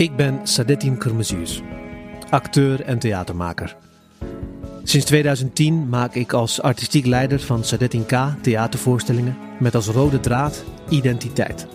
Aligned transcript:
Ik 0.00 0.16
ben 0.16 0.40
Sadettin 0.44 0.96
Kırmızıyüz, 0.96 1.62
acteur 2.30 2.80
en 2.80 2.98
theatermaker. 2.98 3.76
Sinds 4.84 5.06
2010 5.06 5.88
maak 5.88 6.14
ik 6.14 6.32
als 6.32 6.62
artistiek 6.62 7.06
leider 7.06 7.40
van 7.40 7.64
Sadettin 7.64 8.06
K 8.06 8.12
theatervoorstellingen 8.42 9.36
met 9.58 9.74
als 9.74 9.86
rode 9.86 10.20
draad 10.20 10.64
identiteit. 10.88 11.66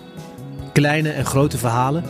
Kleine 0.73 1.09
en 1.09 1.25
grote 1.25 1.57
verhalen, 1.57 2.04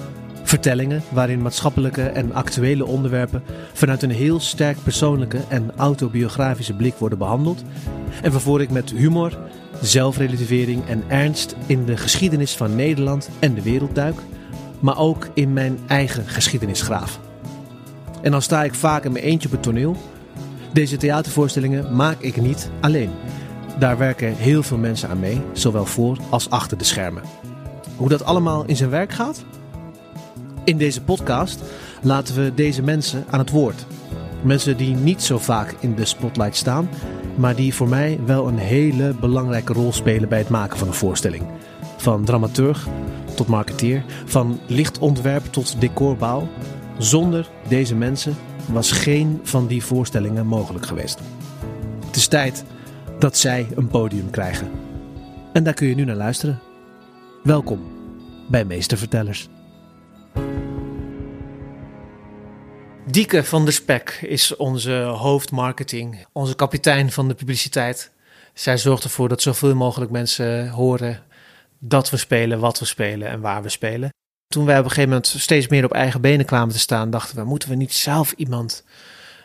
vertellingen 0.43 1.03
waarin 1.11 1.41
maatschappelijke 1.41 2.03
en 2.03 2.33
actuele 2.33 2.85
onderwerpen 2.85 3.43
vanuit 3.73 4.03
een 4.03 4.11
heel 4.11 4.39
sterk 4.39 4.77
persoonlijke 4.83 5.39
en 5.49 5.71
autobiografische 5.75 6.73
blik 6.73 6.95
worden 6.95 7.17
behandeld 7.17 7.63
en 8.21 8.31
waarvoor 8.31 8.61
ik 8.61 8.69
met 8.69 8.91
humor, 8.91 9.37
zelfrelativering 9.81 10.87
en 10.87 11.03
ernst 11.07 11.55
in 11.65 11.85
de 11.85 11.97
geschiedenis 11.97 12.55
van 12.55 12.75
Nederland 12.75 13.29
en 13.39 13.53
de 13.53 13.61
wereld 13.61 13.95
duik, 13.95 14.19
maar 14.79 14.97
ook 14.97 15.27
in 15.33 15.53
mijn 15.53 15.79
eigen 15.87 16.27
geschiedenisgraaf. 16.27 17.19
En 18.21 18.31
dan 18.31 18.41
sta 18.41 18.63
ik 18.63 18.73
vaak 18.73 19.03
in 19.03 19.11
mijn 19.11 19.23
eentje 19.23 19.47
op 19.47 19.53
het 19.53 19.63
toneel. 19.63 19.95
Deze 20.73 20.97
theatervoorstellingen 20.97 21.95
maak 21.95 22.19
ik 22.19 22.41
niet 22.41 22.69
alleen. 22.81 23.11
Daar 23.79 23.97
werken 23.97 24.35
heel 24.35 24.63
veel 24.63 24.77
mensen 24.77 25.09
aan 25.09 25.19
mee, 25.19 25.41
zowel 25.53 25.85
voor 25.85 26.17
als 26.29 26.49
achter 26.49 26.77
de 26.77 26.83
schermen. 26.83 27.23
Hoe 27.95 28.09
dat 28.09 28.25
allemaal 28.25 28.65
in 28.65 28.75
zijn 28.75 28.89
werk 28.89 29.11
gaat? 29.11 29.43
In 30.63 30.77
deze 30.77 31.01
podcast 31.01 31.61
laten 32.01 32.35
we 32.35 32.51
deze 32.55 32.81
mensen 32.81 33.25
aan 33.29 33.39
het 33.39 33.49
woord. 33.49 33.85
Mensen 34.41 34.77
die 34.77 34.95
niet 34.95 35.23
zo 35.23 35.37
vaak 35.37 35.75
in 35.79 35.95
de 35.95 36.05
spotlight 36.05 36.55
staan, 36.55 36.89
maar 37.35 37.55
die 37.55 37.73
voor 37.73 37.87
mij 37.87 38.19
wel 38.25 38.47
een 38.47 38.57
hele 38.57 39.13
belangrijke 39.19 39.73
rol 39.73 39.93
spelen 39.93 40.29
bij 40.29 40.37
het 40.37 40.49
maken 40.49 40.77
van 40.77 40.87
een 40.87 40.93
voorstelling. 40.93 41.43
Van 42.05 42.25
dramaturg 42.25 42.87
tot 43.35 43.47
marketeer, 43.47 44.03
van 44.25 44.59
lichtontwerp 44.67 45.45
tot 45.45 45.81
decorbouw. 45.81 46.47
Zonder 46.97 47.49
deze 47.67 47.95
mensen 47.95 48.35
was 48.65 48.91
geen 48.91 49.39
van 49.43 49.67
die 49.67 49.83
voorstellingen 49.83 50.47
mogelijk 50.47 50.85
geweest. 50.85 51.19
Het 52.05 52.15
is 52.15 52.27
tijd 52.27 52.63
dat 53.19 53.37
zij 53.37 53.67
een 53.75 53.87
podium 53.87 54.29
krijgen. 54.29 54.71
En 55.53 55.63
daar 55.63 55.73
kun 55.73 55.87
je 55.87 55.95
nu 55.95 56.05
naar 56.05 56.15
luisteren. 56.15 56.59
Welkom 57.43 57.79
bij 58.49 58.65
Meestervertellers. 58.65 59.49
Dieke 63.05 63.43
van 63.43 63.63
der 63.63 63.73
Spek 63.73 64.19
is 64.27 64.55
onze 64.55 64.93
hoofdmarketing, 64.93 66.25
onze 66.31 66.55
kapitein 66.55 67.11
van 67.11 67.27
de 67.27 67.33
publiciteit. 67.33 68.11
Zij 68.53 68.77
zorgt 68.77 69.03
ervoor 69.03 69.29
dat 69.29 69.41
zoveel 69.41 69.75
mogelijk 69.75 70.11
mensen 70.11 70.69
horen 70.69 71.24
dat 71.87 72.09
we 72.09 72.17
spelen, 72.17 72.59
wat 72.59 72.79
we 72.79 72.85
spelen 72.85 73.27
en 73.27 73.41
waar 73.41 73.63
we 73.63 73.69
spelen. 73.69 74.09
Toen 74.47 74.65
wij 74.65 74.77
op 74.77 74.83
een 74.83 74.89
gegeven 74.89 75.09
moment 75.09 75.27
steeds 75.27 75.67
meer 75.67 75.85
op 75.85 75.93
eigen 75.93 76.21
benen 76.21 76.45
kwamen 76.45 76.73
te 76.73 76.79
staan, 76.79 77.09
dachten 77.09 77.35
we: 77.35 77.43
moeten 77.43 77.69
we 77.69 77.75
niet 77.75 77.93
zelf 77.93 78.31
iemand 78.31 78.83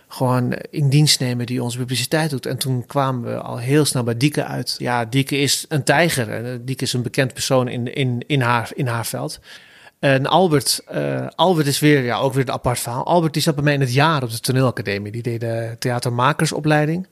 gewoon 0.09 0.53
in 0.53 0.89
dienst 0.89 1.21
nemen 1.21 1.47
die 1.47 1.63
onze 1.63 1.79
publiciteit 1.79 2.31
doet? 2.31 2.47
En 2.47 2.59
toen 2.59 2.87
kwamen 2.87 3.23
we 3.23 3.41
al 3.41 3.59
heel 3.59 3.85
snel 3.85 4.03
bij 4.03 4.17
Dieke 4.17 4.45
uit. 4.45 4.75
Ja, 4.79 5.05
Dieke 5.05 5.37
is 5.39 5.65
een 5.69 5.85
tijger. 5.85 6.65
Dieke 6.65 6.85
is 6.85 6.93
een 6.93 7.03
bekend 7.03 7.33
persoon 7.33 7.69
in, 7.69 7.95
in, 7.95 8.25
in, 8.27 8.41
haar, 8.41 8.71
in 8.75 8.87
haar 8.87 9.07
veld. 9.07 9.41
En 9.99 10.27
Albert, 10.27 10.83
uh, 10.95 11.27
Albert 11.35 11.67
is 11.67 11.79
weer, 11.79 12.03
ja, 12.03 12.19
ook 12.19 12.33
weer 12.33 12.49
een 12.49 12.55
apart 12.55 12.79
verhaal. 12.79 13.07
Albert 13.07 13.33
die 13.33 13.43
zat 13.43 13.55
bij 13.55 13.65
mij 13.65 13.75
in 13.75 13.81
het 13.81 13.93
jaar 13.93 14.23
op 14.23 14.31
de 14.31 14.41
toneelacademie. 14.41 15.13
Die 15.13 15.23
deed 15.23 15.41
de 15.41 15.77
theatermakersopleiding. 15.79 17.07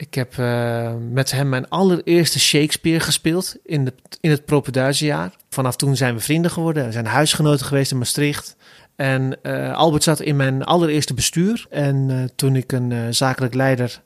Ik 0.00 0.14
heb 0.14 0.36
uh, 0.36 0.92
met 1.10 1.30
hem 1.30 1.48
mijn 1.48 1.68
allereerste 1.68 2.40
Shakespeare 2.40 3.00
gespeeld 3.00 3.56
in, 3.64 3.84
de, 3.84 3.94
in 4.20 4.30
het 4.30 4.44
propeduizenjaar. 4.44 5.32
Vanaf 5.48 5.76
toen 5.76 5.96
zijn 5.96 6.14
we 6.14 6.20
vrienden 6.20 6.50
geworden. 6.50 6.86
We 6.86 6.92
zijn 6.92 7.06
huisgenoten 7.06 7.66
geweest 7.66 7.90
in 7.90 7.98
Maastricht. 7.98 8.56
En 8.96 9.38
uh, 9.42 9.74
Albert 9.74 10.02
zat 10.02 10.20
in 10.20 10.36
mijn 10.36 10.64
allereerste 10.64 11.14
bestuur. 11.14 11.66
En 11.70 12.30
toen 12.36 12.56
ik 12.56 12.72
een 12.72 13.14
zakelijk 13.14 13.54
leider 13.54 14.02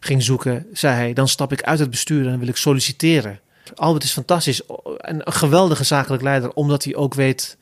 ging 0.00 0.22
zoeken, 0.22 0.66
zei 0.72 0.94
hij: 0.94 1.12
Dan 1.12 1.28
stap 1.28 1.52
ik 1.52 1.62
uit 1.62 1.78
het 1.78 1.90
bestuur 1.90 2.28
en 2.28 2.38
wil 2.38 2.48
ik 2.48 2.56
solliciteren. 2.56 3.40
Albert 3.74 4.04
is 4.04 4.12
fantastisch. 4.12 4.62
Een 4.96 5.22
geweldige 5.24 5.84
zakelijk 5.84 6.22
leider, 6.22 6.52
omdat 6.52 6.84
hij 6.84 6.94
ook 6.94 7.14
weet 7.14 7.56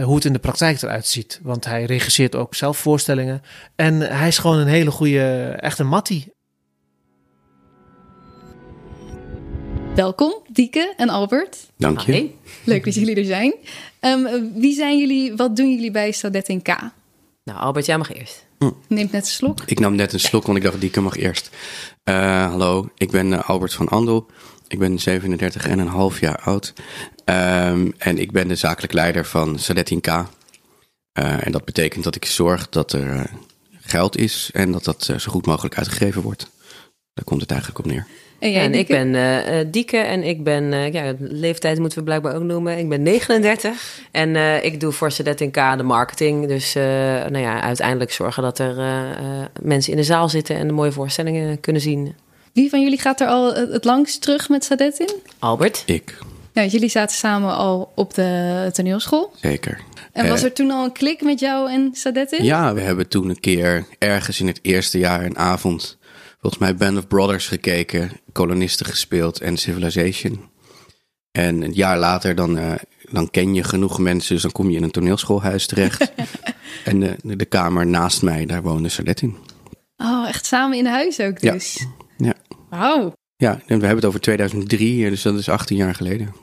hoe 0.00 0.14
het 0.14 0.24
in 0.24 0.32
de 0.32 0.38
praktijk 0.38 0.82
eruit 0.82 1.06
ziet. 1.06 1.40
Want 1.42 1.64
hij 1.64 1.84
regisseert 1.84 2.34
ook 2.34 2.54
zelf 2.54 2.78
voorstellingen. 2.78 3.42
En 3.76 4.00
hij 4.00 4.28
is 4.28 4.38
gewoon 4.38 4.58
een 4.58 4.66
hele 4.66 4.90
goede, 4.90 5.56
echte 5.60 5.84
mattie. 5.84 6.31
Welkom, 9.94 10.34
Dieke 10.48 10.94
en 10.96 11.08
Albert. 11.08 11.56
Dank 11.76 12.00
je. 12.00 12.12
Hi. 12.12 12.30
Leuk 12.64 12.84
dat 12.84 12.94
jullie 12.94 13.16
er 13.16 13.24
zijn. 13.24 13.54
Um, 14.00 14.52
wie 14.54 14.74
zijn 14.74 14.98
jullie, 14.98 15.36
wat 15.36 15.56
doen 15.56 15.70
jullie 15.70 15.90
bij 15.90 16.12
Sadet 16.12 16.62
K? 16.62 16.66
Nou, 17.44 17.58
Albert, 17.58 17.86
jij 17.86 17.98
mag 17.98 18.12
eerst. 18.14 18.44
Hm. 18.58 18.70
Neemt 18.88 19.12
net 19.12 19.22
een 19.22 19.30
slok. 19.30 19.62
Ik 19.66 19.78
nam 19.78 19.94
net 19.94 20.12
een 20.12 20.20
slok, 20.20 20.46
want 20.46 20.58
ik 20.58 20.64
dacht, 20.64 20.80
Dieke 20.80 21.00
mag 21.00 21.16
eerst. 21.16 21.50
Uh, 22.04 22.46
hallo, 22.46 22.88
ik 22.96 23.10
ben 23.10 23.26
uh, 23.26 23.48
Albert 23.48 23.74
van 23.74 23.88
Andel. 23.88 24.26
Ik 24.68 24.78
ben 24.78 24.98
37 24.98 25.66
en 25.66 25.78
een 25.78 25.86
half 25.86 26.20
jaar 26.20 26.38
oud. 26.38 26.72
Um, 27.24 27.94
en 27.98 28.18
ik 28.18 28.32
ben 28.32 28.48
de 28.48 28.56
zakelijk 28.56 28.92
leider 28.92 29.26
van 29.26 29.58
Sadet 29.58 30.00
K. 30.00 30.06
Uh, 30.06 30.24
en 31.46 31.52
dat 31.52 31.64
betekent 31.64 32.04
dat 32.04 32.14
ik 32.14 32.24
zorg 32.24 32.68
dat 32.68 32.92
er 32.92 33.30
geld 33.80 34.16
is 34.16 34.50
en 34.52 34.72
dat 34.72 34.84
dat 34.84 35.04
zo 35.04 35.30
goed 35.30 35.46
mogelijk 35.46 35.78
uitgegeven 35.78 36.22
wordt. 36.22 36.50
Daar 37.14 37.24
komt 37.24 37.40
het 37.40 37.50
eigenlijk 37.50 37.80
op 37.80 37.86
neer. 37.86 38.06
En, 38.42 38.50
jij, 38.50 38.64
en 38.64 38.74
ik 38.74 38.86
ben 38.86 39.14
uh, 39.14 39.64
Dieke 39.66 39.96
en 39.96 40.22
ik 40.22 40.44
ben, 40.44 40.72
uh, 40.72 40.92
ja, 40.92 41.14
leeftijd 41.18 41.78
moeten 41.78 41.98
we 41.98 42.04
blijkbaar 42.04 42.34
ook 42.34 42.42
noemen. 42.42 42.78
Ik 42.78 42.88
ben 42.88 43.02
39 43.02 44.00
en 44.10 44.28
uh, 44.28 44.64
ik 44.64 44.80
doe 44.80 44.92
voor 44.92 45.10
Sadet 45.10 45.40
in 45.40 45.50
K 45.50 45.76
de 45.76 45.82
marketing. 45.82 46.48
Dus 46.48 46.74
nou 46.74 47.38
ja, 47.38 47.60
uiteindelijk 47.60 48.12
zorgen 48.12 48.42
dat 48.42 48.58
er 48.58 48.76
mensen 49.60 49.92
in 49.92 49.98
de 49.98 50.04
zaal 50.04 50.28
zitten 50.28 50.56
en 50.56 50.66
de 50.66 50.72
mooie 50.72 50.92
voorstellingen 50.92 51.60
kunnen 51.60 51.82
zien. 51.82 52.14
Wie 52.52 52.70
van 52.70 52.82
jullie 52.82 52.98
gaat 52.98 53.20
er 53.20 53.26
al 53.26 53.54
het 53.54 53.84
langst 53.84 54.22
terug 54.22 54.48
met 54.48 54.64
Sadet 54.64 54.98
in? 54.98 55.14
Albert. 55.38 55.82
Ik. 55.86 56.18
Ja, 56.52 56.64
jullie 56.64 56.88
zaten 56.88 57.16
samen 57.16 57.56
al 57.56 57.92
op 57.94 58.14
de 58.14 58.68
toneelschool. 58.72 59.32
Zeker. 59.40 59.80
En 60.12 60.28
was 60.28 60.42
er 60.42 60.52
toen 60.52 60.70
al 60.70 60.84
een 60.84 60.92
klik 60.92 61.22
met 61.22 61.40
jou 61.40 61.70
en 61.70 61.90
Sadet 61.92 62.32
in? 62.32 62.44
Ja, 62.44 62.74
we 62.74 62.80
hebben 62.80 63.08
toen 63.08 63.28
een 63.28 63.40
keer 63.40 63.86
ergens 63.98 64.40
in 64.40 64.46
het 64.46 64.58
eerste 64.62 64.98
jaar 64.98 65.24
een 65.24 65.38
avond 65.38 65.98
volgens 66.42 66.62
mij 66.62 66.74
Band 66.74 66.98
of 66.98 67.06
Brothers 67.06 67.48
gekeken, 67.48 68.10
kolonisten 68.32 68.86
gespeeld 68.86 69.40
en 69.40 69.56
Civilization. 69.56 70.50
En 71.30 71.62
een 71.62 71.72
jaar 71.72 71.98
later 71.98 72.34
dan, 72.34 72.58
uh, 72.58 72.72
dan 73.10 73.30
ken 73.30 73.54
je 73.54 73.64
genoeg 73.64 73.98
mensen, 73.98 74.34
dus 74.34 74.42
dan 74.42 74.52
kom 74.52 74.70
je 74.70 74.76
in 74.76 74.82
een 74.82 74.90
toneelschoolhuis 74.90 75.66
terecht. 75.66 76.12
en 76.84 77.00
de, 77.00 77.16
de, 77.22 77.44
kamer 77.44 77.86
naast 77.86 78.22
mij, 78.22 78.46
daar 78.46 78.62
woonde 78.62 78.88
Salet 78.88 79.22
in. 79.22 79.36
Oh, 79.96 80.28
echt 80.28 80.46
samen 80.46 80.78
in 80.78 80.86
huis 80.86 81.20
ook 81.20 81.40
dus? 81.40 81.86
Ja. 82.16 82.26
ja. 82.26 82.34
Wauw. 82.70 83.12
Ja, 83.36 83.52
en 83.52 83.60
we 83.66 83.72
hebben 83.72 83.96
het 83.96 84.04
over 84.04 84.20
2003, 84.20 85.08
dus 85.08 85.22
dat 85.22 85.38
is 85.38 85.48
18 85.48 85.76
jaar 85.76 85.94
geleden. 85.94 86.34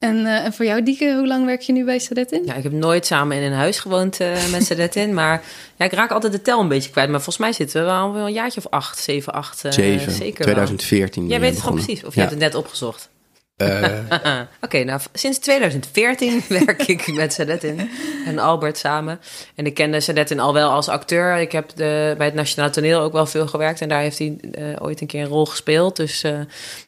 En, 0.00 0.16
uh, 0.16 0.44
en, 0.44 0.52
voor 0.52 0.64
jou, 0.64 0.82
Dieke, 0.82 1.14
hoe 1.14 1.26
lang 1.26 1.46
werk 1.46 1.60
je 1.60 1.72
nu 1.72 1.84
bij 1.84 1.98
Sadetin? 1.98 2.42
Ja, 2.44 2.54
ik 2.54 2.62
heb 2.62 2.72
nooit 2.72 3.06
samen 3.06 3.36
in 3.36 3.42
een 3.42 3.58
huis 3.58 3.78
gewoond 3.78 4.20
uh, 4.20 4.50
met 4.50 4.64
Sadetin. 4.64 5.14
maar 5.14 5.42
ja, 5.76 5.84
ik 5.84 5.92
raak 5.92 6.10
altijd 6.10 6.32
de 6.32 6.42
tel 6.42 6.60
een 6.60 6.68
beetje 6.68 6.90
kwijt. 6.90 7.08
Maar 7.10 7.20
volgens 7.20 7.44
mij 7.44 7.52
zitten 7.52 7.84
we 7.84 7.90
al 7.90 8.12
wel 8.12 8.26
een 8.26 8.32
jaartje 8.32 8.60
of 8.64 8.70
acht, 8.70 8.98
zeven, 8.98 9.32
acht. 9.32 9.64
Uh, 9.64 9.72
zeven, 9.72 10.12
zeker 10.12 10.42
2014. 10.42 11.26
Jij 11.26 11.40
weet 11.40 11.50
het 11.50 11.60
gewoon 11.60 11.74
precies, 11.74 12.04
of 12.04 12.14
ja. 12.14 12.22
je 12.22 12.28
hebt 12.28 12.30
het 12.30 12.40
net 12.40 12.54
opgezocht? 12.54 13.10
Oké, 14.10 14.48
okay, 14.60 14.82
nou 14.82 15.00
sinds 15.12 15.38
2014 15.38 16.42
werk 16.66 16.82
ik 16.82 17.12
met 17.12 17.32
Sadetin 17.32 17.90
en 18.26 18.38
Albert 18.38 18.78
samen. 18.78 19.20
En 19.54 19.66
ik 19.66 19.74
kende 19.74 20.00
Sadetin 20.00 20.40
al 20.40 20.52
wel 20.52 20.70
als 20.70 20.88
acteur. 20.88 21.36
Ik 21.36 21.52
heb 21.52 21.70
de, 21.74 22.14
bij 22.16 22.26
het 22.26 22.34
Nationaal 22.34 22.70
Toneel 22.70 23.00
ook 23.00 23.12
wel 23.12 23.26
veel 23.26 23.46
gewerkt. 23.46 23.80
En 23.80 23.88
daar 23.88 24.00
heeft 24.00 24.18
hij 24.18 24.38
uh, 24.58 24.76
ooit 24.78 25.00
een 25.00 25.06
keer 25.06 25.22
een 25.22 25.28
rol 25.28 25.46
gespeeld. 25.46 25.96
Dus 25.96 26.24
uh, 26.24 26.32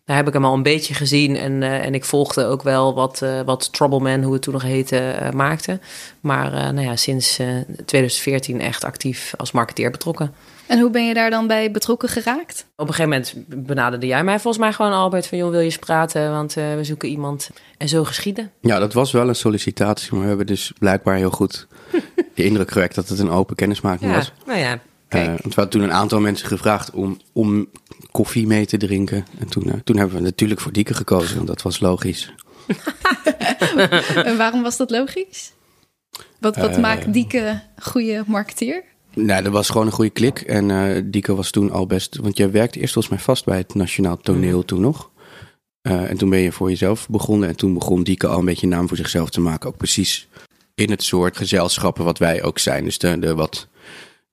daar 0.04 0.16
heb 0.16 0.26
ik 0.26 0.32
hem 0.32 0.44
al 0.44 0.54
een 0.54 0.62
beetje 0.62 0.94
gezien. 0.94 1.36
En, 1.36 1.62
uh, 1.62 1.84
en 1.84 1.94
ik 1.94 2.04
volgde 2.04 2.44
ook 2.44 2.62
wel 2.62 2.94
wat, 2.94 3.22
wat 3.44 3.72
Troubleman, 3.72 4.22
hoe 4.22 4.32
het 4.32 4.42
toen 4.42 4.52
nog 4.52 4.62
heette, 4.62 5.14
maakte. 5.34 5.78
Maar 6.20 6.50
nou 6.50 6.80
ja, 6.80 6.96
sinds 6.96 7.40
2014 7.84 8.60
echt 8.60 8.84
actief 8.84 9.34
als 9.36 9.52
marketeer 9.52 9.90
betrokken. 9.90 10.34
En 10.72 10.78
hoe 10.78 10.90
ben 10.90 11.06
je 11.06 11.14
daar 11.14 11.30
dan 11.30 11.46
bij 11.46 11.70
betrokken 11.70 12.08
geraakt? 12.08 12.66
Op 12.76 12.88
een 12.88 12.94
gegeven 12.94 13.10
moment 13.10 13.66
benaderde 13.66 14.06
jij 14.06 14.24
mij 14.24 14.40
volgens 14.40 14.62
mij 14.62 14.72
gewoon, 14.72 14.92
Albert, 14.92 15.26
van 15.26 15.38
joh, 15.38 15.50
wil 15.50 15.58
je 15.58 15.64
eens 15.64 15.78
praten? 15.78 16.30
Want 16.30 16.56
uh, 16.56 16.74
we 16.74 16.84
zoeken 16.84 17.08
iemand. 17.08 17.50
En 17.78 17.88
zo 17.88 18.04
geschieden. 18.04 18.50
Ja, 18.60 18.78
dat 18.78 18.92
was 18.92 19.12
wel 19.12 19.28
een 19.28 19.34
sollicitatie, 19.34 20.12
maar 20.12 20.20
we 20.20 20.28
hebben 20.28 20.46
dus 20.46 20.72
blijkbaar 20.78 21.16
heel 21.16 21.30
goed 21.30 21.66
de 22.34 22.44
indruk 22.44 22.70
gewekt 22.70 22.94
dat 22.94 23.08
het 23.08 23.18
een 23.18 23.30
open 23.30 23.56
kennismaking 23.56 24.10
ja, 24.10 24.16
was. 24.16 24.32
Nou 24.46 24.58
ja, 24.58 24.72
uh, 25.08 25.26
want 25.26 25.42
we 25.42 25.52
hadden 25.54 25.68
toen 25.68 25.82
een 25.82 25.92
aantal 25.92 26.20
mensen 26.20 26.46
gevraagd 26.46 26.90
om, 26.90 27.20
om 27.32 27.66
koffie 28.10 28.46
mee 28.46 28.66
te 28.66 28.76
drinken. 28.76 29.26
En 29.38 29.48
toen, 29.48 29.68
uh, 29.68 29.74
toen 29.84 29.96
hebben 29.96 30.16
we 30.16 30.22
natuurlijk 30.22 30.60
voor 30.60 30.72
Dieke 30.72 30.94
gekozen, 30.94 31.36
want 31.36 31.48
dat 31.48 31.62
was 31.62 31.80
logisch. 31.80 32.32
en 34.24 34.36
waarom 34.36 34.62
was 34.62 34.76
dat 34.76 34.90
logisch? 34.90 35.52
Wat, 36.38 36.56
wat 36.56 36.78
maakt 36.78 37.12
Dieke 37.12 37.62
goede 37.78 38.24
marketeer? 38.26 38.82
Nou, 39.14 39.42
dat 39.42 39.52
was 39.52 39.70
gewoon 39.70 39.86
een 39.86 39.92
goede 39.92 40.10
klik. 40.10 40.40
En 40.40 40.68
uh, 40.68 41.02
Dieke 41.04 41.34
was 41.34 41.50
toen 41.50 41.70
al 41.70 41.86
best... 41.86 42.16
Want 42.16 42.36
jij 42.36 42.50
werkte 42.50 42.80
eerst 42.80 42.92
volgens 42.92 43.14
mij 43.14 43.24
vast 43.24 43.44
bij 43.44 43.56
het 43.56 43.74
Nationaal 43.74 44.16
Toneel 44.16 44.56
mm. 44.56 44.64
toen 44.64 44.80
nog. 44.80 45.10
Uh, 45.82 46.10
en 46.10 46.16
toen 46.16 46.30
ben 46.30 46.38
je 46.38 46.52
voor 46.52 46.68
jezelf 46.68 47.08
begonnen. 47.08 47.48
En 47.48 47.56
toen 47.56 47.74
begon 47.74 48.02
Dieke 48.02 48.26
al 48.26 48.38
een 48.38 48.44
beetje 48.44 48.66
naam 48.66 48.88
voor 48.88 48.96
zichzelf 48.96 49.30
te 49.30 49.40
maken. 49.40 49.68
Ook 49.68 49.76
precies 49.76 50.28
in 50.74 50.90
het 50.90 51.02
soort 51.02 51.36
gezelschappen 51.36 52.04
wat 52.04 52.18
wij 52.18 52.42
ook 52.42 52.58
zijn. 52.58 52.84
Dus 52.84 52.98
de, 52.98 53.18
de 53.18 53.34
wat 53.34 53.68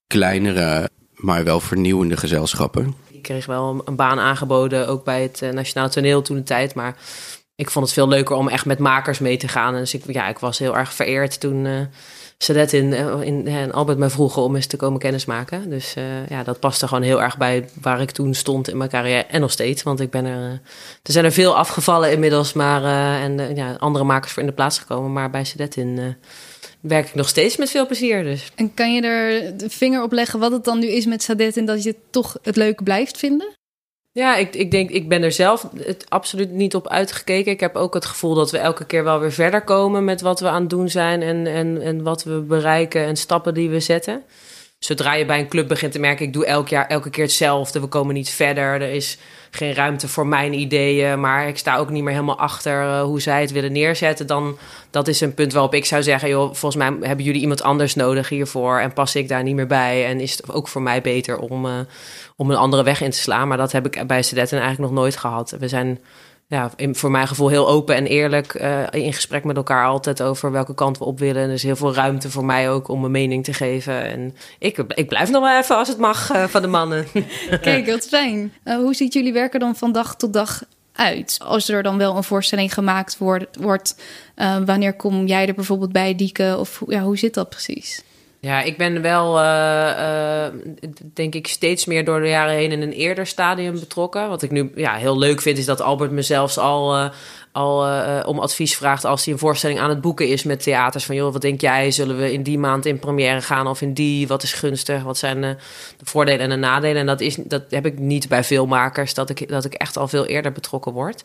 kleinere, 0.07 0.89
maar 1.15 1.43
wel 1.43 1.59
vernieuwende 1.59 2.17
gezelschappen. 2.17 2.93
Ik 3.07 3.21
kreeg 3.21 3.45
wel 3.45 3.81
een 3.85 3.95
baan 3.95 4.19
aangeboden, 4.19 4.87
ook 4.87 5.03
bij 5.03 5.21
het 5.21 5.41
uh, 5.43 5.49
Nationaal 5.49 5.89
Toneel 5.89 6.21
toen 6.21 6.35
de 6.35 6.43
tijd. 6.43 6.73
Maar 6.73 6.95
ik 7.55 7.69
vond 7.69 7.85
het 7.85 7.93
veel 7.93 8.07
leuker 8.07 8.35
om 8.35 8.47
echt 8.47 8.65
met 8.65 8.79
makers 8.79 9.19
mee 9.19 9.37
te 9.37 9.47
gaan. 9.47 9.73
En 9.73 9.79
dus 9.79 9.93
ik, 9.93 10.03
ja, 10.11 10.27
ik 10.27 10.39
was 10.39 10.59
heel 10.59 10.77
erg 10.77 10.93
vereerd 10.93 11.39
toen 11.39 11.65
Sadet 12.43 12.73
in, 12.73 12.93
in, 13.23 13.47
en 13.47 13.71
Albert 13.71 13.97
me 13.97 14.09
vroegen 14.09 14.41
om 14.41 14.55
eens 14.55 14.65
te 14.65 14.77
komen 14.77 14.99
kennismaken. 14.99 15.69
Dus 15.69 15.95
uh, 15.97 16.27
ja, 16.29 16.43
dat 16.43 16.59
paste 16.59 16.87
gewoon 16.87 17.03
heel 17.03 17.21
erg 17.21 17.37
bij 17.37 17.69
waar 17.81 18.01
ik 18.01 18.11
toen 18.11 18.33
stond 18.33 18.69
in 18.69 18.77
mijn 18.77 18.89
carrière. 18.89 19.25
En 19.25 19.41
nog 19.41 19.51
steeds, 19.51 19.83
want 19.83 19.99
ik 19.99 20.09
ben 20.09 20.25
er... 20.25 20.61
er 21.03 21.11
zijn 21.11 21.25
er 21.25 21.31
veel 21.31 21.55
afgevallen 21.55 22.11
inmiddels, 22.11 22.53
maar... 22.53 22.83
en 23.21 23.55
ja, 23.55 23.75
andere 23.79 24.05
makers 24.05 24.31
voor 24.31 24.41
in 24.41 24.47
de 24.47 24.55
plaats 24.55 24.79
gekomen. 24.79 25.13
Maar 25.13 25.29
bij 25.29 25.43
Sadet 25.43 25.75
in 25.75 26.15
werk 26.79 27.07
ik 27.07 27.15
nog 27.15 27.27
steeds 27.27 27.57
met 27.57 27.69
veel 27.69 27.85
plezier. 27.85 28.23
Dus. 28.23 28.51
En 28.55 28.73
kan 28.73 28.93
je 28.93 29.01
er 29.01 29.57
de 29.57 29.69
vinger 29.69 30.03
op 30.03 30.11
leggen 30.11 30.39
wat 30.39 30.51
het 30.51 30.63
dan 30.63 30.79
nu 30.79 30.87
is 30.87 31.05
met 31.05 31.23
Sadet 31.23 31.57
en 31.57 31.65
dat 31.65 31.83
je 31.83 31.89
het 31.89 31.99
toch 32.09 32.37
het 32.41 32.55
leuk 32.55 32.83
blijft 32.83 33.17
vinden? 33.17 33.47
Ja, 34.11 34.35
ik, 34.35 34.55
ik 34.55 34.71
denk, 34.71 34.89
ik 34.89 35.09
ben 35.09 35.23
er 35.23 35.31
zelf 35.31 35.69
het 35.83 36.05
absoluut 36.09 36.51
niet 36.51 36.75
op 36.75 36.87
uitgekeken. 36.87 37.51
Ik 37.51 37.59
heb 37.59 37.75
ook 37.75 37.93
het 37.93 38.05
gevoel 38.05 38.33
dat 38.33 38.51
we 38.51 38.57
elke 38.57 38.85
keer 38.85 39.03
wel 39.03 39.19
weer 39.19 39.31
verder 39.31 39.61
komen 39.61 40.03
met 40.03 40.21
wat 40.21 40.39
we 40.39 40.49
aan 40.49 40.61
het 40.61 40.69
doen 40.69 40.89
zijn 40.89 41.21
en, 41.21 41.47
en, 41.47 41.81
en 41.81 42.03
wat 42.03 42.23
we 42.23 42.39
bereiken 42.39 43.05
en 43.05 43.15
stappen 43.15 43.53
die 43.53 43.69
we 43.69 43.79
zetten. 43.79 44.23
Zodra 44.79 45.13
je 45.13 45.25
bij 45.25 45.39
een 45.39 45.47
club 45.47 45.67
begint 45.67 45.91
te 45.91 45.99
merken, 45.99 46.25
ik 46.25 46.33
doe 46.33 46.45
elk 46.45 46.67
jaar, 46.67 46.87
elke 46.87 47.09
keer 47.09 47.23
hetzelfde, 47.23 47.79
we 47.79 47.87
komen 47.87 48.13
niet 48.13 48.29
verder. 48.29 48.81
Er 48.81 48.91
is 48.91 49.17
geen 49.49 49.73
ruimte 49.73 50.07
voor 50.07 50.27
mijn 50.27 50.53
ideeën, 50.53 51.19
maar 51.19 51.47
ik 51.47 51.57
sta 51.57 51.77
ook 51.77 51.89
niet 51.89 52.03
meer 52.03 52.13
helemaal 52.13 52.39
achter 52.39 52.83
uh, 52.83 53.01
hoe 53.01 53.21
zij 53.21 53.41
het 53.41 53.51
willen 53.51 53.71
neerzetten. 53.71 54.27
Dan 54.27 54.57
dat 54.89 55.07
is 55.07 55.21
een 55.21 55.33
punt 55.33 55.53
waarop 55.53 55.73
ik 55.73 55.85
zou 55.85 56.03
zeggen, 56.03 56.29
joh, 56.29 56.53
volgens 56.53 56.75
mij 56.75 57.07
hebben 57.07 57.25
jullie 57.25 57.41
iemand 57.41 57.61
anders 57.61 57.95
nodig 57.95 58.29
hiervoor 58.29 58.79
en 58.79 58.93
pas 58.93 59.15
ik 59.15 59.27
daar 59.27 59.43
niet 59.43 59.55
meer 59.55 59.67
bij. 59.67 60.05
En 60.05 60.19
is 60.19 60.31
het 60.31 60.51
ook 60.51 60.67
voor 60.67 60.81
mij 60.81 61.01
beter 61.01 61.37
om, 61.37 61.65
uh, 61.65 61.71
om 62.35 62.49
een 62.49 62.57
andere 62.57 62.83
weg 62.83 63.01
in 63.01 63.11
te 63.11 63.17
slaan. 63.17 63.47
Maar 63.47 63.57
dat 63.57 63.71
heb 63.71 63.85
ik 63.85 64.07
bij 64.07 64.21
Sedetten 64.21 64.59
eigenlijk 64.59 64.91
nog 64.91 65.01
nooit 65.01 65.17
gehad. 65.17 65.55
We 65.59 65.67
zijn 65.67 65.99
ja, 66.49 66.71
voor 66.91 67.11
mijn 67.11 67.27
gevoel 67.27 67.49
heel 67.49 67.67
open 67.67 67.95
en 67.95 68.05
eerlijk 68.05 68.53
uh, 68.53 68.83
in 68.91 69.13
gesprek 69.13 69.43
met 69.43 69.55
elkaar 69.55 69.85
altijd 69.85 70.21
over 70.21 70.51
welke 70.51 70.73
kant 70.73 70.97
we 70.97 71.03
op 71.03 71.19
willen. 71.19 71.41
En 71.41 71.47
er 71.47 71.53
is 71.53 71.63
heel 71.63 71.75
veel 71.75 71.93
ruimte 71.93 72.29
voor 72.29 72.45
mij 72.45 72.69
ook 72.69 72.87
om 72.87 72.99
mijn 72.99 73.11
mening 73.11 73.43
te 73.43 73.53
geven. 73.53 74.03
En 74.03 74.35
ik, 74.59 74.77
ik 74.77 75.07
blijf 75.07 75.29
nog 75.29 75.41
wel 75.41 75.59
even 75.59 75.77
als 75.77 75.87
het 75.87 75.97
mag 75.97 76.31
uh, 76.31 76.43
van 76.43 76.61
de 76.61 76.67
mannen. 76.67 77.07
Kijk, 77.61 77.85
wat 77.85 78.07
fijn. 78.07 78.53
Uh, 78.65 78.75
hoe 78.75 78.93
ziet 78.93 79.13
jullie 79.13 79.33
werken 79.33 79.59
dan 79.59 79.75
van 79.75 79.91
dag 79.91 80.15
tot 80.15 80.33
dag 80.33 80.63
uit? 80.93 81.39
Als 81.43 81.69
er 81.69 81.83
dan 81.83 81.97
wel 81.97 82.15
een 82.15 82.23
voorstelling 82.23 82.73
gemaakt 82.73 83.17
wordt, 83.17 83.55
wordt 83.55 83.95
wanneer 84.65 84.93
kom 84.93 85.25
jij 85.25 85.47
er 85.47 85.53
bijvoorbeeld 85.53 85.91
bij, 85.91 86.15
Dieke? 86.15 86.55
Of 86.59 86.81
ja, 86.87 87.01
hoe 87.01 87.17
zit 87.17 87.33
dat 87.33 87.49
precies? 87.49 88.03
Ja, 88.41 88.61
ik 88.61 88.77
ben 88.77 89.01
wel, 89.01 89.39
uh, 89.39 89.89
uh, 89.99 90.45
denk 91.13 91.35
ik, 91.35 91.47
steeds 91.47 91.85
meer 91.85 92.05
door 92.05 92.19
de 92.19 92.27
jaren 92.27 92.53
heen 92.53 92.71
in 92.71 92.81
een 92.81 92.91
eerder 92.91 93.27
stadium 93.27 93.79
betrokken. 93.79 94.29
Wat 94.29 94.41
ik 94.41 94.51
nu 94.51 94.71
ja, 94.75 94.95
heel 94.95 95.17
leuk 95.17 95.41
vind, 95.41 95.57
is 95.57 95.65
dat 95.65 95.81
Albert 95.81 96.11
me 96.11 96.21
zelfs 96.21 96.57
al, 96.57 96.97
uh, 96.97 97.09
al 97.51 97.77
om 98.25 98.39
advies 98.39 98.77
vraagt 98.77 99.05
als 99.05 99.23
hij 99.23 99.33
een 99.33 99.39
voorstelling 99.39 99.79
aan 99.79 99.89
het 99.89 100.01
boeken 100.01 100.27
is 100.27 100.43
met 100.43 100.63
theaters. 100.63 101.05
Van 101.05 101.15
joh, 101.15 101.31
wat 101.31 101.41
denk 101.41 101.61
jij? 101.61 101.91
Zullen 101.91 102.17
we 102.17 102.33
in 102.33 102.43
die 102.43 102.59
maand 102.59 102.85
in 102.85 102.99
première 102.99 103.41
gaan 103.41 103.67
of 103.67 103.81
in 103.81 103.93
die? 103.93 104.27
Wat 104.27 104.43
is 104.43 104.53
gunstig? 104.53 105.03
Wat 105.03 105.17
zijn 105.17 105.41
de 105.41 105.55
voordelen 106.03 106.39
en 106.39 106.49
de 106.49 106.55
nadelen? 106.55 106.97
En 106.97 107.05
dat, 107.05 107.21
is, 107.21 107.35
dat 107.35 107.63
heb 107.69 107.85
ik 107.85 107.99
niet 107.99 108.27
bij 108.27 108.43
veel 108.43 108.65
makers, 108.65 109.13
dat 109.13 109.29
ik, 109.29 109.47
dat 109.47 109.65
ik 109.65 109.73
echt 109.73 109.97
al 109.97 110.07
veel 110.07 110.25
eerder 110.25 110.51
betrokken 110.51 110.91
word. 110.91 111.23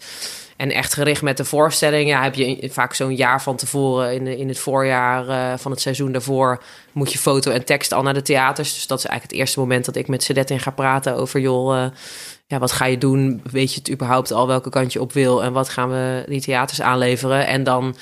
En 0.57 0.71
echt 0.71 0.95
gericht 0.95 1.23
met 1.23 1.37
de 1.37 1.45
voorstelling, 1.45 2.09
ja, 2.09 2.23
heb 2.23 2.35
je 2.35 2.69
vaak 2.73 2.95
zo'n 2.95 3.15
jaar 3.15 3.43
van 3.43 3.57
tevoren 3.57 4.15
in, 4.15 4.27
in 4.27 4.49
het 4.49 4.59
voorjaar 4.59 5.29
uh, 5.29 5.59
van 5.59 5.71
het 5.71 5.81
seizoen 5.81 6.13
daarvoor 6.13 6.63
moet 6.93 7.13
je 7.13 7.19
foto 7.19 7.51
en 7.51 7.65
tekst 7.65 7.93
al 7.93 8.03
naar 8.03 8.15
de 8.15 8.23
theaters. 8.23 8.75
Dus 8.75 8.87
dat 8.87 8.99
is 8.99 9.05
eigenlijk 9.05 9.33
het 9.33 9.41
eerste 9.41 9.61
moment 9.61 9.85
dat 9.85 9.97
ik 9.97 10.09
met 10.09 10.23
Sedet 10.23 10.53
ga 10.57 10.71
praten 10.71 11.17
over 11.17 11.41
joh, 11.41 11.77
uh, 11.77 11.87
ja, 12.47 12.59
wat 12.59 12.73
ga 12.73 12.85
je 12.85 12.99
doen? 12.99 13.43
Weet 13.51 13.73
je 13.73 13.79
het 13.79 13.91
überhaupt 13.91 14.33
al 14.33 14.47
welke 14.47 14.71
kant 14.71 14.93
je 14.93 15.01
op 15.01 15.13
wil 15.13 15.43
en 15.43 15.53
wat 15.53 15.69
gaan 15.69 15.91
we 15.91 16.25
die 16.29 16.41
theaters 16.41 16.81
aanleveren? 16.81 17.47
En 17.47 17.65
dan 17.65 17.97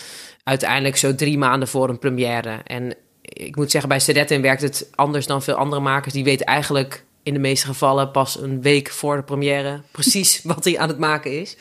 uiteindelijk 0.44 0.96
zo 0.96 1.14
drie 1.14 1.38
maanden 1.38 1.69
voor 1.69 1.88
een 1.88 1.99
première. 1.99 2.60
En 2.64 2.94
ik 3.22 3.56
moet 3.56 3.70
zeggen, 3.70 3.88
bij 3.88 4.00
Sedetin 4.00 4.43
werkt 4.43 4.62
het 4.62 4.88
anders 4.94 5.26
dan 5.26 5.43
veel 5.43 5.54
andere 5.54 5.82
makers. 5.82 6.14
Die 6.14 6.25
weten 6.25 6.46
eigenlijk 6.46 7.04
in 7.22 7.32
de 7.32 7.40
meeste 7.40 7.66
gevallen 7.66 8.10
pas 8.10 8.40
een 8.40 8.62
week 8.62 8.90
voor 8.90 9.16
de 9.16 9.22
première 9.22 9.81
precies 9.90 10.40
wat 10.54 10.64
hij 10.64 10.78
aan 10.78 10.88
het 10.88 10.99
maken 10.99 11.40
is. 11.40 11.56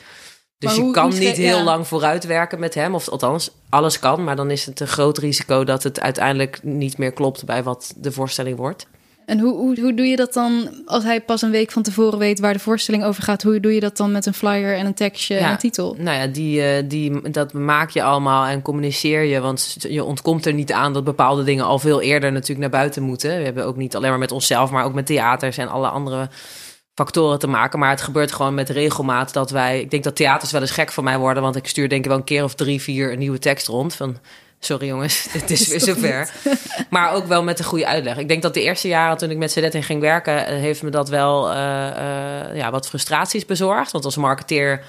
Dus 0.62 0.76
je 0.76 0.90
kan 0.90 1.08
niet 1.08 1.36
heel 1.36 1.58
ja. 1.58 1.64
lang 1.64 1.86
vooruit 1.86 2.24
werken 2.24 2.58
met 2.58 2.74
hem. 2.74 2.94
Of 2.94 3.08
althans, 3.08 3.50
alles 3.68 3.98
kan. 3.98 4.24
Maar 4.24 4.36
dan 4.36 4.50
is 4.50 4.66
het 4.66 4.80
een 4.80 4.86
groot 4.86 5.18
risico 5.18 5.64
dat 5.64 5.82
het 5.82 6.00
uiteindelijk 6.00 6.58
niet 6.62 6.98
meer 6.98 7.12
klopt 7.12 7.44
bij 7.44 7.62
wat 7.62 7.94
de 7.96 8.12
voorstelling 8.12 8.56
wordt. 8.56 8.86
En 9.26 9.38
hoe, 9.38 9.54
hoe, 9.54 9.80
hoe 9.80 9.94
doe 9.94 10.06
je 10.06 10.16
dat 10.16 10.32
dan 10.32 10.82
als 10.86 11.04
hij 11.04 11.20
pas 11.20 11.42
een 11.42 11.50
week 11.50 11.70
van 11.70 11.82
tevoren 11.82 12.18
weet 12.18 12.40
waar 12.40 12.52
de 12.52 12.58
voorstelling 12.58 13.04
over 13.04 13.22
gaat? 13.22 13.42
Hoe 13.42 13.60
doe 13.60 13.74
je 13.74 13.80
dat 13.80 13.96
dan 13.96 14.12
met 14.12 14.26
een 14.26 14.34
flyer 14.34 14.76
en 14.76 14.86
een 14.86 14.94
tekstje 14.94 15.36
en 15.36 15.50
een 15.50 15.58
titel? 15.58 15.96
Nou 15.98 16.18
ja, 16.18 16.26
die, 16.26 16.86
die, 16.86 17.30
dat 17.30 17.52
maak 17.52 17.90
je 17.90 18.02
allemaal 18.02 18.46
en 18.46 18.62
communiceer 18.62 19.22
je. 19.22 19.40
Want 19.40 19.76
je 19.78 20.04
ontkomt 20.04 20.46
er 20.46 20.52
niet 20.52 20.72
aan 20.72 20.92
dat 20.92 21.04
bepaalde 21.04 21.44
dingen 21.44 21.64
al 21.64 21.78
veel 21.78 22.00
eerder 22.00 22.32
natuurlijk 22.32 22.60
naar 22.60 22.80
buiten 22.80 23.02
moeten. 23.02 23.38
We 23.38 23.44
hebben 23.44 23.66
ook 23.66 23.76
niet 23.76 23.96
alleen 23.96 24.10
maar 24.10 24.18
met 24.18 24.32
onszelf, 24.32 24.70
maar 24.70 24.84
ook 24.84 24.94
met 24.94 25.06
theaters 25.06 25.58
en 25.58 25.68
alle 25.68 25.88
andere 25.88 26.28
factoren 26.94 27.38
te 27.38 27.46
maken. 27.46 27.78
Maar 27.78 27.90
het 27.90 28.02
gebeurt 28.02 28.32
gewoon 28.32 28.54
met 28.54 28.68
regelmaat 28.68 29.32
dat 29.32 29.50
wij... 29.50 29.80
Ik 29.80 29.90
denk 29.90 30.04
dat 30.04 30.16
theaters 30.16 30.52
wel 30.52 30.60
eens 30.60 30.70
gek 30.70 30.92
voor 30.92 31.04
mij 31.04 31.18
worden. 31.18 31.42
Want 31.42 31.56
ik 31.56 31.66
stuur 31.66 31.88
denk 31.88 32.02
ik 32.04 32.10
wel 32.10 32.18
een 32.18 32.24
keer 32.24 32.44
of 32.44 32.54
drie, 32.54 32.82
vier 32.82 33.12
een 33.12 33.18
nieuwe 33.18 33.38
tekst 33.38 33.66
rond. 33.66 33.94
Van, 33.94 34.18
sorry 34.58 34.86
jongens, 34.86 35.28
dit 35.32 35.50
is 35.50 35.68
weer 35.68 35.80
zover. 35.80 36.30
maar 36.90 37.12
ook 37.12 37.26
wel 37.26 37.42
met 37.42 37.58
een 37.58 37.64
goede 37.64 37.86
uitleg. 37.86 38.16
Ik 38.16 38.28
denk 38.28 38.42
dat 38.42 38.54
de 38.54 38.62
eerste 38.62 38.88
jaren 38.88 39.16
toen 39.16 39.30
ik 39.30 39.36
met 39.36 39.50
Cedet 39.50 39.84
ging 39.84 40.00
werken... 40.00 40.46
Eh, 40.46 40.56
heeft 40.56 40.82
me 40.82 40.90
dat 40.90 41.08
wel 41.08 41.50
uh, 41.50 41.56
uh, 41.56 42.56
ja, 42.56 42.70
wat 42.70 42.88
frustraties 42.88 43.46
bezorgd. 43.46 43.92
Want 43.92 44.04
als 44.04 44.16
marketeer 44.16 44.84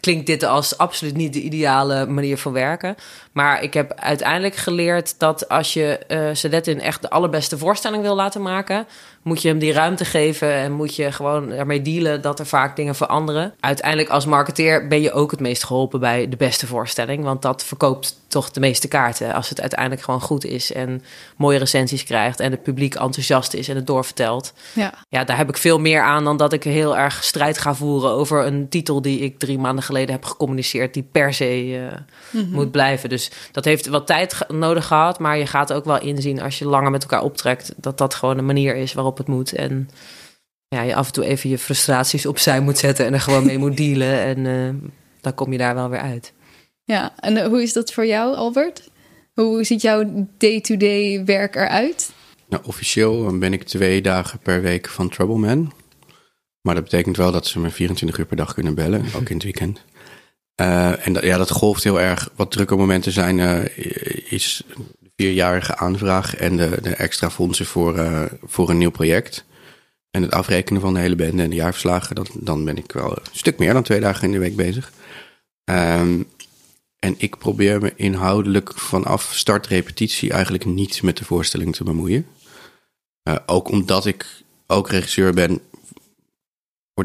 klinkt 0.00 0.26
dit 0.26 0.42
als 0.42 0.78
absoluut 0.78 1.16
niet 1.16 1.32
de 1.32 1.40
ideale 1.40 2.06
manier 2.06 2.38
van 2.38 2.52
werken. 2.52 2.94
Maar 3.32 3.62
ik 3.62 3.74
heb 3.74 3.92
uiteindelijk 3.94 4.56
geleerd 4.56 5.18
dat 5.18 5.48
als 5.48 5.72
je 5.72 6.00
uh, 6.08 6.74
in 6.74 6.80
echt 6.80 7.02
de 7.02 7.10
allerbeste 7.10 7.58
voorstelling 7.58 8.02
wil 8.02 8.14
laten 8.14 8.42
maken, 8.42 8.86
moet 9.22 9.42
je 9.42 9.48
hem 9.48 9.58
die 9.58 9.72
ruimte 9.72 10.04
geven 10.04 10.52
en 10.52 10.72
moet 10.72 10.96
je 10.96 11.12
gewoon 11.12 11.50
ermee 11.50 11.82
dealen 11.82 12.22
dat 12.22 12.38
er 12.38 12.46
vaak 12.46 12.76
dingen 12.76 12.94
veranderen. 12.94 13.54
Uiteindelijk 13.60 14.08
als 14.08 14.26
marketeer 14.26 14.88
ben 14.88 15.00
je 15.00 15.12
ook 15.12 15.30
het 15.30 15.40
meest 15.40 15.64
geholpen 15.64 16.00
bij 16.00 16.28
de 16.28 16.36
beste 16.36 16.66
voorstelling, 16.66 17.24
want 17.24 17.42
dat 17.42 17.64
verkoopt 17.64 18.18
toch 18.30 18.50
de 18.50 18.60
meeste 18.60 18.88
kaarten 18.88 19.34
als 19.34 19.48
het 19.48 19.60
uiteindelijk 19.60 20.02
gewoon 20.02 20.20
goed 20.20 20.44
is 20.44 20.72
en 20.72 21.02
mooie 21.36 21.58
recensies 21.58 22.04
krijgt 22.04 22.40
en 22.40 22.50
het 22.50 22.62
publiek 22.62 22.94
enthousiast 22.94 23.54
is 23.54 23.68
en 23.68 23.76
het 23.76 23.86
doorvertelt. 23.86 24.52
Ja. 24.72 24.92
ja, 25.08 25.24
daar 25.24 25.36
heb 25.36 25.48
ik 25.48 25.56
veel 25.56 25.78
meer 25.78 26.02
aan 26.02 26.24
dan 26.24 26.36
dat 26.36 26.52
ik 26.52 26.64
heel 26.64 26.96
erg 26.96 27.24
strijd 27.24 27.58
ga 27.58 27.74
voeren 27.74 28.10
over 28.10 28.46
een 28.46 28.68
titel 28.68 29.02
die 29.02 29.18
ik 29.20 29.38
drie 29.38 29.58
maanden 29.58 29.84
geleden 29.84 30.14
heb 30.14 30.24
gecommuniceerd, 30.24 30.94
die 30.94 31.08
per 31.12 31.34
se 31.34 31.66
uh, 31.66 31.82
mm-hmm. 32.30 32.52
moet 32.52 32.70
blijven. 32.70 33.08
Dus 33.08 33.30
dat 33.52 33.64
heeft 33.64 33.86
wat 33.86 34.06
tijd 34.06 34.38
nodig 34.48 34.86
gehad, 34.86 35.18
maar 35.18 35.38
je 35.38 35.46
gaat 35.46 35.72
ook 35.72 35.84
wel 35.84 36.00
inzien 36.00 36.42
als 36.42 36.58
je 36.58 36.66
langer 36.66 36.90
met 36.90 37.02
elkaar 37.02 37.22
optrekt, 37.22 37.72
dat 37.76 37.98
dat 37.98 38.14
gewoon 38.14 38.38
een 38.38 38.46
manier 38.46 38.76
is 38.76 38.92
waarop 38.92 39.09
het 39.18 39.26
moet. 39.26 39.52
En 39.52 39.90
ja, 40.68 40.82
je 40.82 40.94
af 40.94 41.06
en 41.06 41.12
toe 41.12 41.24
even 41.24 41.50
je 41.50 41.58
frustraties 41.58 42.26
opzij 42.26 42.60
moet 42.60 42.78
zetten 42.78 43.06
en 43.06 43.12
er 43.12 43.20
gewoon 43.20 43.46
mee 43.46 43.58
moet 43.58 43.76
dealen. 43.76 44.20
En 44.20 44.38
uh, 44.38 44.90
dan 45.20 45.34
kom 45.34 45.52
je 45.52 45.58
daar 45.58 45.74
wel 45.74 45.88
weer 45.88 46.00
uit. 46.00 46.32
Ja, 46.84 47.12
en 47.20 47.36
uh, 47.36 47.46
hoe 47.46 47.62
is 47.62 47.72
dat 47.72 47.92
voor 47.92 48.06
jou, 48.06 48.34
Albert? 48.34 48.90
Hoe 49.34 49.64
ziet 49.64 49.82
jouw 49.82 50.26
day-to-day 50.38 51.14
-day 51.14 51.24
werk 51.24 51.56
eruit? 51.56 52.12
Nou, 52.48 52.62
officieel 52.66 53.38
ben 53.38 53.52
ik 53.52 53.62
twee 53.62 54.02
dagen 54.02 54.38
per 54.38 54.62
week 54.62 54.88
van 54.88 55.08
Troubleman. 55.08 55.72
Maar 56.60 56.74
dat 56.74 56.84
betekent 56.84 57.16
wel 57.16 57.32
dat 57.32 57.46
ze 57.46 57.58
me 57.58 57.70
24 57.70 58.18
uur 58.18 58.26
per 58.26 58.36
dag 58.36 58.54
kunnen 58.54 58.74
bellen, 58.74 59.04
ook 59.16 59.28
in 59.28 59.34
het 59.34 59.44
weekend. 59.44 59.84
Uh, 60.60 61.06
en 61.06 61.12
dat, 61.12 61.22
ja, 61.22 61.36
dat 61.36 61.50
golft 61.50 61.84
heel 61.84 62.00
erg. 62.00 62.30
Wat 62.36 62.50
drukke 62.50 62.76
momenten 62.76 63.12
zijn, 63.12 63.38
uh, 63.38 63.64
is 64.32 64.62
vierjarige 65.20 65.76
aanvraag 65.76 66.36
en 66.36 66.56
de, 66.56 66.78
de 66.82 66.94
extra 66.94 67.30
fondsen 67.30 67.66
voor, 67.66 67.96
uh, 67.96 68.22
voor 68.42 68.70
een 68.70 68.78
nieuw 68.78 68.90
project. 68.90 69.44
En 70.10 70.22
het 70.22 70.30
afrekenen 70.30 70.80
van 70.80 70.94
de 70.94 71.00
hele 71.00 71.16
bende 71.16 71.42
en 71.42 71.50
de 71.50 71.56
jaarverslagen. 71.56 72.14
Dan, 72.14 72.26
dan 72.34 72.64
ben 72.64 72.76
ik 72.76 72.92
wel 72.92 73.10
een 73.10 73.22
stuk 73.32 73.58
meer 73.58 73.72
dan 73.72 73.82
twee 73.82 74.00
dagen 74.00 74.24
in 74.24 74.32
de 74.32 74.38
week 74.38 74.56
bezig. 74.56 74.92
Um, 75.64 76.28
en 76.98 77.14
ik 77.18 77.38
probeer 77.38 77.80
me 77.80 77.92
inhoudelijk 77.96 78.78
vanaf 78.78 79.30
startrepetitie 79.34 80.32
eigenlijk 80.32 80.64
niet 80.64 81.02
met 81.02 81.16
de 81.16 81.24
voorstelling 81.24 81.74
te 81.74 81.84
bemoeien. 81.84 82.26
ook 83.46 83.68
omdat 83.68 84.06
ik 84.06 84.26
ook 84.66 84.88
regisseur 84.88 85.34
ben, 85.34 85.60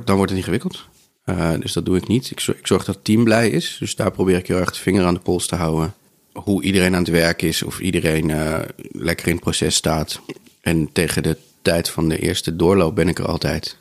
dan 0.04 0.16
wordt 0.16 0.32
het 0.32 0.40
ingewikkeld. 0.40 0.86
Uh, 1.26 1.54
dus 1.60 1.74
dat 1.74 1.86
doe 1.86 1.98
ik 1.98 2.08
niet. 2.08 2.32
Ik 2.32 2.42
ik 2.42 2.68
zorg, 2.68 2.86
dat 2.86 2.96
het 2.96 3.04
team 3.04 3.24
blij 3.24 3.50
is. 3.50 3.78
Dus 3.80 3.96
daar 3.96 4.12
probeer 4.12 4.38
ik 4.38 4.48
heel 4.48 4.58
erg 4.58 4.72
de 4.72 4.80
vinger 4.80 5.06
aan 5.06 5.14
de 5.14 5.20
pols 5.20 5.48
te 5.48 5.56
houden. 5.56 5.94
Hoe 6.44 6.64
iedereen 6.64 6.94
aan 6.94 7.04
het 7.04 7.12
werk 7.12 7.42
is, 7.42 7.64
of 7.64 7.80
iedereen 7.80 8.30
uh, 8.30 8.60
lekker 8.92 9.28
in 9.28 9.34
het 9.34 9.44
proces 9.44 9.76
staat. 9.76 10.22
En 10.62 10.92
tegen 10.92 11.24
de 11.24 11.38
tijd 11.62 11.90
van 11.90 12.10
de 12.10 12.20
eerste 12.20 12.56
doorloop 12.56 12.96
ben 12.96 13.08
ik 13.08 13.20
er 13.20 13.28
altijd. 13.28 13.78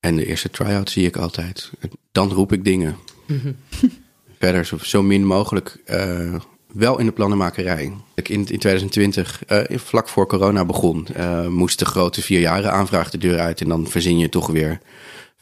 En 0.00 0.16
de 0.16 0.26
eerste 0.26 0.50
try-out 0.50 0.90
zie 0.90 1.06
ik 1.06 1.16
altijd. 1.16 1.70
Dan 2.12 2.32
roep 2.32 2.52
ik 2.52 2.64
dingen. 2.64 2.96
Verder 4.38 4.64
zo, 4.64 4.78
zo 4.78 5.02
min 5.02 5.26
mogelijk 5.26 5.76
uh, 5.86 6.34
wel 6.72 6.98
in 6.98 7.06
de 7.06 7.12
plannenmakerij. 7.12 7.92
In, 8.14 8.24
in 8.24 8.44
2020, 8.44 9.42
uh, 9.48 9.78
vlak 9.78 10.08
voor 10.08 10.26
corona 10.26 10.64
begon, 10.64 11.06
uh, 11.16 11.46
moest 11.46 11.78
de 11.78 11.84
grote 11.84 12.22
vierjaren 12.22 12.72
aanvraag 12.72 13.10
de 13.10 13.18
deur 13.18 13.38
uit. 13.38 13.60
En 13.60 13.68
dan 13.68 13.86
verzin 13.86 14.18
je 14.18 14.28
toch 14.28 14.46
weer 14.46 14.80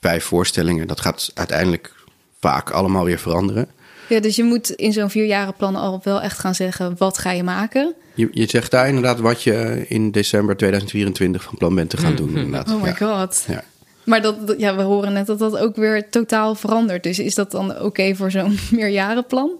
vijf 0.01 0.25
voorstellingen. 0.25 0.87
Dat 0.87 1.01
gaat 1.01 1.31
uiteindelijk 1.35 1.95
vaak 2.41 2.71
allemaal 2.71 3.05
weer 3.05 3.19
veranderen. 3.19 3.69
Ja, 4.09 4.21
dus 4.21 4.37
je 4.37 4.45
moet 4.45 4.71
in 4.71 4.93
zo'n 4.93 5.11
vierjarenplan 5.11 5.77
al 5.77 6.01
wel 6.03 6.23
echt 6.23 6.39
gaan 6.39 6.55
zeggen, 6.55 6.95
wat 6.99 7.19
ga 7.19 7.31
je 7.31 7.43
maken? 7.43 7.95
Je, 8.15 8.29
je 8.33 8.47
zegt 8.49 8.71
daar 8.71 8.89
inderdaad 8.89 9.21
wat 9.21 9.43
je 9.43 9.85
in 9.89 10.11
december 10.11 10.57
2024 10.57 11.43
van 11.43 11.57
plan 11.59 11.75
bent 11.75 11.91
te 11.91 11.97
gaan 11.97 12.17
doen. 12.17 12.37
Inderdaad. 12.37 12.71
Oh 12.71 12.83
my 12.83 12.95
god. 12.95 13.45
Ja. 13.49 13.65
Maar 14.05 14.23
dat, 14.23 14.55
ja, 14.59 14.77
we 14.77 14.83
horen 14.83 15.13
net 15.13 15.27
dat 15.27 15.39
dat 15.39 15.59
ook 15.59 15.77
weer 15.77 16.11
totaal 16.11 16.55
verandert. 16.55 17.03
Dus 17.03 17.19
is 17.19 17.35
dat 17.35 17.51
dan 17.51 17.81
oké 17.81 18.15
voor 18.15 18.31
zo'n 18.31 18.59
meerjarenplan? 18.71 19.51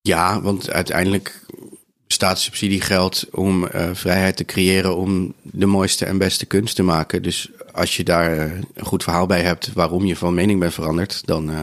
Ja, 0.00 0.40
want 0.42 0.70
uiteindelijk 0.70 1.40
bestaat 2.06 2.40
subsidiegeld 2.40 3.26
om 3.30 3.64
uh, 3.64 3.90
vrijheid 3.92 4.36
te 4.36 4.44
creëren 4.44 4.96
om 4.96 5.34
de 5.42 5.66
mooiste 5.66 6.04
en 6.04 6.18
beste 6.18 6.46
kunst 6.46 6.76
te 6.76 6.82
maken. 6.82 7.22
Dus 7.22 7.50
als 7.72 7.96
je 7.96 8.04
daar 8.04 8.36
uh, 8.36 8.52
een 8.74 8.84
goed 8.84 9.02
verhaal 9.02 9.26
bij 9.26 9.42
hebt 9.42 9.72
waarom 9.72 10.04
je 10.04 10.16
van 10.16 10.34
mening 10.34 10.60
bent 10.60 10.74
veranderd, 10.74 11.22
dan, 11.26 11.50
uh, 11.50 11.60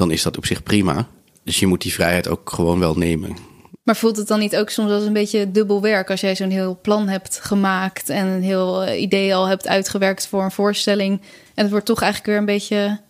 dan 0.00 0.10
is 0.10 0.22
dat 0.22 0.36
op 0.36 0.46
zich 0.46 0.62
prima. 0.62 1.08
Dus 1.44 1.58
je 1.58 1.66
moet 1.66 1.82
die 1.82 1.92
vrijheid 1.92 2.28
ook 2.28 2.50
gewoon 2.50 2.78
wel 2.78 2.94
nemen. 2.94 3.36
Maar 3.82 3.96
voelt 3.96 4.16
het 4.16 4.28
dan 4.28 4.38
niet 4.38 4.56
ook 4.56 4.70
soms 4.70 4.90
als 4.90 5.04
een 5.04 5.12
beetje 5.12 5.50
dubbel 5.50 5.80
werk 5.80 6.10
als 6.10 6.20
jij 6.20 6.36
zo'n 6.36 6.50
heel 6.50 6.78
plan 6.82 7.08
hebt 7.08 7.40
gemaakt 7.42 8.08
en 8.08 8.26
een 8.26 8.42
heel 8.42 8.88
idee 8.88 9.34
al 9.34 9.46
hebt 9.46 9.68
uitgewerkt 9.68 10.26
voor 10.26 10.42
een 10.42 10.50
voorstelling 10.50 11.20
en 11.54 11.62
het 11.62 11.70
wordt 11.70 11.86
toch 11.86 12.00
eigenlijk 12.00 12.30
weer 12.30 12.38
een 12.38 12.54
beetje 12.56 13.00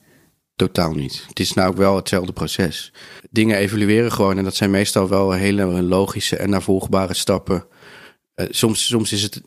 Totaal 0.56 0.92
niet. 0.92 1.24
Het 1.28 1.40
is 1.40 1.52
nou 1.54 1.70
ook 1.70 1.76
wel 1.76 1.96
hetzelfde 1.96 2.32
proces. 2.32 2.92
Dingen 3.30 3.56
evalueren 3.56 4.12
gewoon 4.12 4.38
en 4.38 4.44
dat 4.44 4.54
zijn 4.54 4.70
meestal 4.70 5.08
wel 5.08 5.32
hele 5.32 5.82
logische 5.82 6.36
en 6.36 6.50
navolgbare 6.50 7.14
stappen. 7.14 7.66
Uh, 8.34 8.46
soms, 8.50 8.86
soms 8.86 9.12
is 9.12 9.22
het, 9.22 9.42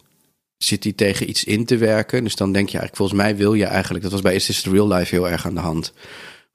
zit 0.57 0.83
hij 0.83 0.93
tegen 0.93 1.29
iets 1.29 1.43
in 1.43 1.65
te 1.65 1.77
werken. 1.77 2.23
Dus 2.23 2.35
dan 2.35 2.51
denk 2.51 2.69
je 2.69 2.77
eigenlijk, 2.77 2.95
volgens 2.95 3.17
mij 3.17 3.35
wil 3.35 3.53
je 3.53 3.65
eigenlijk, 3.65 4.03
dat 4.03 4.12
was 4.12 4.21
bij 4.21 4.35
Is 4.35 4.45
This 4.45 4.65
Real 4.65 4.88
Life 4.88 5.15
heel 5.15 5.29
erg 5.29 5.45
aan 5.45 5.55
de 5.55 5.59
hand. 5.59 5.93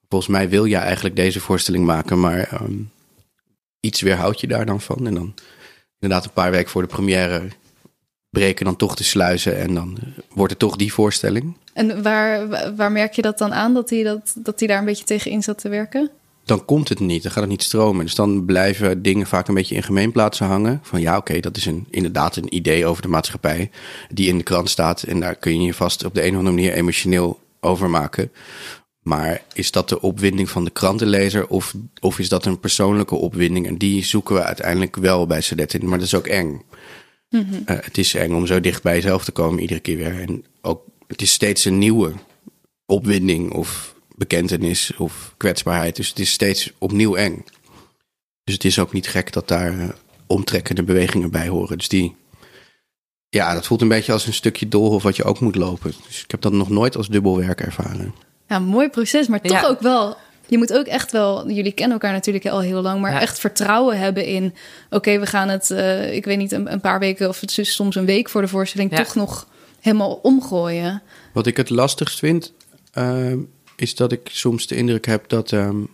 Volgens 0.09 0.31
mij 0.31 0.49
wil 0.49 0.65
je 0.65 0.77
eigenlijk 0.77 1.17
deze 1.17 1.41
voorstelling 1.41 1.85
maken, 1.85 2.21
maar 2.21 2.61
um, 2.63 2.91
iets 3.81 4.01
weerhoud 4.01 4.41
je 4.41 4.47
daar 4.47 4.67
dan 4.67 4.81
van. 4.81 5.07
En 5.07 5.15
dan 5.15 5.35
inderdaad 5.99 6.27
een 6.27 6.33
paar 6.33 6.51
weken 6.51 6.71
voor 6.71 6.83
de 6.83 6.89
première 6.89 7.49
breken 8.31 8.65
dan 8.65 8.77
toch 8.77 8.95
de 8.95 9.05
sluizen 9.05 9.59
en 9.59 9.75
dan 9.75 9.99
wordt 10.35 10.51
het 10.51 10.61
toch 10.61 10.77
die 10.77 10.93
voorstelling. 10.93 11.57
En 11.73 12.03
waar, 12.03 12.49
waar 12.77 12.93
merk 12.93 13.13
je 13.13 13.23
dat 13.23 13.39
dan 13.39 13.53
aan, 13.55 13.75
dat 13.75 13.91
hij, 13.91 14.03
dat, 14.03 14.35
dat 14.39 14.59
hij 14.59 14.69
daar 14.69 14.79
een 14.79 14.85
beetje 14.85 15.05
tegen 15.05 15.31
in 15.31 15.43
zat 15.43 15.59
te 15.59 15.69
werken? 15.69 16.11
Dan 16.45 16.65
komt 16.65 16.89
het 16.89 17.01
niet, 17.01 17.23
dan 17.23 17.33
gaat 17.33 17.41
het 17.41 17.51
niet 17.51 17.63
stromen. 17.63 18.05
Dus 18.05 18.15
dan 18.15 18.45
blijven 18.45 19.03
dingen 19.03 19.27
vaak 19.27 19.49
een 19.49 19.55
beetje 19.55 19.75
in 19.75 19.83
gemeenplaatsen 19.83 20.47
hangen. 20.47 20.81
Van 20.83 21.01
ja, 21.01 21.17
oké, 21.17 21.41
dat 21.41 21.57
is 21.57 21.67
een, 21.67 21.87
inderdaad 21.91 22.37
een 22.37 22.55
idee 22.55 22.87
over 22.87 23.03
de 23.03 23.09
maatschappij 23.09 23.71
die 24.13 24.29
in 24.29 24.37
de 24.37 24.45
krant 24.45 24.71
staat. 24.71 25.03
En 25.03 25.21
daar 25.21 25.35
kun 25.35 25.61
je 25.61 25.67
je 25.67 25.75
vast 25.75 26.05
op 26.05 26.15
de 26.15 26.23
een 26.23 26.31
of 26.31 26.39
andere 26.39 26.55
manier 26.55 26.73
emotioneel 26.73 27.41
over 27.61 27.91
maken. 27.91 28.31
Maar 29.09 29.43
is 29.53 29.71
dat 29.71 29.89
de 29.89 30.01
opwinding 30.01 30.51
van 30.51 30.65
de 30.65 30.71
krantenlezer 30.71 31.47
of, 31.47 31.75
of 32.01 32.19
is 32.19 32.29
dat 32.29 32.45
een 32.45 32.61
persoonlijke 32.61 33.15
opwinding? 33.15 33.67
En 33.67 33.79
die 33.79 34.05
zoeken 34.05 34.35
we 34.35 34.43
uiteindelijk 34.43 34.97
wel 34.97 35.27
bij 35.27 35.41
Sadet 35.41 35.83
maar 35.83 35.99
dat 35.99 36.07
is 36.07 36.15
ook 36.15 36.27
eng. 36.27 36.63
Mm 37.31 37.47
-hmm. 37.51 37.63
uh, 37.67 37.77
het 37.81 37.99
is 37.99 38.15
eng 38.15 38.33
om 38.33 38.47
zo 38.47 38.61
dicht 38.61 38.83
bij 38.83 38.95
jezelf 38.95 39.25
te 39.25 39.33
komen 39.33 39.61
iedere 39.61 39.81
keer 39.81 39.97
weer. 39.97 40.21
En 40.21 40.45
ook 40.61 40.83
het 41.07 41.23
is 41.23 41.33
steeds 41.33 41.65
een 41.65 41.79
nieuwe 41.79 42.13
opwinding 42.87 43.53
of 43.53 43.95
bekentenis 44.17 44.93
of 44.97 45.35
kwetsbaarheid. 45.37 45.97
Dus 45.97 46.09
het 46.09 46.19
is 46.19 46.31
steeds 46.31 46.73
opnieuw 46.79 47.15
eng. 47.15 47.45
Dus 48.45 48.55
het 48.55 48.65
is 48.65 48.79
ook 48.79 48.93
niet 48.93 49.09
gek 49.09 49.33
dat 49.33 49.49
daar 49.49 49.75
uh, 49.75 49.89
omtrekkende 50.27 50.83
bewegingen 50.83 51.31
bij 51.31 51.49
horen. 51.49 51.79
Dus 51.79 51.89
die, 51.89 52.17
ja, 53.29 53.55
dat 53.55 53.67
voelt 53.67 53.81
een 53.81 53.89
beetje 53.89 54.13
als 54.13 54.27
een 54.27 54.33
stukje 54.33 54.69
doolhof 54.69 55.03
wat 55.03 55.17
je 55.17 55.25
ook 55.25 55.41
moet 55.41 55.57
lopen. 55.57 55.93
Dus 56.07 56.23
ik 56.23 56.31
heb 56.31 56.41
dat 56.41 56.53
nog 56.53 56.69
nooit 56.69 56.97
als 56.97 57.09
dubbelwerk 57.09 57.61
ervaren. 57.61 58.15
Ja, 58.49 58.59
mooi 58.59 58.89
proces, 58.89 59.27
maar 59.29 59.41
toch 59.41 59.61
ja. 59.61 59.67
ook 59.67 59.81
wel. 59.81 60.17
Je 60.47 60.59
moet 60.59 60.73
ook 60.73 60.87
echt 60.87 61.13
wel, 61.13 61.51
jullie 61.51 61.73
kennen 61.73 61.93
elkaar 61.93 62.13
natuurlijk 62.13 62.47
al 62.47 62.61
heel 62.61 62.83
lang, 62.83 63.01
maar 63.01 63.13
ja. 63.13 63.21
echt 63.21 63.39
vertrouwen 63.39 63.99
hebben 63.99 64.25
in, 64.25 64.45
oké, 64.45 64.97
okay, 64.97 65.21
we 65.21 65.27
gaan 65.27 65.49
het, 65.49 65.71
uh, 65.71 66.15
ik 66.15 66.25
weet 66.25 66.39
niet, 66.39 66.53
een, 66.53 66.73
een, 66.73 66.81
paar 66.81 66.99
weken 66.99 67.29
of 67.29 67.41
het 67.41 67.59
is 67.59 67.75
soms 67.75 67.97
een 67.97 68.05
week 68.05 68.29
voor 68.29 68.41
de 68.41 68.49
voorstelling, 68.49 68.91
ja. 68.91 68.97
toch 68.97 69.15
nog 69.15 69.47
helemaal 69.81 70.19
omgooien. 70.23 71.03
Wat 71.33 71.47
ik 71.47 71.57
het 71.57 71.71
lastigst 71.71 72.19
vind, 72.19 72.53
uh, 72.95 73.33
is 73.77 73.95
dat 73.95 74.13
ik 74.13 74.29
soms 74.31 74.67
de 74.67 74.77
indruk 74.77 75.07
heb 75.07 75.29
dat 75.29 75.51
um, 75.51 75.89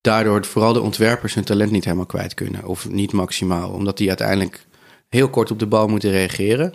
daardoor 0.00 0.44
vooral 0.44 0.72
de 0.72 0.80
ontwerpers 0.80 1.34
hun 1.34 1.44
talent 1.44 1.70
niet 1.70 1.84
helemaal 1.84 2.06
kwijt 2.06 2.34
kunnen. 2.34 2.64
Of 2.64 2.88
niet 2.88 3.12
maximaal. 3.12 3.70
Omdat 3.70 3.96
die 3.96 4.08
uiteindelijk 4.08 4.66
heel 5.08 5.28
kort 5.28 5.50
op 5.50 5.58
de 5.58 5.66
bal 5.66 5.88
moeten 5.88 6.10
reageren. 6.10 6.74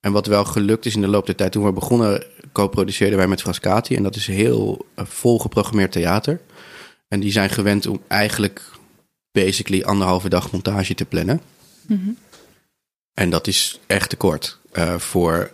En 0.00 0.12
wat 0.12 0.26
wel 0.26 0.44
gelukt 0.44 0.86
is 0.86 0.94
in 0.94 1.00
de 1.00 1.08
loop 1.08 1.26
der 1.26 1.34
tijd. 1.34 1.52
Toen 1.52 1.64
we 1.64 1.72
begonnen, 1.72 2.24
co-produceerden 2.52 3.18
wij 3.18 3.28
met 3.28 3.40
Frascati. 3.40 3.96
En 3.96 4.02
dat 4.02 4.16
is 4.16 4.26
heel 4.26 4.86
uh, 4.98 5.04
vol 5.04 5.38
geprogrammeerd 5.38 5.92
theater. 5.92 6.40
En 7.08 7.20
die 7.20 7.32
zijn 7.32 7.50
gewend 7.50 7.86
om 7.86 8.02
eigenlijk 8.06 8.70
basically 9.32 9.82
anderhalve 9.82 10.28
dag 10.28 10.52
montage 10.52 10.94
te 10.94 11.04
plannen. 11.04 11.40
Mm 11.86 12.00
-hmm. 12.02 12.16
En 13.14 13.30
dat 13.30 13.46
is 13.46 13.80
echt 13.86 14.10
te 14.10 14.16
kort 14.16 14.58
uh, 14.72 14.98
voor 14.98 15.52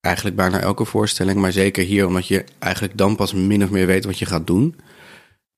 eigenlijk 0.00 0.36
bijna 0.36 0.60
elke 0.60 0.84
voorstelling. 0.84 1.38
Maar 1.38 1.52
zeker 1.52 1.84
hier, 1.84 2.06
omdat 2.06 2.26
je 2.26 2.44
eigenlijk 2.58 2.98
dan 2.98 3.16
pas 3.16 3.32
min 3.32 3.62
of 3.62 3.70
meer 3.70 3.86
weet 3.86 4.04
wat 4.04 4.18
je 4.18 4.26
gaat 4.26 4.46
doen. 4.46 4.76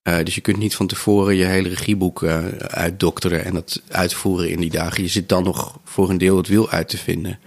Uh, 0.08 0.16
dus 0.24 0.34
je 0.34 0.40
kunt 0.40 0.56
niet 0.56 0.74
van 0.74 0.86
tevoren 0.86 1.36
je 1.36 1.44
hele 1.44 1.68
regieboek 1.68 2.22
uh, 2.22 2.46
uitdokteren 2.58 3.44
en 3.44 3.54
dat 3.54 3.82
uitvoeren 3.88 4.50
in 4.50 4.60
die 4.60 4.70
dagen. 4.70 5.02
Je 5.02 5.08
zit 5.08 5.28
dan 5.28 5.44
nog 5.44 5.78
voor 5.84 6.10
een 6.10 6.18
deel 6.18 6.36
het 6.36 6.48
wiel 6.48 6.70
uit 6.70 6.88
te 6.88 6.98
vinden. 6.98 7.38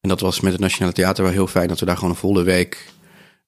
En 0.00 0.08
dat 0.08 0.20
was 0.20 0.40
met 0.40 0.52
het 0.52 0.60
Nationale 0.60 0.92
Theater 0.92 1.24
wel 1.24 1.32
heel 1.32 1.46
fijn 1.46 1.68
dat 1.68 1.80
we 1.80 1.86
daar 1.86 1.96
gewoon 1.96 2.10
een 2.10 2.16
volle 2.16 2.42
week 2.42 2.86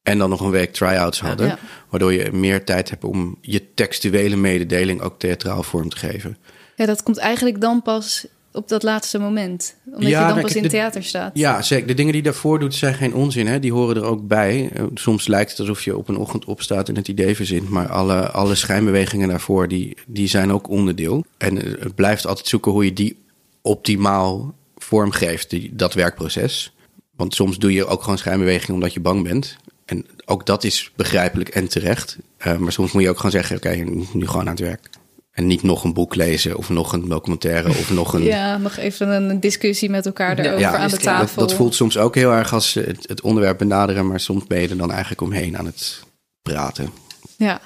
en 0.02 0.18
dan 0.18 0.30
nog 0.30 0.40
een 0.40 0.50
week 0.50 0.72
try-outs 0.72 1.20
hadden. 1.20 1.46
Ja, 1.46 1.52
ja. 1.52 1.58
Waardoor 1.88 2.12
je 2.12 2.32
meer 2.32 2.64
tijd 2.64 2.90
hebt 2.90 3.04
om 3.04 3.38
je 3.40 3.74
textuele 3.74 4.36
mededeling 4.36 5.00
ook 5.00 5.18
theatraal 5.18 5.62
vorm 5.62 5.88
te 5.88 5.96
geven. 5.96 6.36
Ja, 6.76 6.86
dat 6.86 7.02
komt 7.02 7.18
eigenlijk 7.18 7.60
dan 7.60 7.82
pas 7.82 8.26
op 8.52 8.68
dat 8.68 8.82
laatste 8.82 9.18
moment. 9.18 9.76
Omdat 9.84 10.08
ja, 10.10 10.28
je 10.28 10.34
dan 10.34 10.42
pas 10.42 10.54
in 10.54 10.68
theater 10.68 11.04
staat. 11.04 11.30
Ja, 11.34 11.62
zeker. 11.62 11.86
De 11.86 11.94
dingen 11.94 12.12
die 12.12 12.22
je 12.22 12.28
daarvoor 12.28 12.58
doet 12.58 12.74
zijn 12.74 12.94
geen 12.94 13.14
onzin. 13.14 13.46
Hè? 13.46 13.58
Die 13.58 13.72
horen 13.72 13.96
er 13.96 14.04
ook 14.04 14.26
bij. 14.26 14.70
Soms 14.94 15.26
lijkt 15.26 15.50
het 15.50 15.60
alsof 15.60 15.84
je 15.84 15.96
op 15.96 16.08
een 16.08 16.16
ochtend 16.16 16.44
opstaat 16.44 16.88
en 16.88 16.96
het 16.96 17.08
idee 17.08 17.36
verzint. 17.36 17.68
Maar 17.68 17.88
alle, 17.88 18.30
alle 18.30 18.54
schijnbewegingen 18.54 19.28
daarvoor, 19.28 19.68
die, 19.68 19.96
die 20.06 20.28
zijn 20.28 20.52
ook 20.52 20.68
onderdeel. 20.68 21.24
En 21.38 21.56
het 21.56 21.94
blijft 21.94 22.26
altijd 22.26 22.46
zoeken 22.46 22.72
hoe 22.72 22.84
je 22.84 22.92
die 22.92 23.18
optimaal 23.62 24.54
vormgeeft, 24.92 25.50
die, 25.50 25.70
dat 25.74 25.94
werkproces. 25.94 26.72
Want 27.16 27.34
soms 27.34 27.58
doe 27.58 27.72
je 27.72 27.86
ook 27.86 28.02
gewoon 28.02 28.18
schijnbewegingen 28.18 28.74
omdat 28.74 28.92
je 28.92 29.00
bang 29.00 29.22
bent. 29.22 29.56
En 29.84 30.06
ook 30.24 30.46
dat 30.46 30.64
is 30.64 30.92
begrijpelijk 30.96 31.48
en 31.48 31.68
terecht. 31.68 32.18
Uh, 32.46 32.56
maar 32.56 32.72
soms 32.72 32.92
moet 32.92 33.02
je 33.02 33.08
ook 33.08 33.16
gewoon 33.16 33.30
zeggen, 33.30 33.56
oké, 33.56 33.68
okay, 33.68 33.80
nu 34.12 34.26
gewoon 34.26 34.46
aan 34.46 34.54
het 34.54 34.60
werk. 34.60 34.90
En 35.32 35.46
niet 35.46 35.62
nog 35.62 35.84
een 35.84 35.92
boek 35.92 36.14
lezen 36.14 36.56
of 36.56 36.68
nog 36.68 36.92
een 36.92 37.08
documentaire 37.08 37.68
of 37.68 37.90
nog 37.90 38.14
een... 38.14 38.22
Ja, 38.38 38.56
nog 38.56 38.76
even 38.76 39.08
een 39.08 39.40
discussie 39.40 39.90
met 39.90 40.06
elkaar 40.06 40.38
erover 40.38 40.58
ja, 40.60 40.76
aan 40.76 40.90
de 40.90 40.96
tafel. 40.96 41.40
Dat, 41.40 41.48
dat, 41.48 41.58
voelt 41.58 41.74
soms 41.74 41.98
ook 41.98 42.14
heel 42.14 42.32
erg 42.32 42.52
als 42.52 42.74
het, 42.74 43.08
het, 43.08 43.20
onderwerp 43.20 43.58
benaderen, 43.58 44.06
maar 44.06 44.20
soms 44.20 44.46
ben 44.46 44.60
je 44.60 44.68
er 44.68 44.76
dan 44.76 44.90
eigenlijk 44.90 45.20
omheen 45.20 45.58
aan 45.58 45.66
het 45.66 46.02
praten. 46.42 46.90
Ja. 47.36 47.60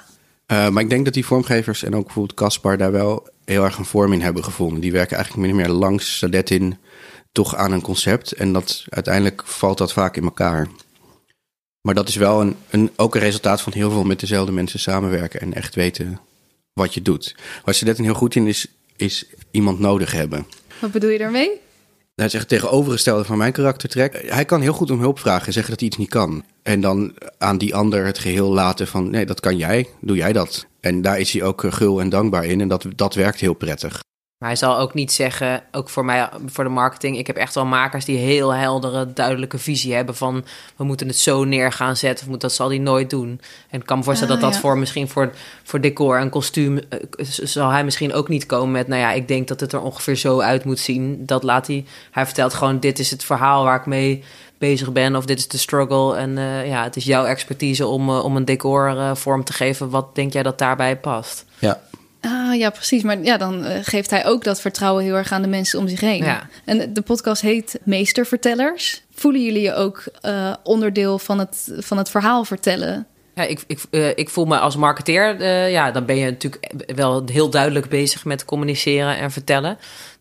Uh, 0.51 0.69
maar 0.69 0.83
ik 0.83 0.89
denk 0.89 1.05
dat 1.05 1.13
die 1.13 1.25
vormgevers 1.25 1.83
en 1.83 1.95
ook 1.95 2.05
bijvoorbeeld 2.05 2.37
Caspar 2.37 2.77
daar 2.77 2.91
wel 2.91 3.27
heel 3.45 3.63
erg 3.63 3.77
een 3.77 3.85
vorm 3.85 4.13
in 4.13 4.21
hebben 4.21 4.43
gevonden. 4.43 4.81
Die 4.81 4.91
werken 4.91 5.15
eigenlijk 5.15 5.47
min 5.47 5.55
of 5.55 5.61
meer 5.65 5.75
langs 5.75 6.17
Sadetin 6.17 6.77
toch 7.37 7.55
aan 7.55 7.71
een 7.71 7.81
concept. 7.81 8.31
En 8.31 8.53
dat 8.53 8.83
uiteindelijk 8.89 9.41
valt 9.45 9.77
dat 9.77 9.93
vaak 9.93 10.15
in 10.17 10.23
elkaar. 10.23 10.67
Maar 11.81 11.95
dat 11.95 12.07
is 12.07 12.15
wel 12.15 12.41
een, 12.41 12.55
een, 12.69 12.91
ook 12.95 13.15
een 13.15 13.21
resultaat 13.21 13.61
van 13.61 13.73
heel 13.73 13.91
veel 13.91 14.03
met 14.03 14.19
dezelfde 14.19 14.51
mensen 14.51 14.79
samenwerken 14.79 15.41
en 15.41 15.53
echt 15.53 15.75
weten 15.75 16.19
wat 16.73 16.93
je 16.93 17.01
doet. 17.01 17.35
Waar 17.63 17.73
ze 17.73 17.83
net 17.83 17.97
heel 17.97 18.13
goed 18.13 18.35
in 18.35 18.47
is, 18.47 18.67
is 18.95 19.25
iemand 19.51 19.79
nodig 19.79 20.11
hebben. 20.11 20.45
Wat 20.79 20.91
bedoel 20.91 21.09
je 21.09 21.17
daarmee? 21.17 21.49
Hij 22.15 22.29
zegt 22.29 22.47
tegenovergestelde 22.47 23.23
van 23.23 23.37
mijn 23.37 23.51
karaktertrek. 23.51 24.25
Hij 24.25 24.45
kan 24.45 24.61
heel 24.61 24.73
goed 24.73 24.91
om 24.91 24.99
hulp 24.99 25.19
vragen 25.19 25.47
en 25.47 25.53
zeggen 25.53 25.71
dat 25.71 25.79
hij 25.79 25.89
iets 25.89 25.97
niet 25.97 26.09
kan. 26.09 26.43
En 26.63 26.81
dan 26.81 27.15
aan 27.37 27.57
die 27.57 27.75
ander 27.75 28.05
het 28.05 28.19
geheel 28.19 28.53
laten 28.53 28.87
van 28.87 29.09
nee, 29.09 29.25
dat 29.25 29.39
kan 29.39 29.57
jij, 29.57 29.87
doe 30.01 30.15
jij 30.15 30.33
dat. 30.33 30.65
En 30.79 31.01
daar 31.01 31.19
is 31.19 31.31
hij 31.31 31.43
ook 31.43 31.63
gul 31.69 32.01
en 32.01 32.09
dankbaar 32.09 32.45
in 32.45 32.61
en 32.61 32.67
dat, 32.67 32.85
dat 32.95 33.15
werkt 33.15 33.39
heel 33.39 33.53
prettig. 33.53 34.05
Maar 34.37 34.49
hij 34.49 34.57
zal 34.57 34.77
ook 34.77 34.93
niet 34.93 35.11
zeggen, 35.11 35.63
ook 35.71 35.89
voor 35.89 36.05
mij, 36.05 36.29
voor 36.45 36.63
de 36.63 36.69
marketing, 36.69 37.17
ik 37.17 37.27
heb 37.27 37.35
echt 37.35 37.55
wel 37.55 37.65
makers 37.65 38.05
die 38.05 38.17
heel 38.17 38.53
heldere, 38.53 39.13
duidelijke 39.13 39.57
visie 39.57 39.93
hebben 39.93 40.15
van 40.15 40.45
we 40.75 40.83
moeten 40.83 41.07
het 41.07 41.17
zo 41.17 41.43
neer 41.43 41.71
gaan 41.71 41.95
zetten. 41.95 42.29
Of 42.29 42.37
dat 42.37 42.53
zal 42.53 42.69
hij 42.69 42.77
nooit 42.77 43.09
doen. 43.09 43.41
En 43.69 43.79
ik 43.79 43.85
kan 43.85 43.97
me 43.97 44.03
voorstellen 44.03 44.35
ah, 44.35 44.41
dat 44.41 44.49
dat 44.49 44.61
ja. 44.61 44.67
voor 44.67 44.77
misschien 44.77 45.07
voor, 45.07 45.31
voor 45.63 45.81
decor 45.81 46.19
en 46.19 46.29
kostuum 46.29 46.77
uh, 46.77 46.81
zal 47.25 47.69
hij 47.69 47.83
misschien 47.83 48.13
ook 48.13 48.27
niet 48.27 48.45
komen 48.45 48.71
met, 48.71 48.87
nou 48.87 49.01
ja, 49.01 49.11
ik 49.11 49.27
denk 49.27 49.47
dat 49.47 49.59
het 49.59 49.73
er 49.73 49.81
ongeveer 49.81 50.15
zo 50.15 50.39
uit 50.39 50.63
moet 50.63 50.79
zien. 50.79 51.25
Dat 51.25 51.43
laat 51.43 51.67
hij. 51.67 51.85
Hij 52.11 52.25
vertelt 52.25 52.53
gewoon, 52.53 52.79
dit 52.79 52.99
is 52.99 53.11
het 53.11 53.23
verhaal 53.23 53.63
waar 53.63 53.79
ik 53.79 53.85
mee 53.85 54.23
bezig 54.57 54.91
ben 54.91 55.15
of 55.15 55.25
dit 55.25 55.37
is 55.37 55.47
de 55.47 55.57
struggle. 55.57 56.15
En 56.15 56.37
uh, 56.37 56.67
ja, 56.67 56.83
het 56.83 56.95
is 56.95 57.05
jouw 57.05 57.25
expertise 57.25 57.87
om, 57.87 58.09
uh, 58.09 58.23
om 58.23 58.35
een 58.35 58.45
decor 58.45 59.17
vorm 59.17 59.43
te 59.43 59.53
geven. 59.53 59.89
Wat 59.89 60.15
denk 60.15 60.33
jij 60.33 60.43
dat 60.43 60.57
daarbij 60.57 60.97
past? 60.97 61.45
Ja, 61.59 61.81
Ah 62.21 62.55
ja, 62.55 62.69
precies. 62.69 63.03
Maar 63.03 63.23
ja, 63.23 63.37
dan 63.37 63.65
eh, 63.65 63.79
geeft 63.81 64.09
hij 64.09 64.25
ook 64.25 64.43
dat 64.43 64.61
vertrouwen 64.61 65.03
heel 65.03 65.15
erg 65.15 65.31
aan 65.31 65.41
de 65.41 65.47
mensen 65.47 65.79
om 65.79 65.87
zich 65.87 65.99
heen. 65.99 66.23
Ja. 66.23 66.47
En 66.65 66.93
de 66.93 67.01
podcast 67.01 67.41
heet 67.41 67.79
Meestervertellers. 67.83 69.03
Voelen 69.13 69.43
jullie 69.43 69.61
je 69.61 69.73
ook 69.73 70.03
eh, 70.21 70.53
onderdeel 70.63 71.19
van 71.19 71.39
het, 71.39 71.73
van 71.77 71.97
het 71.97 72.09
verhaal 72.09 72.43
vertellen? 72.43 73.07
Ja, 73.35 73.43
ik, 73.43 73.63
ik, 73.67 73.79
eh, 73.89 74.09
ik 74.09 74.29
voel 74.29 74.45
me 74.45 74.59
als 74.59 74.75
marketeer, 74.75 75.43
ja, 75.69 75.91
dan 75.91 76.05
ben 76.05 76.15
je 76.15 76.25
natuurlijk 76.25 76.73
wel 76.95 77.23
heel 77.25 77.49
duidelijk 77.49 77.89
bezig 77.89 78.25
met 78.25 78.45
communiceren 78.45 79.17
en 79.17 79.31
vertellen. 79.31 79.77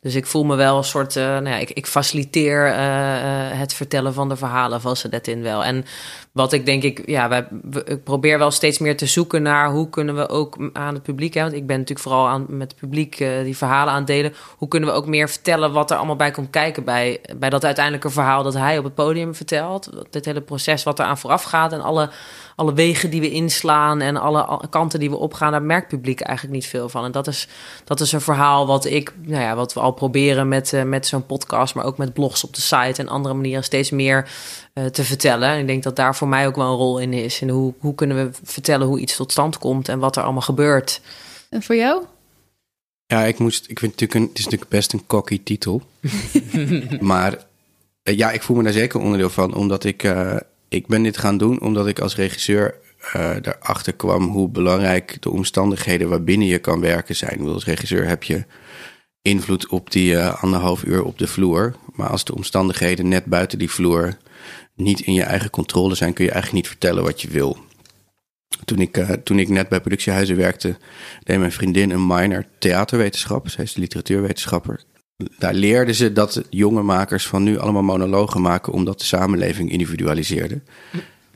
Dus 0.07 0.15
ik 0.15 0.27
voel 0.27 0.45
me 0.45 0.57
wel 0.57 0.77
een 0.77 0.85
soort, 0.85 1.17
eh, 1.17 1.25
nou 1.25 1.49
ja, 1.49 1.57
ik, 1.57 1.71
ik 1.71 1.87
faciliteer 1.87 2.67
eh, 2.67 3.51
eh, 3.51 3.59
het 3.59 3.75
vertellen 3.75 4.15
van 4.15 4.29
de 4.29 4.37
verhalen 4.37 4.81
van 4.81 4.97
Sadetin 4.97 5.43
wel. 5.43 5.65
En 5.65 5.85
wat 6.33 6.53
ik 6.53 6.67
denk 6.67 6.83
ik, 6.83 7.03
ja, 7.07 7.29
wij, 7.29 7.49
ik 7.85 8.05
probeer 8.05 8.39
wel 8.39 8.51
steeds 8.51 8.79
meer 8.79 8.97
te 8.97 9.07
zoeken 9.07 9.43
naar 9.43 9.71
hoe 9.71 9.91
kunnen 9.91 10.17
we 10.17 10.29
ook 10.29 10.71
aan 10.73 10.95
het 10.95 11.03
publiek, 11.03 11.35
hè, 11.35 11.43
want 11.43 11.53
ik 11.53 11.67
ben 11.67 11.79
natuurlijk 11.79 12.09
vooral 12.09 12.29
aan, 12.29 12.47
met 12.49 12.71
het 12.71 12.81
publiek 12.81 13.17
die 13.45 13.57
verhalen 13.57 13.93
aan 13.93 13.99
het 13.99 14.07
delen. 14.07 14.35
Hoe 14.57 14.69
kunnen 14.69 14.89
we 14.89 14.95
ook 14.95 15.07
meer 15.07 15.29
vertellen 15.29 15.73
wat 15.73 15.91
er 15.91 15.97
allemaal 15.97 16.17
bij 16.17 16.31
komt 16.31 16.51
kijken 16.51 16.85
bij, 16.85 17.21
bij 17.37 17.51
dat 17.51 17.65
uiteindelijke 17.65 18.11
verhaal 18.11 18.43
dat 18.43 18.55
hij 18.55 18.79
op 18.79 18.85
het 18.85 18.95
podium 18.95 19.35
vertelt. 19.35 19.91
Dit 20.11 20.25
hele 20.25 20.41
proces 20.41 20.83
wat 20.83 20.99
eraan 20.99 21.19
vooraf 21.19 21.43
gaat 21.43 21.73
en 21.73 21.81
alle 21.81 22.11
alle 22.57 22.73
wegen 22.73 23.11
die 23.11 23.21
we 23.21 23.31
inslaan 23.31 24.01
en 24.01 24.17
alle 24.17 24.61
kanten 24.71 25.01
die 25.01 25.11
we 25.11 25.17
opgaan, 25.17 25.53
daar 25.53 25.63
merkt 25.63 25.89
publiek 25.89 26.21
eigenlijk 26.21 26.57
niet 26.57 26.67
veel 26.67 26.89
van. 26.89 27.05
En 27.05 27.13
dat 27.13 27.27
is, 27.27 27.49
dat 27.85 28.01
is 28.01 28.13
een 28.13 28.21
verhaal 28.21 28.67
wat 28.67 28.85
ik, 28.85 29.15
nou 29.23 29.43
ja, 29.43 29.55
wat 29.55 29.73
we 29.73 29.81
al 29.81 29.93
proberen 29.97 30.49
met, 30.49 30.73
eh, 30.73 30.83
met 30.83 31.07
zo'n 31.07 31.27
podcast, 31.27 31.75
maar 31.75 31.85
ook 31.85 31.99
met 31.99 32.13
blogs 32.13 32.45
op 32.45 32.55
de 32.55 32.61
site 32.61 33.03
en 33.03 33.09
andere 33.09 33.35
manieren 33.35 33.65
steeds 33.65 33.91
meer 33.91 34.29
eh, 34.73 34.85
te 34.85 35.05
vertellen. 35.05 35.49
En 35.49 35.59
ik 35.59 35.67
denk 35.67 35.83
dat 35.83 35.97
daar 35.97 36.17
voor 36.17 36.29
mij 36.29 36.47
ook 36.47 36.57
wel 36.57 36.67
een 36.71 36.77
rol 36.77 36.99
in 36.99 37.13
is. 37.13 37.41
En 37.41 37.49
hoe, 37.49 37.75
hoe 37.79 37.95
kunnen 37.95 38.17
we 38.17 38.39
vertellen 38.43 38.87
hoe 38.87 39.01
iets 39.01 39.17
tot 39.17 39.33
stand 39.33 39.59
komt 39.59 39.89
en 39.89 39.99
wat 39.99 40.17
er 40.17 40.23
allemaal 40.23 40.43
gebeurt. 40.43 41.01
En 41.51 41.63
voor 41.63 41.77
jou? 41.77 42.03
Ja, 43.07 43.25
ik 43.25 43.39
moest. 43.39 43.71
Ik 43.71 43.79
vind 43.79 43.93
het 43.93 44.01
natuurlijk 44.01 44.15
een, 44.15 44.29
het 44.29 44.39
is 44.39 44.45
natuurlijk 44.45 44.71
best 44.71 44.93
een 44.93 45.07
cocky 45.07 45.41
titel. 45.45 45.83
maar 47.01 47.47
eh, 48.03 48.17
ja, 48.17 48.31
ik 48.31 48.43
voel 48.43 48.57
me 48.57 48.63
daar 48.63 48.73
zeker 48.73 49.01
onderdeel 49.01 49.31
van, 49.31 49.55
omdat 49.55 49.85
ik. 49.85 50.03
eh, 50.03 50.37
ik 50.69 50.87
ben 50.87 51.03
dit 51.03 51.19
gaan 51.19 51.39
doen 51.39 51.61
omdat 51.61 51.87
ik 51.87 51.99
als 51.99 52.17
regisseur 52.17 52.75
eh 53.13 53.31
daarachter 53.43 53.93
kwam 53.93 54.29
hoe 54.29 54.49
belangrijk 54.49 55.17
de 55.23 55.31
omstandigheden 55.31 56.09
waarbinnen 56.09 56.47
je 56.47 56.59
kan 56.59 56.81
werken 56.81 57.17
zijn. 57.17 57.31
Ik 57.33 57.39
bedoel, 57.39 57.55
Als 57.55 57.65
regisseur 57.65 58.07
heb 58.09 58.23
je 58.23 58.45
invloed 59.27 59.67
op 59.69 59.91
die 59.91 60.17
eh, 60.17 60.43
anderhalf 60.43 60.85
uur 60.85 61.05
op 61.05 61.19
de 61.19 61.27
vloer. 61.27 61.75
Maar 61.95 62.09
als 62.09 62.25
de 62.25 62.35
omstandigheden 62.35 63.09
net 63.09 63.25
buiten 63.25 63.59
die 63.59 63.71
vloer 63.71 64.17
niet 64.75 65.01
in 65.01 65.15
je 65.15 65.23
eigen 65.23 65.51
controle 65.51 65.95
zijn, 65.95 66.13
kun 66.13 66.25
je 66.25 66.31
eigenlijk 66.31 66.63
niet 66.63 66.73
vertellen 66.73 67.03
wat 67.03 67.23
je 67.23 67.29
wil. 67.29 67.57
Toen 68.65 68.79
ik, 68.79 68.97
eh, 68.97 69.11
toen 69.11 69.39
ik 69.39 69.49
net 69.49 69.69
bij 69.69 69.81
productiehuizen 69.81 70.37
werkte, 70.37 70.77
deed 71.23 71.39
mijn 71.39 71.53
vriendin 71.53 71.91
een 71.91 72.07
minor 72.07 72.45
theaterwetenschap. 72.59 73.49
Zij 73.49 73.65
is 73.65 73.77
literatuurwetenschapper. 73.77 74.85
Daar 75.39 75.55
leerden 75.55 75.95
ze 75.95 76.13
dat 76.13 76.43
jonge 76.51 76.83
makers 76.83 77.27
van 77.27 77.43
nu 77.43 77.59
allemaal 77.59 77.83
monologen 77.83 78.41
maken, 78.41 78.73
omdat 78.73 78.99
de 78.99 79.05
samenleving 79.05 79.71
individualiseerde. 79.71 80.61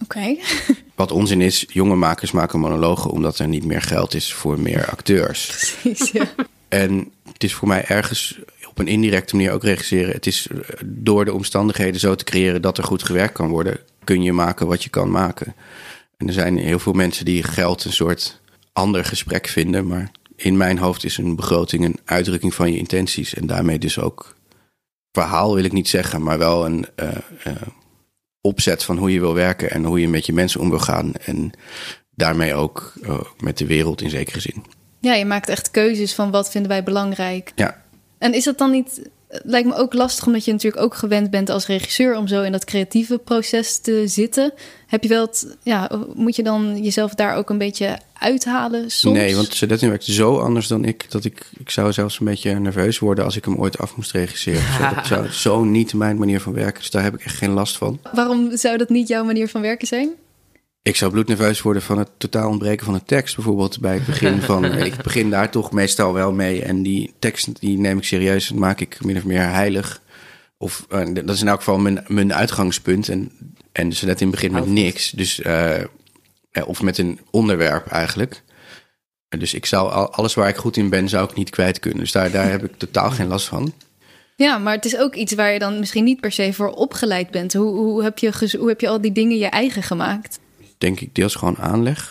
Oké. 0.03 0.37
Wat 0.95 1.13
onzin 1.13 1.41
is, 1.41 1.65
jonge 1.69 1.97
makers 1.97 2.31
maken 2.31 2.61
monologen 2.61 3.11
omdat 3.11 3.39
er 3.39 3.49
niet 3.49 3.65
meer 3.65 3.83
geld 3.83 4.15
is 4.15 4.33
voor 4.33 4.61
meer 4.61 4.91
acteurs. 4.91 5.47
Precies, 5.47 6.11
ja. 6.11 6.25
En 6.71 7.13
het 7.33 7.45
is 7.45 7.55
voor 7.55 7.69
mij 7.69 7.85
ergens 7.85 8.39
op 8.69 8.79
een 8.79 8.87
indirecte 8.87 9.37
manier 9.37 9.53
ook 9.53 9.63
regisseren. 9.63 10.13
Het 10.13 10.27
is 10.27 10.47
eh, 10.47 10.59
door 10.85 11.25
de 11.25 11.33
omstandigheden 11.33 12.01
zo 12.01 12.15
te 12.15 12.25
creëren 12.25 12.63
dat 12.63 12.79
er 12.79 12.85
goed 12.85 13.03
gewerkt 13.03 13.33
kan 13.33 13.49
worden, 13.49 13.79
kun 14.05 14.23
je 14.23 14.33
maken 14.33 14.67
wat 14.67 14.83
je 14.83 14.91
kan 14.91 15.11
maken. 15.11 15.55
En 16.17 16.27
er 16.27 16.33
zijn 16.33 16.59
heel 16.59 16.79
veel 16.79 16.93
mensen 16.93 17.25
die 17.25 17.43
geld 17.43 17.85
een 17.85 17.93
soort 17.93 18.41
ander 18.73 19.05
gesprek 19.05 19.47
vinden. 19.47 19.87
Maar 19.87 20.11
in 20.37 20.57
mijn 20.57 20.79
hoofd 20.79 21.05
is 21.05 21.17
een 21.17 21.37
begroting 21.37 21.85
een 21.85 21.99
uitdrukking 22.05 22.55
van 22.55 22.73
je 22.73 22.79
intenties. 22.79 23.35
En 23.35 23.47
daarmee 23.47 23.79
dus 23.79 23.99
ook 23.99 24.35
verhaal 25.13 25.55
wil 25.55 25.65
ik 25.65 25.73
niet 25.73 25.89
zeggen, 25.89 26.23
maar 26.23 26.39
wel 26.39 26.65
een 26.67 26.87
eh, 26.95 27.09
eh, 27.43 27.53
opzet 28.41 28.83
van 28.83 28.99
hoe 28.99 29.13
je 29.13 29.21
wil 29.21 29.35
werken 29.35 29.71
en 29.71 29.85
hoe 29.85 30.01
je 30.01 30.09
met 30.09 30.27
je 30.27 30.33
mensen 30.33 30.61
om 30.61 30.71
wil 30.71 30.79
gaan. 30.79 31.15
En 31.15 31.51
daarmee 32.11 32.55
ook 32.55 32.93
met 33.39 33.59
de 33.59 33.67
wereld 33.67 34.03
in 34.03 34.11
zekere 34.11 34.41
zin. 34.41 34.65
Ja, 35.01 35.15
je 35.15 35.25
maakt 35.25 35.49
echt 35.49 35.71
keuzes 35.71 36.15
van 36.15 36.31
wat 36.31 36.51
vinden 36.51 36.71
wij 36.71 36.83
belangrijk. 36.83 37.53
Ja, 37.55 37.83
En 38.19 38.35
is 38.35 38.45
dat 38.45 38.59
dan 38.59 38.71
niet... 38.71 39.01
Het 39.29 39.43
lijkt 39.45 39.69
me 39.69 39.75
ook 39.75 39.93
lastig 39.93 40.27
omdat 40.27 40.45
je 40.45 40.53
natuurlijk 40.53 40.83
ook 40.83 40.95
gewend 40.95 41.31
bent 41.31 41.51
als 41.51 41.67
regisseur... 41.67 42.17
om 42.17 42.27
zo 42.27 42.43
in 42.43 42.53
dat 42.53 42.65
creatieve 42.65 43.19
proces 43.19 43.79
te 43.79 44.03
zitten. 44.07 44.53
Heb 44.87 45.03
je 45.03 45.09
wel 45.09 45.27
het... 45.27 45.57
Ja, 45.63 45.91
moet 46.15 46.37
je 46.37 46.43
dan 46.43 46.83
jezelf 46.83 47.15
daar 47.15 47.37
ook 47.37 47.51
een 47.51 47.59
beetje 47.59 47.99
uithalen 48.19 48.91
soms? 48.91 49.17
Nee, 49.17 49.35
want 49.35 49.55
Sadetin 49.55 49.89
werkt 49.89 50.05
zo 50.05 50.39
anders 50.39 50.67
dan 50.67 50.85
ik... 50.85 51.11
dat 51.11 51.25
ik, 51.25 51.47
ik 51.59 51.71
zou 51.71 51.93
zelfs 51.93 52.21
een 52.21 52.27
beetje 52.27 52.59
nerveus 52.59 52.99
worden... 52.99 53.25
als 53.25 53.37
ik 53.37 53.45
hem 53.45 53.57
ooit 53.57 53.79
af 53.79 53.97
moest 53.97 54.13
regisseren. 54.13 54.95
Dat 54.95 55.07
zou 55.07 55.29
zo 55.47 55.65
niet 55.65 55.95
mijn 55.95 56.19
manier 56.19 56.41
van 56.41 56.53
werken. 56.53 56.81
Dus 56.81 56.91
daar 56.91 57.03
heb 57.03 57.15
ik 57.15 57.25
echt 57.25 57.37
geen 57.37 57.51
last 57.51 57.77
van. 57.77 58.01
Waarom 58.13 58.57
zou 58.57 58.77
dat 58.77 58.89
niet 58.89 59.09
jouw 59.09 59.25
manier 59.25 59.49
van 59.49 59.61
werken 59.61 59.87
zijn? 59.87 60.11
Ik 60.83 60.97
zou 60.97 61.11
bloednerveus 61.13 61.63
worden 61.63 61.83
van 61.83 61.99
het 61.99 62.09
totaal 62.19 62.49
ontbreken 62.51 62.85
van 62.85 62.95
een 62.95 63.05
tekst. 63.05 63.35
Bijvoorbeeld 63.35 63.81
bij 63.81 63.95
het 63.95 64.07
begin 64.07 64.43
van... 64.51 64.65
ik 64.65 65.03
begin 65.03 65.31
daar 65.31 65.51
toch 65.51 65.73
meestal 65.73 66.13
wel 66.13 66.33
mee. 66.33 66.63
En 66.63 66.83
die 66.83 67.15
tekst 67.19 67.61
die 67.61 67.79
neem 67.79 67.99
ik 67.99 68.05
serieus 68.05 68.51
en 68.51 68.59
maak 68.59 68.81
ik 68.81 69.05
min 69.05 69.17
of 69.17 69.25
meer 69.25 69.43
heilig. 69.51 70.01
Of 70.59 70.87
eh, 70.89 71.07
dat 71.15 71.29
is 71.35 71.41
in 71.41 71.49
elk 71.49 71.59
geval 71.59 71.79
mijn, 71.79 72.05
mijn 72.07 72.35
uitgangspunt. 72.35 73.09
En, 73.09 73.33
en 73.73 73.93
Sadetin 73.93 74.31
begint 74.31 74.53
met 74.53 74.67
niks. 74.67 75.11
Dus, 75.11 75.41
eh, 75.41 75.81
eh, 75.81 75.87
of 76.67 76.83
met 76.83 76.99
een 76.99 77.21
onderwerp 77.31 77.87
eigenlijk. 77.87 78.43
En 79.29 79.39
Dus 79.39 79.55
ik 79.55 79.67
zou 79.67 79.91
al- 79.93 80.13
alles 80.13 80.35
waar 80.35 80.49
ik 80.49 80.57
goed 80.57 80.77
in 80.77 80.89
ben, 80.89 81.09
zou 81.09 81.25
ik 81.31 81.37
niet 81.37 81.51
kwijt 81.51 81.79
kunnen. 81.79 82.01
Dus 82.01 82.13
daar, 82.13 82.31
daar 82.31 82.51
heb 82.51 82.65
ik 82.65 82.77
totaal 82.77 83.11
geen 83.11 83.27
last 83.29 83.47
van. 83.47 83.73
Ja, 84.37 84.59
maar 84.59 84.75
het 84.75 84.85
is 84.85 84.97
ook 84.97 85.15
iets 85.15 85.35
waar 85.35 85.53
je 85.53 85.59
dan 85.59 85.79
misschien 85.79 86.05
niet 86.05 86.21
per 86.21 86.33
se 86.33 86.53
voor 86.53 86.71
opgeleid 86.71 87.31
bent. 87.31 87.53
Hoe, 87.53 87.75
hoe, 87.77 88.03
heb, 88.03 88.19
je 88.19 88.57
hoe 88.59 88.69
heb 88.69 88.81
je 88.81 88.89
al 88.89 89.01
die 89.01 89.13
dingen 89.13 89.39
je 89.39 89.47
eigen 89.47 89.83
gemaakt? 89.83 90.39
Denk 90.81 91.01
ik 91.01 91.15
deels 91.15 91.35
gewoon 91.35 91.59
aanleg. 91.59 92.11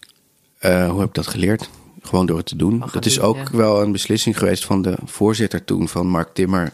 Eh, 0.58 0.90
hoe 0.90 1.00
heb 1.00 1.10
ik 1.10 1.16
dat 1.16 1.28
geleerd? 1.28 1.70
Gewoon 2.02 2.26
door 2.26 2.38
het 2.38 2.46
te 2.46 2.56
doen. 2.56 2.84
Dat 2.92 3.06
is 3.06 3.14
doen, 3.16 3.24
ook 3.24 3.38
ja. 3.38 3.58
wel 3.58 3.82
een 3.82 3.92
beslissing 3.92 4.38
geweest 4.38 4.66
van 4.66 4.82
de 4.82 4.98
voorzitter 5.06 5.66
toen, 5.66 5.88
van 5.88 6.08
Mark 6.08 6.34
Timmer. 6.34 6.74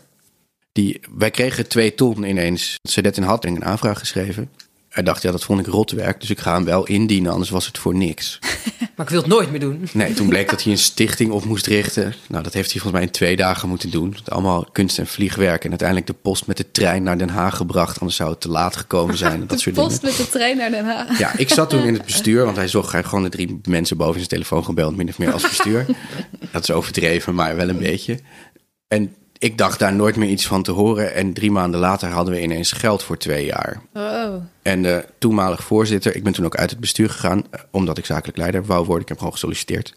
Die, 0.71 0.99
wij 1.17 1.31
kregen 1.31 1.67
twee 1.67 1.95
ton 1.95 2.23
ineens. 2.23 2.75
Sadet 2.83 3.17
had 3.17 3.45
een 3.45 3.65
aanvraag 3.65 3.99
geschreven. 3.99 4.49
Hij 4.95 5.03
dacht, 5.03 5.21
ja, 5.21 5.31
dat 5.31 5.43
vond 5.43 5.59
ik 5.59 5.65
rotwerk, 5.67 6.19
dus 6.19 6.29
ik 6.29 6.39
ga 6.39 6.53
hem 6.53 6.65
wel 6.65 6.85
indienen, 6.85 7.31
anders 7.31 7.49
was 7.49 7.65
het 7.67 7.77
voor 7.77 7.95
niks. 7.95 8.39
Maar 8.95 9.05
ik 9.05 9.11
wil 9.11 9.21
het 9.21 9.29
nooit 9.31 9.51
meer 9.51 9.59
doen. 9.59 9.87
Nee, 9.93 10.13
toen 10.13 10.27
bleek 10.29 10.49
dat 10.49 10.63
hij 10.63 10.71
een 10.71 10.77
stichting 10.91 11.31
op 11.31 11.45
moest 11.45 11.67
richten. 11.67 12.13
Nou, 12.27 12.43
dat 12.43 12.53
heeft 12.53 12.71
hij 12.71 12.81
volgens 12.81 12.91
mij 12.91 13.01
in 13.01 13.11
twee 13.11 13.35
dagen 13.35 13.69
moeten 13.69 13.89
doen. 13.91 14.15
Allemaal 14.25 14.67
kunst- 14.71 14.99
en 14.99 15.07
vliegwerk. 15.07 15.63
En 15.63 15.69
uiteindelijk 15.69 16.07
de 16.07 16.13
post 16.13 16.47
met 16.47 16.57
de 16.57 16.71
trein 16.71 17.03
naar 17.03 17.17
Den 17.17 17.29
Haag 17.29 17.57
gebracht. 17.57 17.99
Anders 17.99 18.17
zou 18.17 18.29
het 18.29 18.41
te 18.41 18.49
laat 18.49 18.75
gekomen 18.75 19.17
zijn. 19.17 19.33
en 19.33 19.39
Dat 19.39 19.49
de 19.57 19.57
soort 19.57 19.75
post 19.75 20.01
dingen. 20.01 20.15
met 20.17 20.25
de 20.25 20.31
trein 20.31 20.57
naar 20.57 20.69
Den 20.71 20.85
Haag. 20.85 21.17
Ja, 21.19 21.37
ik 21.37 21.49
zat 21.49 21.69
toen 21.69 21.83
in 21.83 21.93
het 21.93 22.05
bestuur, 22.05 22.45
want 22.45 22.55
hij 22.55 22.67
zocht 22.67 22.91
hij 22.91 23.03
gewoon 23.03 23.23
de 23.23 23.29
drie 23.29 23.59
mensen 23.63 23.97
boven 23.97 24.15
zijn 24.15 24.27
telefoon 24.27 24.63
gebeld, 24.63 24.95
min 24.95 25.09
of 25.09 25.17
meer 25.17 25.33
als 25.33 25.41
bestuur. 25.41 25.85
Dat 26.51 26.63
is 26.63 26.71
overdreven, 26.71 27.35
maar 27.35 27.55
wel 27.55 27.69
een 27.69 27.79
beetje. 27.79 28.19
En 28.87 29.15
ik 29.37 29.57
dacht 29.57 29.79
daar 29.79 29.93
nooit 29.93 30.15
meer 30.15 30.29
iets 30.29 30.47
van 30.47 30.63
te 30.63 30.71
horen. 30.71 31.13
En 31.13 31.33
drie 31.33 31.51
maanden 31.51 31.79
later 31.79 32.09
hadden 32.09 32.33
we 32.33 32.41
ineens 32.41 32.71
geld 32.71 33.03
voor 33.03 33.17
twee 33.17 33.45
jaar. 33.45 33.81
Oh, 33.93 34.35
En 34.61 34.81
de 34.81 35.05
toenmalig 35.17 35.63
voorzitter, 35.63 36.15
ik 36.15 36.23
ben 36.23 36.33
toen 36.33 36.45
ook 36.45 36.55
uit 36.55 36.69
het 36.69 36.79
bestuur 36.79 37.09
gegaan, 37.09 37.43
eh, 37.51 37.59
omdat 37.71 37.97
ik 37.97 38.05
zakelijk 38.05 38.37
leider 38.37 38.65
wou 38.65 38.85
worden. 38.85 39.01
Ik 39.01 39.07
heb 39.07 39.17
gewoon 39.17 39.33
gesolliciteerd. 39.33 39.93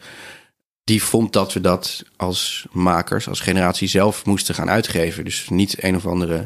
Die 0.85 1.03
vond 1.03 1.33
dat 1.33 1.53
we 1.53 1.61
dat 1.61 2.05
als 2.17 2.67
makers, 2.73 3.29
als 3.29 3.41
generatie 3.41 3.89
zelf 3.89 4.25
moesten 4.25 4.55
gaan 4.55 4.71
uitgeven. 4.71 5.25
Dus 5.25 5.49
niet 5.49 5.83
een 5.83 5.97
of 5.97 6.07
andere 6.07 6.45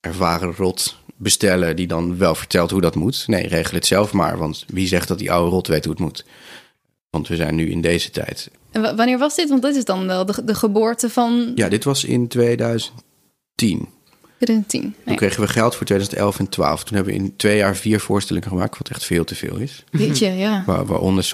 ervaren 0.00 0.54
rot 0.56 0.96
bestellen 1.16 1.76
die 1.76 1.86
dan 1.86 2.18
wel 2.18 2.34
vertelt 2.34 2.70
hoe 2.70 2.80
dat 2.80 2.94
moet. 2.94 3.24
Nee, 3.26 3.46
regel 3.46 3.74
het 3.74 3.86
zelf 3.86 4.12
maar, 4.12 4.38
want 4.38 4.64
wie 4.66 4.86
zegt 4.86 5.08
dat 5.08 5.18
die 5.18 5.32
oude 5.32 5.50
rot 5.50 5.66
weet 5.66 5.84
hoe 5.84 5.92
het 5.92 6.02
moet? 6.02 6.24
Want 7.10 7.28
we 7.28 7.36
zijn 7.36 7.54
nu 7.54 7.70
in 7.70 7.80
deze 7.80 8.10
tijd. 8.10 8.50
En 8.84 8.96
wanneer 8.96 9.18
was 9.18 9.34
dit? 9.34 9.48
Want 9.48 9.62
dit 9.62 9.76
is 9.76 9.84
dan 9.84 10.06
wel 10.06 10.26
de, 10.26 10.44
de 10.44 10.54
geboorte 10.54 11.10
van 11.10 11.52
Ja, 11.54 11.68
dit 11.68 11.84
was 11.84 12.04
in 12.04 12.28
2010. 12.28 13.88
2010. 14.38 14.94
Toen 15.04 15.16
kregen 15.16 15.40
we 15.40 15.48
geld 15.48 15.74
voor 15.74 15.86
2011 15.86 16.38
en 16.38 16.48
12. 16.48 16.84
Toen 16.84 16.96
hebben 16.96 17.14
we 17.14 17.20
in 17.20 17.36
twee 17.36 17.56
jaar 17.56 17.76
vier 17.76 18.00
voorstellingen 18.00 18.48
gemaakt, 18.48 18.78
wat 18.78 18.88
echt 18.88 19.04
veel 19.04 19.24
te 19.24 19.34
veel 19.34 19.56
is. 19.56 19.84
weet 19.90 20.18
je, 20.18 20.26
ja. 20.26 20.62
Waar, 20.66 20.86
waaronder. 20.86 21.30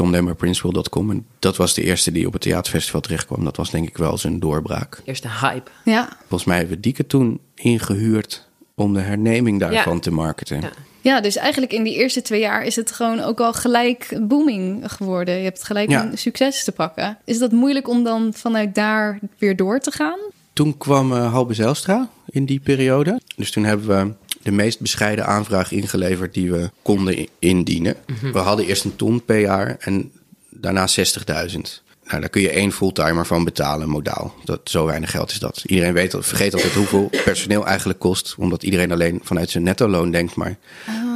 En 1.11 1.26
dat 1.38 1.57
was 1.57 1.74
de 1.74 1.83
eerste 1.83 2.12
die 2.12 2.26
op 2.26 2.33
het 2.33 2.42
theaterfestival 2.42 3.00
terechtkwam. 3.00 3.44
Dat 3.44 3.57
was 3.57 3.70
denk 3.70 3.88
ik 3.88 3.96
wel 3.98 4.18
zijn 4.18 4.40
doorbraak. 4.40 5.00
Eerst 5.05 5.22
de 5.22 5.31
hype. 5.40 5.70
Ja, 5.85 6.09
Volgens 6.18 6.44
mij 6.44 6.57
hebben 6.59 6.74
we 6.74 6.83
Dieke 6.83 7.07
toen 7.07 7.40
ingehuurd 7.55 8.48
om 8.74 8.94
de 8.94 9.00
herneming 9.00 9.61
daarvan 9.61 9.94
Ja. 9.94 10.00
te 10.00 10.11
marketen. 10.12 10.61
Ja. 10.61 10.70
ja, 11.00 11.20
dus 11.20 11.37
eigenlijk 11.37 11.72
in 11.72 11.82
die 11.82 11.94
eerste 11.94 12.22
twee 12.22 12.40
jaar 12.40 12.64
is 12.64 12.76
het 12.76 12.92
gewoon 12.92 13.20
ook 13.20 13.40
al 13.40 13.52
gelijk 13.52 14.18
booming 14.20 14.92
geworden. 14.92 15.37
Je 15.37 15.44
hebt 15.44 15.62
gelijk 15.64 15.90
Ja. 15.90 16.04
een 16.04 16.18
succes 16.18 16.64
te 16.64 16.72
pakken. 16.72 17.18
Is 17.24 17.38
dat 17.38 17.52
moeilijk 17.52 17.88
om 17.88 18.04
dan 18.04 18.32
vanuit 18.35 18.74
daar 18.74 19.18
weer 19.38 19.56
door 19.56 19.78
te 19.80 19.90
gaan? 19.90 20.18
Toen 20.52 20.78
kwam 20.78 21.12
eh 21.12 21.32
Halbe 21.32 21.54
Zijlstra 21.54 22.08
in 22.26 22.46
die 22.46 22.61
periode. 22.61 23.20
Dus 23.37 23.50
toen 23.50 23.64
hebben 23.64 23.87
we 24.06 24.12
de 24.42 24.50
meest 24.50 24.80
bescheiden 24.80 25.26
aanvraag 25.26 25.72
ingeleverd 25.72 26.35
die 26.35 26.50
we 26.50 26.70
konden 26.82 27.26
indienen. 27.38 27.96
We 28.32 28.38
hadden 28.38 28.66
eerst 28.66 28.85
een 28.85 28.96
ton 28.96 29.24
per 29.24 29.38
jaar 29.40 29.76
en 29.80 30.12
daarna 30.50 30.87
60.000. 30.88 31.82
nou, 32.04 32.20
daar 32.20 32.28
kun 32.28 32.42
je 32.42 32.50
één 32.50 32.72
fulltimer 32.72 33.26
van 33.26 33.44
betalen, 33.44 33.88
modaal. 33.88 34.34
Dat, 34.44 34.60
zo 34.64 34.86
weinig 34.86 35.10
geld 35.10 35.30
is 35.30 35.38
dat. 35.38 35.62
Iedereen 35.66 35.92
weet, 35.92 36.16
vergeet 36.18 36.54
altijd 36.54 36.72
hoeveel 36.72 37.10
personeel 37.24 37.66
eigenlijk 37.66 37.98
kost. 37.98 38.34
Omdat 38.38 38.62
iedereen 38.62 38.92
alleen 38.92 39.20
vanuit 39.22 39.50
zijn 39.50 39.64
netto 39.64 39.88
loon 39.88 40.10
denkt. 40.10 40.34
Maar 40.34 40.58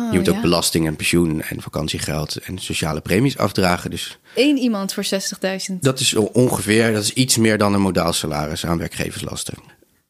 Oh, 0.06 0.12
je 0.12 0.18
moet 0.18 0.28
ook 0.28 0.34
ja. 0.34 0.40
belasting 0.40 0.86
en 0.86 0.96
pensioen 0.96 1.42
en 1.42 1.62
vakantiegeld 1.62 2.36
en 2.36 2.58
sociale 2.58 3.00
premies 3.00 3.38
afdragen. 3.38 3.90
Dus 3.90 4.18
Eén 4.34 4.56
iemand 4.56 4.94
voor 4.94 5.04
60.000. 5.04 5.74
dat 5.80 6.00
is 6.00 6.14
ongeveer, 6.14 6.92
dat 6.92 7.02
is 7.02 7.12
iets 7.12 7.36
meer 7.36 7.58
dan 7.58 7.74
een 7.74 7.80
modaal 7.80 8.12
salaris 8.12 8.66
aan 8.66 8.78
werkgeverslasten. 8.78 9.54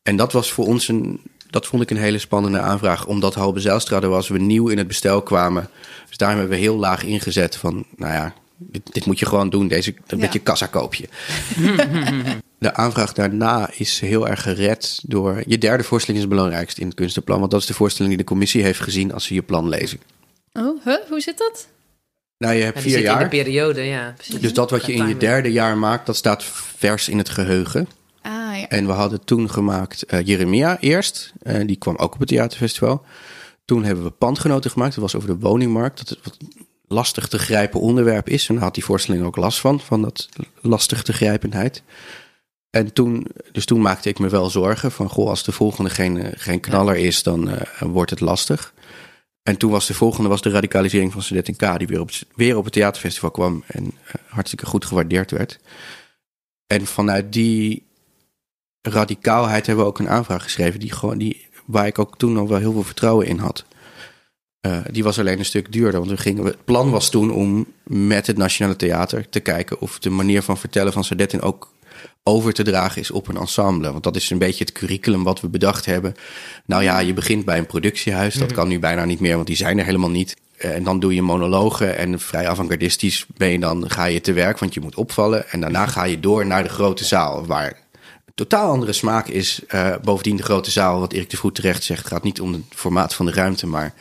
En 0.03 0.17
dat 0.17 0.33
was 0.33 0.53
voor 0.53 0.67
ons 0.67 0.89
een, 0.89 1.21
dat 1.51 1.67
vond 1.67 1.83
ik 1.83 1.91
een 1.91 1.97
hele 1.97 2.19
spannende 2.19 2.59
aanvraag. 2.59 3.07
Omdat 3.07 3.35
Halbe 3.35 3.61
Zijlstra 3.61 4.01
er 4.01 4.09
was, 4.09 4.29
we 4.29 4.39
nieuw 4.39 4.69
in 4.69 4.79
het 4.79 4.87
bestel 4.87 5.23
kwamen. 5.23 5.69
Dus 6.09 6.17
daarom 6.17 6.39
hebben 6.39 6.57
we 6.57 6.63
heel 6.63 6.77
laag 6.77 7.05
ingezet 7.05 7.57
van, 7.57 7.85
nou 7.97 8.13
ja, 8.13 8.35
dit, 8.57 8.83
dit 8.95 9.07
moet 9.07 9.19
je 9.19 9.27
gewoon 9.27 9.51
doen. 9.51 9.69
Deze, 9.69 9.95
een 10.07 10.19
Ja. 10.19 10.25
beetje 10.25 10.39
kassa 10.39 10.67
koop 10.67 10.95
je. 10.95 11.09
De 12.59 12.75
aanvraag 12.75 13.13
daarna 13.13 13.71
is 13.77 14.01
heel 14.01 14.29
erg 14.29 14.43
gered 14.43 15.01
door... 15.03 15.43
Je 15.47 15.59
derde 15.59 15.85
voorstelling 15.85 16.25
is 16.25 16.29
het 16.31 16.35
belangrijkste 16.37 16.81
in 16.81 16.87
het 16.87 16.97
kunstenplan. 16.97 17.39
Want 17.39 17.51
dat 17.51 17.61
is 17.61 17.67
de 17.67 17.75
voorstelling 17.75 18.15
die 18.15 18.25
de 18.25 18.31
commissie 18.31 18.63
heeft 18.63 18.81
gezien 18.81 19.13
als 19.13 19.25
ze 19.25 19.35
je 19.35 19.43
plan 19.43 19.69
lezen. 19.69 20.01
Oh, 20.53 20.85
huh? 20.85 20.95
hoe 21.09 21.21
zit 21.21 21.39
dat? 21.39 21.67
Nou, 22.39 22.55
je 22.55 22.63
hebt 22.63 22.77
Ja, 22.77 22.83
vier 22.83 23.01
jaar. 23.01 23.17
in 23.17 23.23
de 23.23 23.29
periode, 23.37 23.83
ja. 23.83 24.13
precies. 24.17 24.41
Dus 24.41 24.53
dat 24.53 24.71
wat 24.71 24.87
je 24.87 24.93
in 24.93 25.09
je 25.09 25.17
derde 25.17 25.53
jaar 25.53 25.79
maakt, 25.79 26.07
dat 26.07 26.17
staat 26.17 26.45
vers 26.77 27.09
in 27.09 27.19
het 27.19 27.29
geheugen. 27.29 27.89
Ah 28.23 28.33
ja. 28.33 28.69
En 28.69 28.87
we 28.87 28.93
hadden 28.93 29.25
toen 29.25 29.51
gemaakt 29.51 30.03
eh, 30.03 30.27
Jeremia 30.27 30.81
eerst. 30.81 31.33
Eh, 31.43 31.67
die 31.67 31.77
kwam 31.77 31.97
ook 31.97 32.13
op 32.15 32.19
het 32.21 32.29
theaterfestival. 32.29 33.05
Toen 33.65 33.85
hebben 33.85 34.05
we 34.05 34.11
Pandgenoten 34.11 34.71
gemaakt. 34.71 34.95
Dat 34.95 35.03
was 35.03 35.15
over 35.15 35.29
de 35.29 35.39
woningmarkt. 35.39 35.99
Dat 35.99 36.09
het 36.09 36.19
wat 36.25 36.37
lastig 36.89 37.29
te 37.29 37.39
grijpen 37.39 37.81
onderwerp 37.81 38.29
is. 38.29 38.49
En 38.49 38.57
had 38.57 38.75
die 38.75 38.85
voorstelling 38.85 39.25
ook 39.25 39.37
last 39.37 39.61
van. 39.61 39.81
Van 39.81 40.03
dat 40.03 40.29
lastig 40.61 41.03
te 41.03 41.13
grijpenheid. 41.13 41.83
En 42.71 42.93
toen, 42.93 43.27
dus 43.53 43.65
toen 43.65 43.81
maakte 43.81 44.09
ik 44.09 44.19
me 44.19 44.29
wel 44.29 44.51
zorgen 44.51 44.93
van... 44.93 45.09
Goh, 45.09 45.29
als 45.29 45.45
de 45.45 45.53
volgende 45.53 45.91
geen, 45.91 46.23
eh, 46.23 46.33
geen 46.37 46.61
knaller 46.61 46.97
is, 46.97 47.23
dan 47.23 47.51
eh, 47.51 47.83
wordt 47.89 48.11
het 48.11 48.21
lastig. 48.21 48.75
En 49.43 49.57
toen 49.57 49.71
was 49.71 49.87
de 49.87 49.95
volgende 49.95 50.29
was 50.29 50.41
de 50.41 50.51
radicalisering 50.51 51.13
van 51.13 51.23
Sudet 51.23 51.49
in 51.49 51.57
K... 51.57 51.79
die 51.79 51.87
weer 51.87 52.01
op, 52.01 52.11
weer 52.35 52.57
op 52.57 52.65
het 52.65 52.73
theaterfestival 52.73 53.31
kwam... 53.31 53.65
en 53.67 53.85
eh, 53.85 54.15
hartstikke 54.29 54.67
goed 54.67 54.85
gewaardeerd 54.85 55.31
werd. 55.31 55.59
En 56.67 56.87
vanuit 56.87 57.33
die 57.33 57.87
radicaalheid 58.83 59.67
hebben 59.67 59.85
we 59.85 59.91
ook 59.91 59.99
een 59.99 60.09
aanvraag 60.09 60.43
geschreven... 60.43 60.81
Die 60.81 60.93
gewoon, 60.93 61.19
die, 61.19 61.47
waar 61.67 61.87
ik 61.87 61.99
ook 61.99 62.19
toen 62.19 62.33
nog 62.33 62.49
wel 62.49 62.59
heel 62.59 62.73
veel 62.73 62.83
vertrouwen 62.83 63.27
in 63.27 63.39
had. 63.39 63.65
Eh, 64.67 64.79
die 64.91 65.05
was 65.05 65.19
alleen 65.19 65.39
een 65.39 65.45
stuk 65.45 65.73
duurder. 65.73 66.01
Want 66.01 66.11
we 66.11 66.17
gingen, 66.17 66.45
het 66.45 66.65
plan 66.65 66.91
was 66.91 67.11
toen 67.11 67.31
om 67.33 67.67
met 67.83 68.27
het 68.27 68.37
Nationale 68.37 68.77
Theater 68.77 69.29
te 69.29 69.41
kijken... 69.41 69.81
of 69.81 69.99
de 69.99 70.11
manier 70.11 70.43
van 70.43 70.59
vertellen 70.59 70.93
van 70.93 71.05
Sadetin 71.05 71.43
ook 71.43 71.75
over 72.23 72.53
te 72.53 72.63
dragen 72.63 73.01
is 73.01 73.11
op 73.11 73.29
een 73.29 73.37
ensemble. 73.37 73.93
Want 73.93 74.05
dat 74.05 74.17
is 74.17 74.31
een 74.31 74.39
beetje 74.39 74.65
het 74.65 74.73
curriculum 74.73 75.25
wat 75.25 75.41
we 75.41 75.49
bedacht 75.49 75.87
hebben. 75.87 76.15
Nou 76.65 76.83
ja, 76.83 76.99
je 76.99 77.15
begint 77.15 77.45
bij 77.45 77.59
een 77.59 77.67
productiehuis. 77.67 78.35
Dat 78.35 78.53
kan 78.53 78.69
nu 78.69 78.79
bijna 78.79 79.05
niet 79.05 79.21
meer, 79.21 79.35
want 79.35 79.47
die 79.47 79.57
zijn 79.57 79.79
er 79.79 79.85
helemaal 79.85 80.11
niet. 80.11 80.37
En 80.57 80.85
dan 80.85 81.01
doe 81.01 81.15
je 81.15 81.23
monologen 81.23 81.97
en 81.97 82.21
vrij 82.21 82.49
avant-gardistisch 82.49 83.27
ben 83.37 83.49
je 83.49 83.59
dan, 83.59 83.91
ga 83.91 84.05
je 84.05 84.21
te 84.21 84.33
werk, 84.33 84.59
want 84.59 84.75
je 84.75 84.81
moet 84.81 84.95
opvallen. 84.95 85.49
En 85.51 85.61
daarna 85.61 85.87
ga 85.87 86.05
je 86.05 86.21
door 86.21 86.47
naar 86.47 86.63
de 86.63 86.69
grote 86.69 87.05
zaal, 87.05 87.47
waar 87.47 87.81
totaal 88.37 88.71
andere 88.71 88.93
smaak 88.93 89.29
is. 89.29 89.61
Eh, 89.69 89.95
bovendien 90.03 90.37
de 90.37 90.43
grote 90.43 90.71
zaal, 90.71 91.01
wat 91.01 91.13
Erik 91.13 91.31
de 91.31 91.37
Vroet 91.37 91.55
terecht 91.55 91.85
zegt, 91.85 92.07
gaat 92.07 92.23
niet 92.23 92.41
om 92.41 92.53
het 92.53 92.63
formaat 92.75 93.15
van 93.15 93.27
de 93.27 93.33
ruimte, 93.33 93.67
maar 93.67 93.95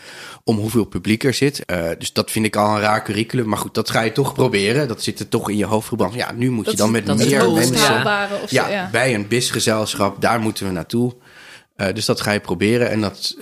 om 0.44 0.58
hoeveel 0.58 0.86
publiek 0.86 1.24
er 1.24 1.34
zit. 1.34 1.66
Eh, 1.66 1.90
dus 1.98 2.14
dat 2.14 2.32
vind 2.32 2.46
ik 2.46 2.56
al 2.56 2.76
een 2.76 2.82
raar 2.82 3.04
curriculum. 3.04 3.48
Maar 3.48 3.58
goed, 3.58 3.74
dat 3.74 3.90
ga 3.90 4.02
je 4.02 4.12
toch 4.12 4.34
proberen. 4.34 4.88
Dat 4.88 5.04
zit 5.04 5.20
er 5.20 5.30
toch 5.30 5.50
in 5.50 5.58
je 5.58 5.66
hoofd 5.66 5.88
gebrand. 5.88 6.14
Ja, 6.14 6.32
nu 6.32 6.50
moet 6.50 6.72
je 6.72 6.78
dan 6.78 6.92
met 6.92 7.06
meer 7.06 7.52
mensen... 7.52 7.76
ja. 7.76 7.82
Haalbare 7.82 8.34
of 8.42 8.50
zo, 8.50 8.56
Ja, 8.56 8.68
ja. 8.68 8.90
bij 8.92 9.14
een 9.14 9.28
BIS-gezelschap, 9.28 10.22
daar 10.22 10.40
moeten 10.40 10.66
we 10.66 10.72
naartoe. 10.72 11.16
Eh, 11.76 11.94
dus 11.94 12.06
dat 12.06 12.22
ga 12.22 12.32
je 12.32 12.40
proberen. 12.40 12.90
En 12.90 13.02
dat 13.02 13.36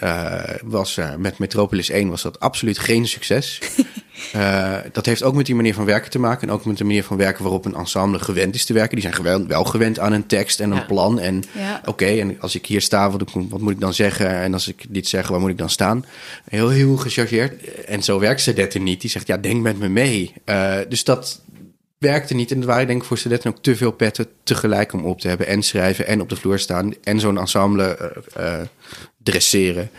was 0.63 0.99
met 1.17 1.37
Metropolis 1.37 1.89
1 1.89 2.09
was 2.09 2.21
dat 2.21 2.39
absoluut 2.39 2.79
geen 2.79 3.07
succes. 3.07 3.59
Eh, 4.31 4.73
dat 4.91 5.05
heeft 5.05 5.23
ook 5.23 5.35
met 5.35 5.45
die 5.45 5.55
manier 5.55 5.73
van 5.73 5.85
werken 5.85 6.11
te 6.11 6.19
maken. 6.19 6.47
En 6.47 6.53
ook 6.53 6.65
met 6.65 6.77
de 6.77 6.83
manier 6.83 7.03
van 7.03 7.17
werken 7.17 7.43
waarop 7.43 7.65
een 7.65 7.75
ensemble 7.75 8.19
gewend 8.19 8.55
is 8.55 8.65
te 8.65 8.73
werken. 8.73 8.99
Die 8.99 9.11
zijn 9.11 9.47
wel 9.47 9.63
gewend 9.63 9.99
aan 9.99 10.13
een 10.13 10.25
tekst 10.25 10.59
en 10.59 10.71
een 10.71 10.77
Ja. 10.77 10.83
plan. 10.83 11.19
En 11.19 11.43
Ja. 11.51 11.81
oké, 11.85 12.05
en 12.05 12.37
als 12.39 12.55
ik 12.55 12.65
hier 12.65 12.81
sta, 12.81 13.11
wat, 13.11 13.33
moet 13.59 13.71
ik 13.73 13.79
dan 13.79 13.93
zeggen? 13.93 14.29
En 14.29 14.53
als 14.53 14.67
ik 14.67 14.85
dit 14.89 15.07
zeg, 15.07 15.27
waar 15.27 15.39
moet 15.39 15.49
ik 15.49 15.57
dan 15.57 15.69
staan? 15.69 16.05
Heel, 16.49 16.69
heel 16.69 16.97
gechargeerd. 16.97 17.63
En 17.85 18.03
zo 18.03 18.19
werkt 18.19 18.41
Sadetten 18.41 18.83
niet. 18.83 19.01
Die 19.01 19.09
zegt, 19.09 19.27
ja, 19.27 19.37
denk 19.37 19.61
met 19.61 19.79
me 19.79 19.89
mee. 19.89 20.33
Eh, 20.45 20.75
dus 20.89 21.03
dat 21.03 21.41
werkte 21.97 22.33
niet. 22.33 22.51
En 22.51 22.57
het 22.57 22.65
waren 22.65 22.87
denk 22.87 23.01
ik 23.01 23.07
voor 23.07 23.17
Sadetten 23.17 23.49
ook 23.51 23.63
te 23.63 23.75
veel 23.75 23.91
petten 23.91 24.27
tegelijk 24.43 24.93
om 24.93 25.05
op 25.05 25.19
te 25.19 25.27
hebben. 25.27 25.47
En 25.47 25.63
schrijven 25.63 26.07
en 26.07 26.21
op 26.21 26.29
de 26.29 26.35
vloer 26.35 26.59
staan. 26.59 26.93
En 27.03 27.19
zo'n 27.19 27.37
ensemble 27.37 27.97
eh, 28.33 28.53
dresseren. 29.23 29.89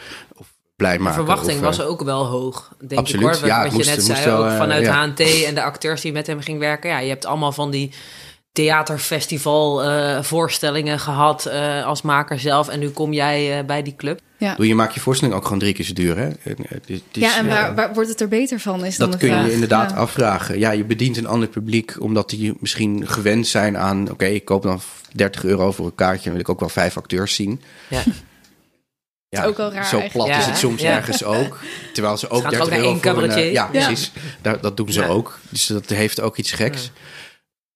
Blij 0.77 0.99
De 0.99 1.13
verwachting 1.13 1.59
of, 1.59 1.65
was 1.65 1.79
eh, 1.79 1.89
ook 1.89 2.03
wel 2.03 2.25
hoog, 2.27 2.75
denk 2.87 3.01
Absoluut. 3.01 3.23
ik 3.25 3.31
hoor. 3.31 3.41
Wat, 3.41 3.49
Ja, 3.51 3.63
wat 3.71 3.87
je 3.87 3.91
net 3.91 4.05
zei, 4.05 4.25
wel, 4.25 4.39
ook 4.45 4.51
eh, 4.51 4.57
vanuit 4.57 4.85
ja. 4.85 5.05
HNT 5.05 5.21
en 5.45 5.55
de 5.55 5.63
acteurs 5.63 6.01
die 6.01 6.13
met 6.13 6.27
hem 6.27 6.41
ging 6.41 6.59
werken. 6.59 6.91
Ja, 6.91 6.99
je 6.99 7.09
hebt 7.09 7.25
allemaal 7.27 7.53
van 7.53 7.71
die 7.71 7.91
theaterfestival 8.53 9.83
eh, 9.85 10.23
voorstellingen 10.23 10.99
gehad 10.99 11.47
eh, 11.47 11.85
als 11.87 12.03
maker 12.03 12.39
zelf. 12.41 12.69
En 12.69 12.79
nu 12.79 12.89
kom 12.91 13.13
jij 13.13 13.59
eh, 13.59 13.65
bij 13.65 13.83
die 13.83 13.97
club. 13.97 14.21
Ja. 14.39 14.55
Doe 14.55 14.67
je 14.67 14.75
maakt 14.75 14.95
je 14.95 15.01
voorstelling 15.01 15.37
ook 15.37 15.45
gewoon 15.45 15.59
drie 15.59 15.73
keer 15.75 15.85
zo 15.85 15.93
duur, 15.93 16.17
hè? 16.17 16.29
Eh, 16.29 16.55
het 16.69 16.85
is- 16.89 17.01
ja, 17.13 17.37
en 17.39 17.49
waar, 17.49 17.69
eh, 17.71 17.75
waar 17.77 17.95
wordt 17.95 18.09
het 18.09 18.21
er 18.21 18.29
beter 18.29 18.61
van? 18.61 18.85
Is 18.85 18.97
dan 18.97 19.11
Dat 19.11 19.21
de 19.21 19.27
kun 19.27 19.45
je 19.45 19.53
inderdaad 19.53 19.91
Ja. 19.91 19.97
afvragen. 19.97 20.59
Ja, 20.59 20.71
je 20.71 20.85
bedient 20.85 21.17
een 21.17 21.27
ander 21.27 21.49
publiek 21.49 21.97
omdat 22.01 22.31
die 22.31 22.55
misschien 22.61 23.09
gewend 23.09 23.47
zijn 23.47 23.79
aan... 23.79 24.11
oké, 24.11 24.25
ik 24.25 24.45
koop 24.45 24.63
dan 24.63 24.81
30 25.13 25.45
euro 25.45 25.73
voor 25.73 25.87
een 25.87 25.95
kaartje... 25.95 26.25
en 26.25 26.31
wil 26.31 26.41
ik 26.41 26.49
ook 26.49 26.61
wel 26.61 26.69
vijf 26.69 26.97
acteurs 26.97 27.35
zien. 27.35 27.61
Ja. 27.89 28.03
Ja, 29.37 29.45
ook 29.45 29.57
wel 29.57 29.73
raar 29.73 29.87
Zo 29.87 30.03
plat 30.13 30.27
Ja, 30.27 30.39
is 30.39 30.47
het 30.47 30.57
soms 30.57 30.81
ja. 30.83 30.97
ergens 30.97 31.25
ook. 31.25 31.59
Terwijl 31.95 32.17
ze 32.17 32.29
ook 32.31 32.41
gaan 32.43 32.51
30 32.51 32.61
ook 32.67 32.71
naar 32.71 32.79
euro 32.79 32.91
één 32.93 33.01
voor 33.15 33.23
een... 33.23 33.31
eh. 33.31 33.53
Ja, 33.53 33.67
precies. 33.67 34.13
Daar, 34.43 34.61
dat 34.61 34.77
doen 34.77 34.93
ze 34.93 35.07
ook. 35.09 35.39
Dus 35.49 35.67
dat 35.67 35.89
heeft 35.89 36.21
ook 36.21 36.37
iets 36.37 36.53
geks. 36.53 36.91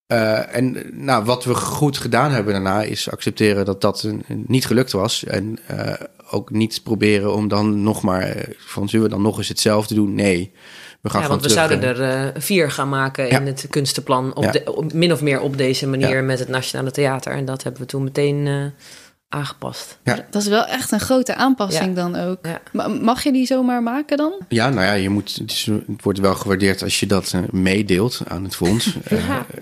Eh, 0.07 0.57
en 0.57 0.77
nou, 0.93 1.25
wat 1.25 1.45
we 1.45 1.55
goed 1.55 1.99
gedaan 1.99 2.31
hebben 2.31 2.53
daarna 2.53 2.83
is 2.83 3.11
accepteren 3.11 3.65
dat 3.65 3.81
dat 3.81 4.03
een, 4.03 4.25
niet 4.47 4.67
gelukt 4.67 4.93
was. 4.93 5.25
En 5.25 5.59
eh, 5.67 5.93
ook 6.31 6.51
niet 6.51 6.81
proberen 6.83 7.35
om 7.35 7.49
dan 7.49 7.83
nog 7.83 8.03
maar 8.03 8.37
van 8.59 8.89
zullen 8.89 9.05
we 9.07 9.13
dan 9.13 9.23
nog 9.23 9.39
eens 9.39 9.49
hetzelfde 9.49 9.95
doen? 9.95 10.15
Nee. 10.15 10.53
We 11.01 11.11
gaan 11.11 11.21
Ja, 11.23 11.29
want 11.29 11.43
we 11.43 11.49
terug, 11.49 11.67
zouden 11.69 11.97
er 11.97 12.33
vier 12.43 12.71
gaan 12.71 12.89
maken 12.89 13.29
in 13.31 13.47
het 13.47 13.67
kunstenplan. 13.71 14.35
Op 14.37 14.45
Ja. 14.45 14.51
de, 14.51 14.75
op- 14.75 14.93
min 14.93 15.13
of 15.13 15.23
meer 15.23 15.41
op 15.41 15.57
deze 15.57 15.87
manier 15.87 16.25
met 16.25 16.39
het 16.39 16.49
Nationale 16.49 16.91
Theater. 16.91 17.33
En 17.33 17.45
dat 17.45 17.63
hebben 17.63 17.81
we 17.81 17.87
toen 17.87 18.05
meteen 18.05 18.73
aangepast. 19.29 19.99
Ja. 20.05 20.27
Dat 20.31 20.43
is 20.43 20.49
wel 20.49 20.65
echt 20.67 20.93
een 20.93 21.01
grote 21.01 21.35
aanpassing 21.35 21.87
Ja. 21.89 21.95
dan 21.95 22.17
ook. 22.17 22.39
Ja. 22.43 22.61
Ma- 22.73 22.89
Mag 22.89 23.23
je 23.23 23.33
die 23.33 23.47
zomaar 23.47 23.83
maken 23.83 24.17
dan? 24.17 24.33
Ja, 24.49 24.69
nou 24.69 24.87
ja, 24.87 24.93
je 24.93 25.09
moet, 25.09 25.35
het, 25.37 25.69
wordt 26.03 26.19
wel 26.19 26.35
gewaardeerd 26.35 26.83
als 26.83 27.01
je 27.01 27.07
dat 27.07 27.33
eh, 27.35 27.41
meedeelt 27.51 28.21
aan 28.29 28.45
het 28.45 28.57
fonds. 28.57 28.95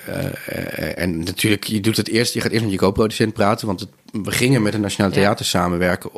Eh, 0.07 0.24
eh, 0.46 0.98
en 1.02 1.18
natuurlijk, 1.18 1.64
je 1.64 1.81
doet 1.81 1.96
het 1.96 2.09
eerst, 2.09 2.35
je 2.35 2.40
gaat 2.40 2.50
eerst 2.50 2.64
met 2.64 2.72
je 2.72 2.79
co-producent 2.79 3.33
praten, 3.33 3.66
want 3.66 3.81
het, 3.81 3.88
we 4.12 4.31
gingen 4.31 4.62
met 4.62 4.72
het 4.72 4.83
Nationaal 4.83 5.11
Ja. 5.11 5.16
Theater 5.16 5.44
samenwerken 5.44 6.11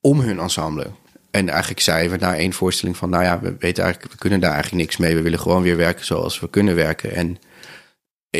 om 0.00 0.20
hun 0.20 0.38
ensemble. 0.38 0.86
En 1.30 1.48
eigenlijk 1.48 1.80
zeiden 1.80 2.18
we 2.18 2.24
na 2.24 2.36
één 2.36 2.52
voorstelling 2.52 2.96
van, 2.96 3.10
nou 3.10 3.24
ja, 3.24 3.40
we 3.40 3.56
weten 3.58 3.82
eigenlijk, 3.84 4.12
we 4.12 4.18
kunnen 4.18 4.40
daar 4.40 4.52
eigenlijk 4.52 4.82
niks 4.82 4.96
mee. 4.96 5.14
We 5.14 5.22
willen 5.22 5.38
gewoon 5.40 5.62
weer 5.62 5.76
werken 5.76 6.04
zoals 6.04 6.40
we 6.40 6.50
kunnen 6.50 6.74
werken. 6.74 7.14
En 7.14 7.38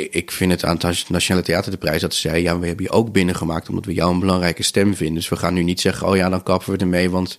ik 0.00 0.30
vind 0.30 0.50
het 0.50 0.64
aan 0.64 0.78
het 0.78 1.08
Nationale 1.08 1.44
Theater 1.44 1.70
de 1.70 1.76
prijs 1.76 2.00
dat 2.00 2.14
ze 2.14 2.20
zei, 2.20 2.42
ja, 2.42 2.58
we 2.58 2.66
hebben 2.66 2.84
je 2.84 2.90
ook 2.90 3.12
binnengemaakt 3.12 3.68
omdat 3.68 3.84
we 3.84 3.92
jou 3.92 4.12
een 4.12 4.20
belangrijke 4.20 4.62
stem 4.62 4.94
vinden. 4.94 5.14
Dus 5.14 5.28
we 5.28 5.36
gaan 5.36 5.54
nu 5.54 5.62
niet 5.62 5.80
zeggen, 5.80 6.06
oh 6.06 6.16
ja, 6.16 6.28
dan 6.28 6.42
kappen 6.42 6.72
we 6.72 6.78
ermee, 6.78 7.10
want 7.10 7.38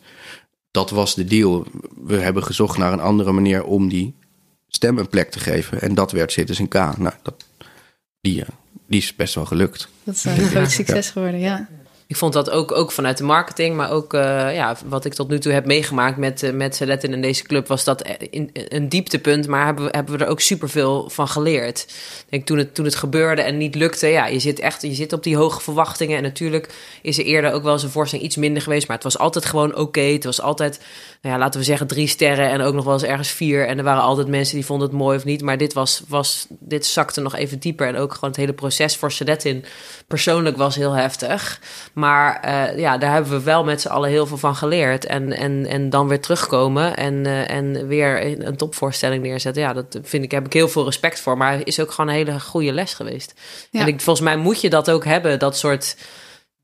dat 0.71 0.89
was 0.89 1.15
de 1.15 1.25
deal. 1.25 1.65
We 2.03 2.15
hebben 2.15 2.43
gezocht 2.43 2.77
naar 2.77 2.93
een 2.93 2.99
andere 2.99 3.31
manier 3.31 3.63
om 3.63 3.89
die 3.89 4.15
stem 4.67 4.97
een 4.97 5.09
plek 5.09 5.31
te 5.31 5.39
geven. 5.39 5.81
En 5.81 5.95
dat 5.95 6.11
werd 6.11 6.31
Citizen 6.31 6.67
K. 6.67 6.73
Nou, 6.73 7.13
dat, 7.23 7.45
die, 8.21 8.41
eh, 8.41 8.47
die 8.87 8.99
is 8.99 9.15
best 9.15 9.35
wel 9.35 9.45
gelukt. 9.45 9.89
Dat 10.03 10.15
is 10.15 10.23
een 10.23 10.37
groot 10.37 10.71
succes 10.71 11.09
geworden, 11.09 11.39
ja. 11.39 11.69
Ik 12.13 12.19
vond 12.19 12.33
dat 12.33 12.49
ook, 12.49 12.71
ook 12.71 12.91
vanuit 12.91 13.17
de 13.17 13.23
marketing, 13.23 13.75
maar 13.75 13.91
ook 13.91 14.13
eh, 14.13 14.55
ja, 14.55 14.75
wat 14.85 15.05
ik 15.05 15.13
tot 15.13 15.29
nu 15.29 15.39
toe 15.39 15.51
heb 15.51 15.65
meegemaakt 15.65 16.17
met, 16.17 16.43
uh, 16.43 16.51
met 16.51 16.75
Sadetten 16.75 17.13
in 17.13 17.21
deze 17.21 17.43
club, 17.43 17.67
was 17.67 17.83
dat 17.83 18.07
in, 18.29 18.49
een 18.53 18.89
dieptepunt. 18.89 19.47
Maar 19.47 19.65
hebben 19.65 19.85
we, 19.85 19.89
hebben 19.91 20.17
we 20.17 20.23
er 20.23 20.29
ook 20.29 20.39
superveel 20.39 21.09
van 21.09 21.27
geleerd. 21.27 21.85
Ik 21.87 22.25
denk 22.29 22.45
toen 22.45 22.57
het, 22.57 22.75
toen 22.75 22.85
het 22.85 22.95
gebeurde 22.95 23.41
en 23.41 23.57
niet 23.57 23.75
lukte, 23.75 24.07
ja, 24.07 24.27
je 24.27 24.39
zit 24.39 24.59
echt 24.59 24.81
je 24.81 24.93
zit 24.93 25.13
op 25.13 25.23
die 25.23 25.35
hoge 25.35 25.61
verwachtingen. 25.61 26.17
En 26.17 26.23
natuurlijk 26.23 26.73
is 27.01 27.17
er 27.17 27.25
eerder 27.25 27.51
ook 27.51 27.63
wel 27.63 27.73
eens 27.73 27.83
een 27.83 27.89
voorstelling 27.89 28.27
iets 28.27 28.37
minder 28.37 28.61
geweest, 28.61 28.87
maar 28.87 28.95
het 28.95 29.05
was 29.05 29.17
altijd 29.17 29.45
gewoon 29.45 29.75
oké. 29.75 30.01
Het 30.01 30.23
was 30.23 30.41
altijd, 30.41 30.79
nou 31.21 31.35
ja, 31.35 31.41
laten 31.41 31.59
we 31.59 31.65
zeggen, 31.65 31.87
drie 31.87 32.07
sterren 32.07 32.49
en 32.49 32.61
ook 32.61 32.73
nog 32.73 32.83
wel 32.83 32.93
eens 32.93 33.03
ergens 33.03 33.31
vier. 33.31 33.67
En 33.67 33.77
er 33.77 33.83
waren 33.83 34.03
altijd 34.03 34.27
mensen 34.27 34.55
die 34.55 34.65
vonden 34.65 34.87
het 34.87 34.97
mooi 34.97 35.17
of 35.17 35.25
niet. 35.25 35.41
Maar 35.41 35.57
dit, 35.57 35.73
was, 35.73 36.03
was, 36.07 36.47
dit 36.49 36.85
zakte 36.85 37.21
nog 37.21 37.35
even 37.35 37.59
dieper. 37.59 37.87
En 37.87 37.97
ook 37.97 38.13
gewoon 38.13 38.29
het 38.29 38.39
hele 38.39 38.53
proces 38.53 38.97
voor 38.97 39.11
Sadetten 39.11 39.65
persoonlijk 40.07 40.57
was 40.57 40.75
heel 40.75 40.93
heftig. 40.93 41.59
Maar 42.03 42.41
uh, 42.45 42.79
ja, 42.79 42.97
daar 42.97 43.11
hebben 43.11 43.31
we 43.31 43.43
wel 43.43 43.63
met 43.63 43.81
z'n 43.81 43.87
allen 43.87 44.09
heel 44.09 44.25
veel 44.25 44.37
van 44.37 44.55
geleerd. 44.55 45.05
En, 45.05 45.33
en, 45.33 45.65
en 45.65 45.89
dan 45.89 46.07
weer 46.07 46.21
terugkomen 46.21 46.97
en, 46.97 47.13
uh, 47.13 47.49
en 47.49 47.87
weer 47.87 48.45
een 48.45 48.55
topvoorstelling 48.55 49.23
neerzetten. 49.23 49.61
Ja, 49.61 49.73
dat 49.73 49.99
vind 50.01 50.23
ik, 50.23 50.31
heb 50.31 50.45
ik 50.45 50.53
heel 50.53 50.67
veel 50.67 50.85
respect 50.85 51.19
voor. 51.19 51.37
Maar 51.37 51.59
is 51.63 51.79
ook 51.79 51.91
gewoon 51.91 52.09
een 52.09 52.15
hele 52.15 52.39
goede 52.39 52.73
les 52.73 52.93
geweest. 52.93 53.33
Ja. 53.69 53.79
En 53.79 53.87
ik, 53.87 54.01
volgens 54.01 54.25
mij 54.25 54.37
moet 54.37 54.61
je 54.61 54.69
dat 54.69 54.91
ook 54.91 55.05
hebben, 55.05 55.39
dat 55.39 55.57
soort 55.57 55.95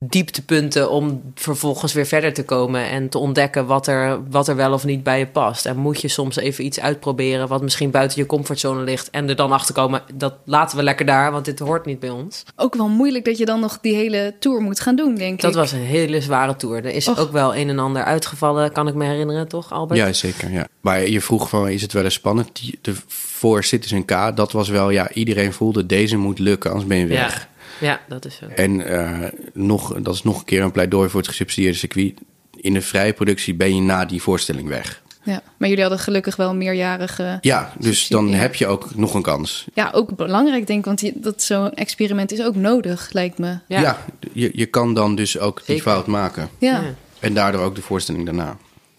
dieptepunten 0.06 0.92
om 0.92 1.22
vervolgens 1.36 1.94
weer 1.94 2.06
verder 2.06 2.34
te 2.34 2.44
komen 2.44 2.90
en 2.90 3.10
te 3.10 3.18
ontdekken 3.18 3.66
wat 3.66 3.88
er, 3.88 4.30
wat 4.30 4.48
er 4.48 4.56
wel 4.56 4.74
of 4.74 4.86
niet 4.86 5.04
bij 5.04 5.20
je 5.20 5.28
past. 5.28 5.66
En 5.66 5.78
moet 5.78 6.02
je 6.02 6.08
soms 6.08 6.36
even 6.36 6.66
iets 6.66 6.80
uitproberen 6.80 7.48
wat 7.48 7.62
misschien 7.62 7.92
buiten 7.92 8.20
je 8.20 8.26
comfortzone 8.26 8.84
ligt 8.84 9.10
en 9.10 9.30
er 9.30 9.36
dan 9.36 9.52
achter 9.52 9.74
komen, 9.74 10.02
dat 10.14 10.34
laten 10.46 10.78
we 10.78 10.84
lekker 10.84 11.06
daar, 11.06 11.32
want 11.32 11.46
dit 11.46 11.60
hoort 11.60 11.86
niet 11.86 12.00
bij 12.00 12.10
ons. 12.10 12.44
Ook 12.56 12.76
wel 12.76 12.88
moeilijk 12.88 13.26
dat 13.26 13.38
je 13.38 13.46
dan 13.46 13.60
nog 13.60 13.80
die 13.82 13.96
hele 13.96 14.36
tour 14.40 14.62
moet 14.62 14.80
gaan 14.80 14.96
doen, 14.96 15.16
denk 15.16 15.42
dat 15.42 15.50
ik. 15.50 15.56
Dat 15.56 15.70
was 15.70 15.72
een 15.72 15.86
hele 15.86 16.22
zware 16.22 16.56
tour. 16.56 16.86
Er 16.86 16.94
is 16.94 17.18
ook 17.18 17.32
wel 17.32 17.56
een 17.56 17.70
en 17.70 17.80
ander 17.80 18.04
uitgevallen, 18.04 18.72
kan 18.72 18.88
ik 18.88 18.94
me 18.94 19.06
herinneren, 19.06 19.48
toch 19.48 19.72
Albert? 19.72 20.00
Ja, 20.00 20.14
zeker. 20.14 20.52
Ja. 20.52 20.68
Maar 20.82 21.08
je 21.08 21.22
vroeg 21.22 21.50
van, 21.50 21.70
is 21.70 21.82
het 21.82 21.94
wel 21.94 22.04
eens 22.04 22.14
spannend? 22.14 22.62
De, 22.82 22.94
voor 23.08 23.64
Citizen 23.64 24.06
K, 24.06 24.36
dat 24.36 24.52
was 24.52 24.70
wel, 24.70 24.90
ja, 24.90 25.12
iedereen 25.12 25.54
voelde, 25.54 25.86
deze 25.86 26.18
moet 26.18 26.40
lukken, 26.40 26.70
anders 26.70 26.88
ben 26.90 26.98
je 26.98 27.06
weg. 27.06 27.34
Ja. 27.34 27.58
Ja, 27.80 28.02
dat 28.08 28.26
is 28.26 28.36
zo. 28.36 28.46
En 28.48 28.80
uh, 28.80 29.20
nog, 29.54 30.02
dat 30.02 30.14
is 30.14 30.24
nog 30.24 30.40
een 30.40 30.46
keer 30.46 30.62
een 30.62 30.72
pleidooi 30.72 31.10
voor 31.10 31.20
het 31.20 31.30
gesubsidieerde 31.30 31.78
circuit. 31.78 32.14
In 32.56 32.74
de 32.74 32.82
vrije 32.82 33.14
productie 33.14 33.56
ben 33.56 33.76
je 33.76 33.82
na 33.82 34.06
die 34.06 34.22
voorstelling 34.22 34.68
weg. 34.68 35.02
Ja, 35.24 35.42
maar 35.58 35.70
jullie 35.70 35.84
hadden 35.84 36.02
gelukkig 36.02 36.36
wel 36.36 36.50
een 36.50 36.58
meerjarige. 36.58 37.38
Ja, 37.42 37.74
dus 37.80 38.08
dan 38.08 38.34
heb 38.34 38.56
je 38.56 38.68
ook 38.68 38.96
nog 38.96 39.14
een 39.14 39.22
kans. 39.22 39.66
Ja, 39.74 39.90
ook 39.94 40.16
belangrijk 40.16 40.68
denk 40.68 40.80
ik, 40.80 40.86
want 40.86 41.00
die, 41.00 41.14
dat 41.16 41.42
zo'n 41.42 41.74
experiment 41.74 42.32
is 42.32 42.42
ook 42.42 42.56
nodig, 42.56 43.10
lijkt 43.12 43.38
me. 43.38 43.58
Ja, 43.68 43.80
ja 43.82 44.06
je, 44.34 44.52
je 44.54 44.66
kan 44.66 44.94
dan 44.94 45.16
dus 45.16 45.40
ook 45.40 45.66
die 45.66 45.82
fout 45.82 46.08
maken. 46.08 46.50
Ja. 46.58 46.84
En 47.20 47.34
daardoor 47.34 47.62
ook 47.62 47.76
de 47.76 47.82
voorstelling 47.82 48.26
daarna. 48.26 48.58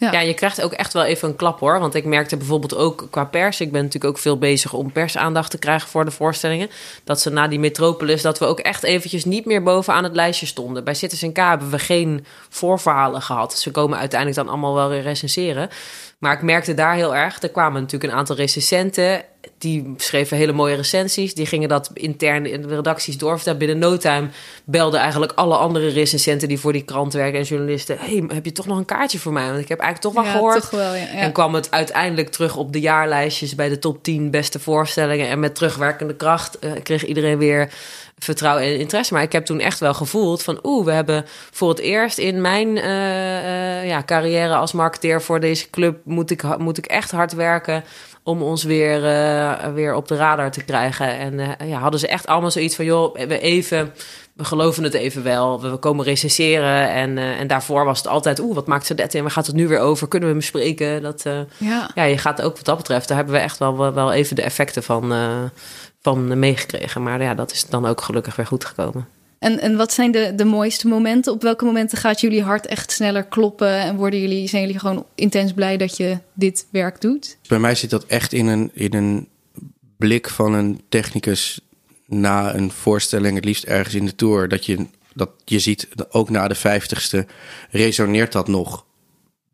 Ja. 0.09 0.19
je 0.19 0.33
krijgt 0.33 0.61
ook 0.61 0.71
echt 0.71 0.93
wel 0.93 1.03
even 1.03 1.29
een 1.29 1.35
klap 1.35 1.59
hoor. 1.59 1.79
Want 1.79 1.95
ik 1.95 2.05
merkte 2.05 2.37
bijvoorbeeld 2.37 2.75
ook 2.75 3.07
qua 3.09 3.23
pers. 3.23 3.59
Ik 3.61 3.71
ben 3.71 3.83
natuurlijk 3.83 4.13
ook 4.13 4.21
veel 4.21 4.37
bezig 4.37 4.73
om 4.73 4.91
persaandacht 4.91 5.51
te 5.51 5.57
krijgen 5.57 5.89
voor 5.89 6.05
de 6.05 6.11
voorstellingen. 6.11 6.69
Dat 7.03 7.21
ze 7.21 7.29
na 7.29 7.47
die 7.47 7.59
Metropolis, 7.59 8.21
dat 8.21 8.39
we 8.39 8.45
ook 8.45 8.59
echt 8.59 8.83
eventjes 8.83 9.25
niet 9.25 9.45
meer 9.45 9.63
bovenaan 9.63 10.03
het 10.03 10.15
lijstje 10.15 10.45
stonden. 10.45 10.83
Bij 10.83 10.93
Citizen 10.93 11.33
K 11.33 11.37
hebben 11.37 11.69
we 11.69 11.79
geen 11.79 12.25
voorverhalen 12.49 13.21
gehad. 13.21 13.59
Ze 13.59 13.71
komen 13.71 13.97
uiteindelijk 13.97 14.39
dan 14.39 14.49
allemaal 14.49 14.75
wel 14.75 14.89
weer 14.89 15.01
recenseren. 15.01 15.69
Maar 16.17 16.33
ik 16.33 16.41
merkte 16.41 16.73
daar 16.73 16.95
heel 16.95 17.15
erg. 17.15 17.41
Er 17.41 17.49
kwamen 17.49 17.81
natuurlijk 17.81 18.11
een 18.11 18.17
aantal 18.17 18.35
recensenten. 18.35 19.23
Die 19.61 19.93
schreven 19.97 20.37
hele 20.37 20.51
mooie 20.51 20.75
recensies. 20.75 21.33
Die 21.33 21.45
gingen 21.45 21.69
dat 21.69 21.89
intern 21.93 22.45
in 22.45 22.61
de 22.61 22.75
redacties 22.75 23.17
doorvertellen. 23.17 23.59
Binnen 23.59 23.77
no 23.77 23.97
time 23.97 24.27
belden 24.63 24.99
eigenlijk 24.99 25.31
alle 25.35 25.55
andere 25.55 25.89
recensenten 25.89 26.47
die 26.47 26.59
voor 26.59 26.73
die 26.73 26.83
krant 26.83 27.13
werken 27.13 27.39
en 27.39 27.45
journalisten. 27.45 27.97
hey, 27.99 28.23
heb 28.27 28.45
je 28.45 28.51
toch 28.51 28.67
nog 28.67 28.77
een 28.77 28.85
kaartje 28.85 29.19
voor 29.19 29.33
mij? 29.33 29.47
Want 29.47 29.59
ik 29.59 29.67
heb 29.67 29.79
eigenlijk 29.79 30.15
toch 30.15 30.23
wel 30.23 30.33
gehoord. 30.33 30.61
Toch 30.61 30.69
wel, 30.69 30.95
ja, 30.95 31.01
ja. 31.01 31.07
En 31.07 31.31
kwam 31.31 31.53
het 31.53 31.71
uiteindelijk 31.71 32.29
terug 32.29 32.57
op 32.57 32.73
de 32.73 32.79
jaarlijstjes 32.79 33.55
bij 33.55 33.69
de 33.69 33.79
top 33.79 34.03
10 34.03 34.31
beste 34.31 34.59
voorstellingen. 34.59 35.27
En 35.27 35.39
met 35.39 35.55
terugwerkende 35.55 36.15
kracht 36.15 36.57
uh, 36.61 36.71
kreeg 36.83 37.05
iedereen 37.05 37.37
weer 37.37 37.69
vertrouwen 38.23 38.63
en 38.63 38.79
interesse. 38.79 39.13
Maar 39.13 39.23
ik 39.23 39.31
heb 39.31 39.45
toen 39.45 39.59
echt 39.59 39.79
wel 39.79 39.93
gevoeld 39.93 40.43
van... 40.43 40.59
oeh, 40.63 40.85
we 40.85 40.91
hebben 40.91 41.25
voor 41.51 41.69
het 41.69 41.79
eerst 41.79 42.17
in 42.17 42.41
mijn 42.41 42.67
uh, 42.67 42.83
uh, 42.83 43.87
ja, 43.87 44.03
carrière 44.05 44.55
als 44.55 44.71
marketeer 44.71 45.21
voor 45.21 45.39
deze 45.39 45.69
club... 45.69 45.99
Moet 46.03 46.31
ik, 46.31 46.57
moet 46.57 46.77
ik 46.77 46.85
echt 46.85 47.11
hard 47.11 47.33
werken 47.33 47.83
om 48.23 48.41
ons 48.41 48.63
weer, 48.63 49.03
uh, 49.03 49.73
weer 49.73 49.95
op 49.95 50.07
de 50.07 50.15
radar 50.15 50.51
te 50.51 50.63
krijgen. 50.63 51.17
En 51.17 51.57
ja, 51.67 51.79
hadden 51.79 51.99
ze 51.99 52.07
echt 52.07 52.27
allemaal 52.27 52.51
zoiets 52.51 52.75
van... 52.75 52.85
joh, 52.85 53.15
we 53.15 53.39
even... 53.39 53.93
We 54.33 54.43
geloven 54.43 54.83
het 54.83 54.93
even 54.93 55.23
wel. 55.23 55.61
We 55.61 55.77
komen 55.77 56.05
recenseren. 56.05 56.89
En, 56.89 57.17
en 57.17 57.47
daarvoor 57.47 57.85
was 57.85 57.97
het 57.97 58.07
altijd... 58.07 58.39
oeh, 58.39 58.55
wat 58.55 58.67
maakt 58.67 58.85
ze 58.85 58.95
dat 58.95 59.13
in? 59.13 59.21
Waar 59.21 59.31
gaat 59.31 59.45
het 59.45 59.55
nu 59.55 59.67
weer 59.67 59.79
over? 59.79 60.07
Kunnen 60.07 60.29
we 60.29 60.35
hem 60.35 60.43
spreken? 60.43 61.01
Dat, 61.01 61.23
ja. 61.57 61.89
ja, 61.95 62.03
je 62.03 62.17
gaat 62.17 62.41
ook 62.41 62.55
wat 62.55 62.65
dat 62.65 62.77
betreft... 62.77 63.07
daar 63.07 63.17
hebben 63.17 63.35
we 63.35 63.41
echt 63.41 63.57
wel, 63.57 63.93
wel 63.93 64.11
even 64.11 64.35
de 64.35 64.41
effecten 64.41 64.83
van 64.83 65.13
van 66.01 66.39
meegekregen. 66.39 67.03
Maar 67.03 67.21
ja, 67.21 67.33
dat 67.33 67.51
is 67.51 67.65
dan 67.65 67.85
ook 67.85 68.01
gelukkig 68.01 68.35
weer 68.35 68.45
goed 68.45 68.65
gekomen. 68.65 69.07
En, 69.41 69.59
en 69.59 69.75
wat 69.75 69.93
zijn 69.93 70.11
de, 70.11 70.33
de 70.35 70.45
mooiste 70.45 70.87
momenten? 70.87 71.33
Op 71.33 71.41
welke 71.41 71.65
momenten 71.65 71.97
gaat 71.97 72.21
jullie 72.21 72.41
hart 72.41 72.65
echt 72.65 72.91
sneller 72.91 73.23
kloppen? 73.23 73.79
En 73.79 73.95
worden 73.95 74.19
jullie, 74.19 74.47
zijn 74.47 74.61
jullie 74.61 74.79
gewoon 74.79 75.05
intens 75.15 75.53
blij 75.53 75.77
dat 75.77 75.97
je 75.97 76.17
dit 76.33 76.67
werk 76.71 77.01
doet? 77.01 77.37
Bij 77.47 77.59
mij 77.59 77.75
zit 77.75 77.89
dat 77.89 78.05
echt 78.05 78.33
in 78.33 78.47
een, 78.47 78.71
in 78.73 78.93
een 78.93 79.27
blik 79.97 80.29
van 80.29 80.53
een 80.53 80.81
technicus 80.89 81.59
na 82.05 82.55
een 82.55 82.71
voorstelling, 82.71 83.35
het 83.35 83.45
liefst 83.45 83.63
ergens 83.63 83.95
in 83.95 84.05
de 84.05 84.15
tour. 84.15 84.47
Dat 84.47 84.65
je, 84.65 84.85
dat 85.13 85.29
je 85.45 85.59
ziet, 85.59 85.87
ook 86.09 86.29
na 86.29 86.47
de 86.47 86.55
vijftigste 86.55 87.25
resoneert 87.69 88.31
dat 88.31 88.47
nog 88.47 88.85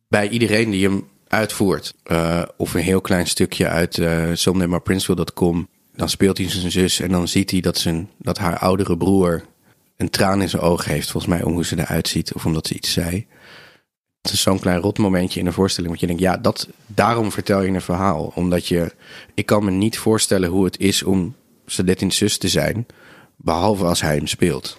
bij 0.08 0.30
iedereen 0.30 0.70
die 0.70 0.88
hem 0.88 1.08
uitvoert. 1.28 1.94
Uh, 2.12 2.44
of 2.58 2.74
een 2.74 2.82
heel 2.82 3.02
klein 3.02 3.28
stukje 3.28 3.68
uit 3.68 3.98
uh, 3.98 4.32
dan 5.96 6.10
speelt 6.10 6.38
hij 6.38 6.50
zijn 6.50 6.72
zus 6.72 7.00
en 7.00 7.12
dan 7.12 7.28
ziet 7.28 7.52
hij 7.52 7.60
dat, 7.60 7.78
zijn, 7.78 8.10
dat 8.18 8.38
haar 8.38 8.58
oudere 8.58 8.98
broer 8.98 9.44
een 9.98 10.10
traan 10.10 10.42
in 10.42 10.50
zijn 10.50 10.62
ogen 10.62 10.92
heeft, 10.92 11.12
volgens 11.12 11.34
mij, 11.34 11.44
om 11.44 11.54
hoe 11.54 11.66
ze 11.66 11.80
eruit 11.80 12.08
ziet 12.08 12.34
of 12.34 12.46
omdat 12.46 12.68
ze 12.68 12.74
iets 12.74 12.94
zei. 12.94 13.28
Het 14.22 14.32
is 14.32 14.42
zo'n 14.42 14.60
klein 14.60 14.80
rot 14.80 14.98
momentje 14.98 15.40
in 15.40 15.46
een 15.46 15.54
voorstelling, 15.54 15.90
want 15.90 16.02
je 16.02 16.08
denkt, 16.08 16.22
ja, 16.22 16.38
dat, 16.38 16.68
daarom 16.86 17.32
vertel 17.32 17.62
je 17.62 17.72
een 17.72 17.82
verhaal. 17.82 18.32
Omdat 18.36 18.68
je, 18.68 18.94
ik 19.34 19.46
kan 19.46 19.66
me 19.66 19.72
niet 19.72 19.98
voorstellen 19.98 20.50
hoe 20.50 20.66
het 20.66 20.80
is 20.80 21.04
om 21.04 21.36
Sadettin's 21.66 22.18
zus 22.18 22.38
te 22.38 22.48
zijn, 22.48 22.86
behalve 23.36 23.86
als 23.86 24.02
hij 24.02 24.16
hem 24.16 24.28
speelt. 24.28 24.78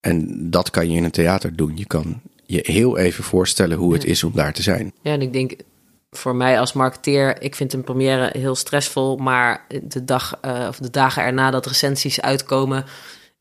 En 0.00 0.50
dat 0.50 0.70
kan 0.70 0.90
je 0.90 0.96
in 0.96 1.04
een 1.04 1.10
theater 1.10 1.56
doen. 1.56 1.76
Je 1.76 1.86
kan 1.86 2.20
je 2.46 2.60
heel 2.62 2.98
even 2.98 3.24
voorstellen 3.24 3.78
hoe 3.78 3.92
het 3.92 4.04
is 4.04 4.24
om 4.24 4.32
daar 4.34 4.52
te 4.52 4.62
zijn. 4.62 4.92
Ja, 5.02 5.12
en 5.12 5.22
ik 5.22 5.32
denk, 5.32 5.54
voor 6.10 6.36
mij 6.36 6.60
als 6.60 6.72
marketeer, 6.72 7.42
ik 7.42 7.54
vind 7.54 7.72
een 7.72 7.84
première 7.84 8.38
heel 8.38 8.54
stressvol, 8.54 9.16
maar 9.16 9.66
de 9.82 10.04
dag 10.04 10.38
uh, 10.44 10.66
of 10.68 10.76
de 10.76 10.90
dagen 10.90 11.22
erna 11.22 11.50
dat 11.50 11.66
recensies 11.66 12.20
uitkomen 12.20 12.84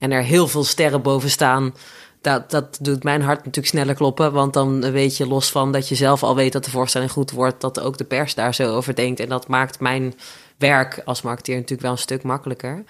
en 0.04 0.12
er 0.12 0.24
heel 0.24 0.48
veel 0.48 0.64
sterren 0.64 1.02
boven 1.02 1.30
staan, 1.30 1.74
dat, 2.22 2.52
dat 2.52 2.78
doet 2.82 3.04
mijn 3.04 3.22
hart 3.22 3.38
natuurlijk 3.38 3.68
sneller 3.68 3.96
kloppen, 3.96 4.34
want 4.34 4.54
dan 4.54 4.92
weet 4.92 5.18
je 5.18 5.28
los 5.28 5.52
van 5.52 5.72
dat 5.72 5.90
je 5.90 5.96
zelf 5.96 6.24
al 6.24 6.36
weet 6.36 6.54
dat 6.54 6.66
de 6.66 6.72
voorstelling 6.72 7.12
goed 7.12 7.32
wordt, 7.32 7.62
dat 7.62 7.80
ook 7.80 7.98
de 7.98 8.04
pers 8.04 8.36
daar 8.36 8.56
zo 8.56 8.76
over 8.76 8.96
denkt 8.96 9.20
en 9.20 9.30
dat 9.30 9.48
maakt 9.48 9.80
mijn 9.80 10.14
werk 10.58 11.02
als 11.06 11.22
marketeer 11.22 11.56
natuurlijk 11.56 11.82
wel 11.82 11.92
een 11.92 11.98
stuk 11.98 12.24
makkelijker. 12.24 12.84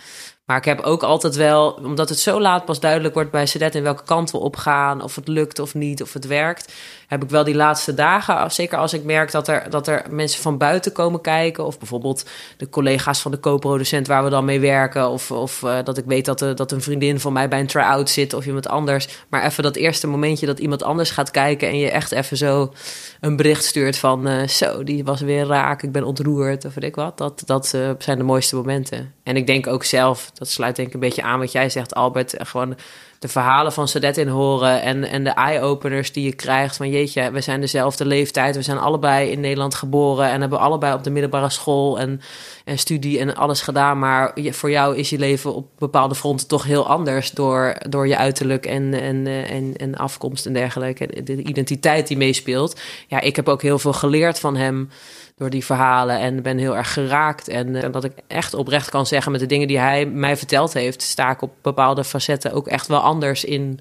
Maar 0.54 0.62
ik 0.62 0.68
heb 0.78 0.82
ook 0.82 1.04
altijd 1.04 1.36
wel, 1.36 1.72
omdat 1.72 2.10
het 2.10 2.20
zo 2.20 2.42
laat 2.42 2.66
pas 2.66 2.80
duidelijk 2.80 3.14
wordt 3.14 3.32
bij 3.32 3.46
Sedet 3.46 3.76
in 3.76 3.84
welke 3.84 4.04
kant 4.04 4.32
we 4.32 4.38
opgaan, 4.38 5.02
of 5.02 5.16
het 5.16 5.28
lukt 5.28 5.60
of 5.60 5.74
niet, 5.74 6.02
of 6.02 6.14
het 6.14 6.28
werkt, 6.28 6.74
heb 7.08 7.24
ik 7.24 7.30
wel 7.30 7.44
die 7.44 7.56
laatste 7.56 7.94
dagen, 7.94 8.52
zeker 8.52 8.78
als 8.78 8.94
ik 8.94 9.04
merk 9.04 9.32
dat 9.32 9.48
er, 9.48 9.70
dat 9.70 9.88
er 9.88 10.06
mensen 10.10 10.42
van 10.42 10.58
buiten 10.58 10.92
komen 10.92 11.22
kijken, 11.22 11.66
of 11.66 11.80
bijvoorbeeld 11.80 12.26
de 12.58 12.70
collega's 12.70 13.22
van 13.22 13.32
de 13.32 13.40
co-producent 13.40 14.08
waar 14.08 14.24
we 14.24 14.30
dan 14.30 14.46
mee 14.46 14.60
werken, 14.60 15.10
of, 15.10 15.32
of 15.32 15.62
uh, 15.62 15.78
dat 15.84 15.98
ik 15.98 16.06
weet 16.06 16.26
dat, 16.26 16.40
de, 16.40 16.54
dat 16.54 16.72
een 16.72 16.82
vriendin 16.82 17.20
van 17.20 17.34
mij 17.34 17.48
bij 17.48 17.60
een 17.60 17.68
try-out 17.68 18.10
zit 18.10 18.34
of 18.34 18.46
iemand 18.46 18.68
anders. 18.68 19.08
Maar 19.30 19.44
even 19.44 19.64
dat 19.64 19.76
eerste 19.76 20.08
momentje 20.08 20.46
dat 20.46 20.60
iemand 20.60 20.84
anders 20.84 21.12
gaat 21.12 21.32
kijken 21.32 21.68
en 21.68 21.78
je 21.78 21.90
echt 21.90 22.12
even 22.12 22.38
zo 22.38 22.74
een 23.22 23.36
bericht 23.36 23.64
stuurt 23.64 23.98
van 23.98 24.28
uh, 24.28 24.48
zo, 24.48 24.84
die 24.84 25.04
was 25.04 25.22
weer 25.22 25.46
raak, 25.46 25.84
ik 25.84 25.92
ben 25.92 26.04
ontroerd 26.04 26.66
of 26.66 26.74
weet 26.74 26.84
ik 26.84 26.96
wat. 26.96 27.18
Dat, 27.18 27.44
dat 27.46 27.68
zijn 27.98 28.18
de 28.18 28.24
mooiste 28.24 28.56
momenten. 28.56 29.14
En 29.24 29.36
ik 29.36 29.48
denk 29.48 29.68
ook 29.68 29.84
zelf, 29.84 30.32
dat 30.44 30.52
sluit 30.52 30.76
denk 30.76 30.88
ik 30.88 30.94
een 30.94 31.00
beetje 31.00 31.22
aan 31.22 31.40
wat 31.40 31.52
jij 31.52 31.70
zegt, 31.70 31.96
Albert, 31.96 32.36
gewoon 32.38 32.76
de 33.20 33.28
verhalen 33.28 33.74
van 33.74 33.88
Sadet 33.88 34.18
in 34.18 34.28
horen 34.28 34.82
en, 34.82 35.04
en 35.04 35.24
de 35.24 35.30
eye-openers 35.30 36.12
die 36.12 36.26
je 36.26 36.34
krijgt 36.34 36.76
van 36.76 36.90
jeetje, 36.90 37.32
we 37.32 37.42
zijn 37.42 37.62
dezelfde 37.62 38.06
leeftijd, 38.06 38.56
we 38.56 38.62
zijn 38.62 38.78
allebei 38.78 39.30
in 39.30 39.40
Nederland 39.40 39.76
geboren 39.76 40.30
en 40.30 40.42
hebben 40.42 40.60
allebei 40.60 40.94
op 40.94 41.04
de 41.04 41.10
middelbare 41.10 41.50
school 41.50 42.00
en, 42.00 42.22
en 42.66 42.78
studie 42.78 43.20
en 43.20 43.36
alles 43.36 43.62
gedaan, 43.62 44.00
maar 44.00 44.34
voor 44.36 44.72
jou 44.72 44.98
is 44.98 45.10
je 45.10 45.18
leven 45.18 45.54
op 45.54 45.68
bepaalde 45.78 46.16
fronten 46.16 46.48
toch 46.48 46.64
heel 46.64 46.88
anders 46.88 47.32
door, 47.32 47.76
door 47.90 48.08
je 48.08 48.18
uiterlijk 48.18 48.66
en, 48.66 48.94
en, 48.94 49.28
en, 49.28 49.76
en 49.78 49.96
afkomst 49.96 50.46
en 50.46 50.54
dergelijke, 50.54 51.24
de 51.24 51.44
identiteit 51.44 52.08
die 52.08 52.18
meespeelt. 52.18 52.82
Ja, 53.08 53.20
ik 53.20 53.36
heb 53.36 53.50
ook 53.50 53.62
heel 53.62 53.80
veel 53.80 53.94
geleerd 53.94 54.40
van 54.40 54.56
hem 54.56 54.90
door 55.36 55.50
die 55.50 55.66
verhalen 55.66 56.20
en 56.20 56.42
ben 56.42 56.58
heel 56.58 56.78
erg 56.78 56.94
geraakt. 56.94 57.48
En, 57.48 57.76
en, 57.76 57.92
dat 57.92 58.04
ik 58.04 58.14
echt 58.28 58.54
oprecht 58.54 58.90
kan 58.90 59.06
zeggen 59.06 59.32
met 59.32 59.42
de 59.42 59.48
dingen 59.48 59.68
die 59.68 59.80
hij 59.80 60.06
mij 60.06 60.38
verteld 60.38 60.74
heeft, 60.74 61.02
sta 61.02 61.32
ik 61.32 61.42
op 61.42 61.54
bepaalde 61.62 62.04
facetten 62.04 62.54
ook 62.54 62.68
echt 62.68 62.88
wel 62.88 63.00
anders 63.00 63.44
in, 63.44 63.80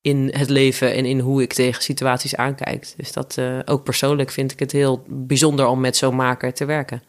in 0.00 0.30
het 0.36 0.50
leven 0.50 0.94
en 0.94 1.04
in 1.04 1.18
hoe 1.18 1.42
ik 1.42 1.52
tegen 1.52 1.82
situaties 1.82 2.36
aankijk. 2.36 2.92
Dus 2.96 3.12
dat 3.12 3.36
uh, 3.38 3.58
ook 3.64 3.84
persoonlijk 3.84 4.30
vind 4.30 4.52
ik 4.52 4.58
het 4.58 4.72
heel 4.72 5.04
bijzonder 5.08 5.66
om 5.66 5.80
met 5.80 5.96
zo'n 5.96 6.16
maker 6.16 6.54
te 6.54 6.64
werken. 6.64 7.02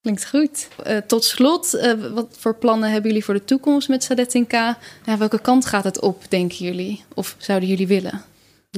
Klinkt 0.00 0.28
goed. 0.28 0.68
Uh, 0.86 0.96
tot 0.96 1.24
slot, 1.24 1.70
wat 2.14 2.36
voor 2.38 2.56
plannen 2.56 2.90
hebben 2.90 3.10
jullie 3.10 3.24
voor 3.24 3.34
de 3.34 3.44
toekomst 3.44 3.88
met 3.88 4.04
Sadet 4.04 4.34
in 4.34 4.46
K? 4.46 4.52
Ja, 4.52 5.18
welke 5.18 5.40
kant 5.40 5.66
gaat 5.66 5.84
het 5.84 6.00
op, 6.00 6.22
denken 6.28 6.64
jullie? 6.64 7.04
Of 7.14 7.34
zouden 7.38 7.68
jullie 7.68 7.86
willen? 7.86 8.22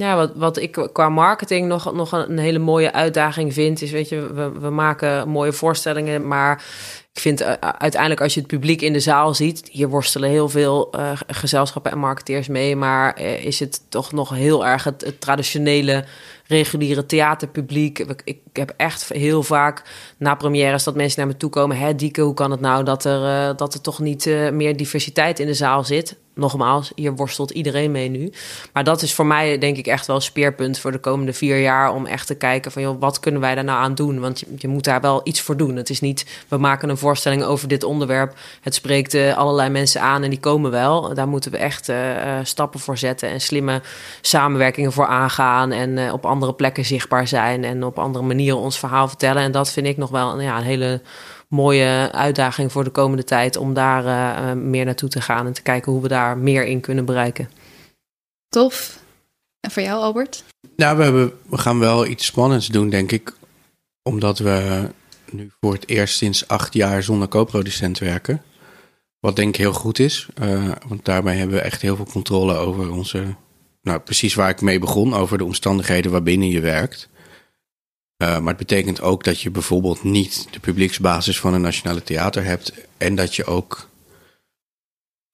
Ja, 0.00 0.16
wat, 0.16 0.33
wat 0.35 0.57
ik 0.57 0.88
qua 0.92 1.09
marketing 1.09 1.66
nog, 1.66 1.92
nog 1.92 2.12
een 2.12 2.38
hele 2.38 2.59
mooie 2.59 2.92
uitdaging 2.92 3.52
vind, 3.52 3.83
is: 3.83 3.90
weet 3.90 4.09
je, 4.09 4.33
we, 4.33 4.50
we 4.61 4.70
maken 4.70 5.28
mooie 5.28 5.52
voorstellingen, 5.52 6.26
maar 6.26 6.64
ik 7.12 7.20
vind 7.20 7.40
uh, 7.42 7.52
uiteindelijk 7.61 8.20
als 8.20 8.35
je 8.35 8.40
het 8.40 8.48
publiek 8.48 8.83
in 8.83 8.92
de 8.92 9.00
zaal 9.00 9.35
ziet, 9.35 9.68
hier 9.70 9.88
worstelen 9.88 10.30
heel 10.30 10.48
veel 10.48 10.90
uh, 10.96 11.11
gezelschappen 11.26 11.92
en 11.92 11.98
marketeers 11.98 12.48
mee, 12.48 12.76
maar 12.76 13.20
uh, 13.20 13.44
is 13.44 13.61
het 13.61 13.80
toch 13.88 14.12
nog 14.12 14.30
heel 14.30 14.66
erg 14.66 14.85
het 14.85 15.14
traditionele 15.20 16.04
reguliere 16.46 17.07
theaterpubliek. 17.07 17.98
Ik, 18.24 18.38
heb 18.52 18.74
echt 18.76 19.09
heel 19.09 19.42
vaak 19.42 19.83
na 20.16 20.35
premières 20.35 20.85
dat 20.85 20.94
mensen 20.94 21.18
naar 21.20 21.28
me 21.28 21.37
toe 21.37 21.50
komen. 21.50 21.78
Hè, 21.78 21.94
Dieke, 21.94 22.20
hoe 22.20 22.35
kan 22.35 22.50
het 22.50 22.61
nou 22.61 22.85
dat 22.85 23.04
er, 23.04 23.50
uh, 23.50 23.57
dat 23.57 23.74
er 23.74 23.80
toch 23.80 23.98
niet 23.98 24.26
uh, 24.26 24.50
meer 24.50 24.76
diversiteit 24.76 25.40
in 25.40 25.46
de 25.46 25.54
zaal 25.54 25.85
zit? 25.85 26.16
Nogmaals, 26.37 26.92
hier 26.94 27.14
worstelt 27.14 27.50
iedereen 27.50 27.90
mee 27.90 28.09
nu. 28.09 28.33
Maar 28.72 28.85
dat 28.85 29.02
is 29.02 29.14
voor 29.14 29.26
mij 29.26 29.59
denk 29.59 29.76
ik 29.76 29.87
echt 29.87 30.07
wel 30.07 30.16
een 30.16 30.22
speerpunt 30.22 30.78
voor 30.78 30.92
de 30.92 30.98
komende 30.98 31.33
vier 31.33 31.61
jaar. 31.61 31.94
Om 31.94 32.07
echt 32.07 32.26
te 32.26 32.35
kijken 32.35 32.72
van, 32.72 32.83
joh, 32.83 33.00
wat 33.00 33.20
kunnen 33.20 33.40
wij 33.40 33.54
daar 33.54 33.64
nou 33.64 33.78
aan 33.78 33.94
doen? 33.94 34.20
Want 34.20 34.40
je, 34.40 34.46
je 34.57 34.68
moet 34.68 34.85
daar 34.85 35.00
wel 35.00 35.20
iets 35.24 35.40
voor 35.40 35.57
doen. 35.57 35.76
Het 35.76 35.90
is 35.90 36.00
niet, 36.00 36.44
we 36.48 36.57
maken 36.57 36.88
een 36.88 36.96
voorstelling 36.96 37.44
over 37.44 37.68
dit 37.68 37.85
onderwerp. 37.85 38.35
Het 38.61 38.74
spreekt 38.74 39.14
uh, 39.14 39.37
allerlei 39.37 39.70
mensen 39.70 40.00
aan 40.00 40.22
en 40.22 40.30
die 40.30 40.40
komen 40.40 40.70
wel. 40.70 41.14
Daar 41.14 41.28
moeten 41.28 41.50
we 41.50 41.57
echt 41.57 41.92
stappen 42.42 42.80
voor 42.80 42.98
zetten 42.98 43.28
en 43.28 43.40
slimme 43.40 43.83
samenwerkingen 44.20 44.92
voor 44.92 45.07
aangaan. 45.07 45.72
En 45.72 46.12
op 46.12 46.26
andere 46.26 46.43
plekken 46.52 46.85
zichtbaar 46.85 47.28
zijn 47.28 47.64
en 47.64 47.85
op 47.85 47.98
andere 47.98 48.24
manieren 48.24 48.59
ons 48.59 48.78
verhaal 48.78 49.09
vertellen. 49.09 49.42
En 49.42 49.52
dat 49.52 49.70
vind 49.70 49.87
ik 49.87 49.96
nog 49.96 50.11
wel 50.11 50.40
ja, 50.40 50.57
een 50.57 50.64
hele 50.64 51.00
mooie 51.48 52.12
uitdaging 52.12 52.72
voor 52.72 52.85
de 52.85 52.90
komende 52.90 53.24
tijd 53.24 53.57
om 53.57 53.74
daar 53.74 54.04
uh, 54.04 54.52
meer 54.62 54.85
naartoe 54.85 55.09
te 55.09 55.20
gaan 55.20 55.46
en 55.46 55.52
te 55.52 55.62
kijken 55.62 55.92
hoe 55.92 56.02
we 56.02 56.09
daar 56.09 56.38
meer 56.38 56.66
in 56.66 56.80
kunnen 56.80 57.04
bereiken. 57.04 57.50
Tof. 58.48 58.98
En 59.61 59.70
voor 59.70 59.83
jou, 59.83 60.02
Albert? 60.02 60.44
Nou, 60.76 60.96
we, 60.96 61.02
hebben, 61.02 61.33
we 61.48 61.59
gaan 61.59 61.78
wel 61.78 62.07
iets 62.07 62.26
spannends 62.26 62.68
doen, 62.68 62.88
denk 62.88 63.12
ik. 63.12 63.33
Omdat 64.02 64.38
we 64.38 64.88
nu 65.30 65.50
voor 65.61 65.72
het 65.72 65.88
eerst 65.88 66.16
sinds 66.16 66.48
acht 66.48 66.74
jaar 66.74 67.02
zonder 67.02 67.28
co-producent 67.28 67.98
werken. 67.98 68.42
Wat 69.20 69.37
denk 69.37 69.48
ik 69.48 69.57
heel 69.57 69.72
goed 69.72 69.98
is. 69.98 70.28
Uh, 70.42 70.72
want 70.88 71.04
daarbij 71.04 71.37
hebben 71.37 71.57
we 71.57 71.62
echt 71.62 71.83
heel 71.83 71.96
veel 71.96 72.07
controle 72.12 72.54
over 72.54 72.90
onze 72.90 73.35
nou, 73.84 74.00
precies 74.00 74.34
waar 74.34 74.48
ik 74.48 74.60
mee 74.60 74.78
begon, 74.78 75.14
over 75.14 75.38
de 75.38 75.44
omstandigheden 75.44 76.10
waarbinnen 76.10 76.48
je 76.48 76.60
werkt. 76.60 77.08
Uh, 78.22 78.38
maar 78.38 78.48
het 78.48 78.66
betekent 78.66 79.00
ook 79.00 79.24
dat 79.24 79.40
je 79.40 79.50
bijvoorbeeld 79.50 80.02
niet 80.02 80.46
de 80.50 80.60
publieksbasis 80.60 81.40
van 81.40 81.54
een 81.54 81.60
nationale 81.60 82.02
theater 82.02 82.44
hebt. 82.44 82.72
En 82.96 83.14
dat 83.14 83.34
je 83.34 83.44
ook 83.44 83.88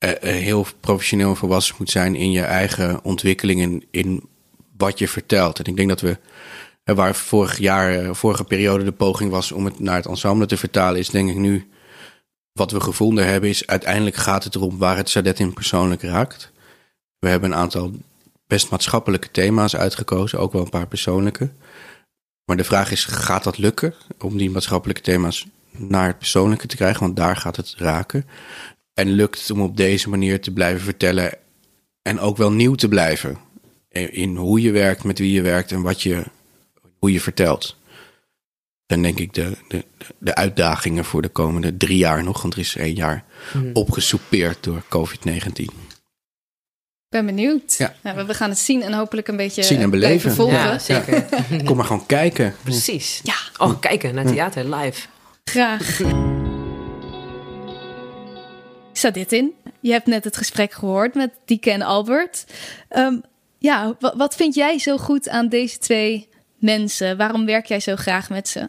uh, 0.04 0.10
heel 0.20 0.66
professioneel 0.80 1.34
volwassen 1.34 1.74
moet 1.78 1.90
zijn 1.90 2.14
in 2.14 2.30
je 2.30 2.42
eigen 2.42 3.04
ontwikkelingen 3.04 3.84
in 3.90 4.28
wat 4.76 4.98
je 4.98 5.08
vertelt. 5.08 5.58
En 5.58 5.64
ik 5.64 5.76
denk 5.76 5.88
dat 5.88 6.00
we, 6.00 6.18
waar 6.84 7.14
vorig 7.14 7.58
jaar, 7.58 8.14
vorige 8.16 8.44
periode 8.44 8.84
de 8.84 8.92
poging 8.92 9.30
was 9.30 9.52
om 9.52 9.64
het 9.64 9.80
naar 9.80 9.96
het 9.96 10.06
ensemble 10.06 10.46
te 10.46 10.56
vertalen, 10.56 10.98
is 10.98 11.08
denk 11.08 11.30
ik 11.30 11.36
nu 11.36 11.68
wat 12.52 12.70
we 12.70 12.80
gevonden 12.80 13.26
hebben, 13.26 13.50
is 13.50 13.66
uiteindelijk 13.66 14.16
gaat 14.16 14.44
het 14.44 14.54
erom 14.54 14.78
waar 14.78 14.96
het 14.96 15.10
Sadet 15.10 15.38
in 15.38 15.52
persoonlijk 15.52 16.02
raakt. 16.02 16.52
We 17.18 17.28
hebben 17.28 17.52
een 17.52 17.58
aantal 17.58 17.92
best 18.50 18.70
maatschappelijke 18.70 19.30
thema's 19.30 19.76
uitgekozen, 19.76 20.38
ook 20.38 20.52
wel 20.52 20.62
een 20.62 20.70
paar 20.70 20.86
persoonlijke. 20.86 21.50
Maar 22.44 22.56
de 22.56 22.64
vraag 22.64 22.90
is, 22.90 23.04
gaat 23.04 23.44
dat 23.44 23.58
lukken 23.58 23.94
om 24.18 24.36
die 24.36 24.50
maatschappelijke 24.50 25.02
thema's 25.02 25.46
naar 25.70 26.06
het 26.06 26.18
persoonlijke 26.18 26.66
te 26.66 26.76
krijgen? 26.76 27.00
Want 27.00 27.16
daar 27.16 27.36
gaat 27.36 27.56
het 27.56 27.74
raken. 27.76 28.26
En 28.94 29.10
lukt 29.10 29.40
het 29.40 29.50
om 29.50 29.60
op 29.60 29.76
deze 29.76 30.08
manier 30.08 30.40
te 30.40 30.52
blijven 30.52 30.80
vertellen 30.80 31.38
en 32.02 32.20
ook 32.20 32.36
wel 32.36 32.52
nieuw 32.52 32.74
te 32.74 32.88
blijven 32.88 33.38
in 34.10 34.36
hoe 34.36 34.60
je 34.60 34.70
werkt, 34.70 35.04
met 35.04 35.18
wie 35.18 35.32
je 35.32 35.42
werkt 35.42 35.72
en 35.72 35.82
wat 35.82 36.02
je, 36.02 36.24
hoe 36.98 37.12
je 37.12 37.20
vertelt. 37.20 37.76
Dan 38.86 39.02
denk 39.02 39.18
ik 39.18 39.34
de, 39.34 39.56
de, 39.68 39.84
de 40.18 40.34
uitdagingen 40.34 41.04
voor 41.04 41.22
de 41.22 41.28
komende 41.28 41.76
drie 41.76 41.98
jaar 41.98 42.24
nog, 42.24 42.42
want 42.42 42.54
er 42.54 42.60
is 42.60 42.76
één 42.76 42.94
jaar 42.94 43.24
hmm. 43.52 43.70
opgesoupeerd 43.72 44.64
door 44.64 44.82
COVID-19 44.84 45.89
ben 47.10 47.26
benieuwd. 47.26 47.74
Ja. 47.78 47.94
Nou, 48.02 48.26
we 48.26 48.34
gaan 48.34 48.48
het 48.48 48.58
zien 48.58 48.82
en 48.82 48.92
hopelijk 48.92 49.28
een 49.28 49.36
beetje 49.36 49.62
zien 49.62 49.80
en 49.80 49.90
beleven. 49.90 50.32
volgen. 50.32 50.58
Ja, 50.58 50.78
zeker. 50.78 51.24
Kom 51.64 51.76
maar 51.76 51.84
gewoon 51.86 52.06
kijken. 52.06 52.54
Precies. 52.62 53.20
Ja. 53.22 53.34
Oh, 53.56 53.80
kijken 53.80 54.14
naar 54.14 54.24
theater 54.24 54.74
live. 54.74 55.06
Graag. 55.44 56.00
Zat 58.92 59.14
dit 59.14 59.32
in? 59.32 59.52
Je 59.80 59.92
hebt 59.92 60.06
net 60.06 60.24
het 60.24 60.36
gesprek 60.36 60.72
gehoord 60.72 61.14
met 61.14 61.30
Dieke 61.44 61.70
en 61.70 61.82
Albert. 61.82 62.44
Um, 62.90 63.22
ja, 63.58 63.96
wat 63.98 64.34
vind 64.34 64.54
jij 64.54 64.78
zo 64.78 64.96
goed 64.96 65.28
aan 65.28 65.48
deze 65.48 65.78
twee 65.78 66.28
mensen? 66.58 67.16
Waarom 67.16 67.46
werk 67.46 67.66
jij 67.66 67.80
zo 67.80 67.96
graag 67.96 68.30
met 68.30 68.48
ze? 68.48 68.68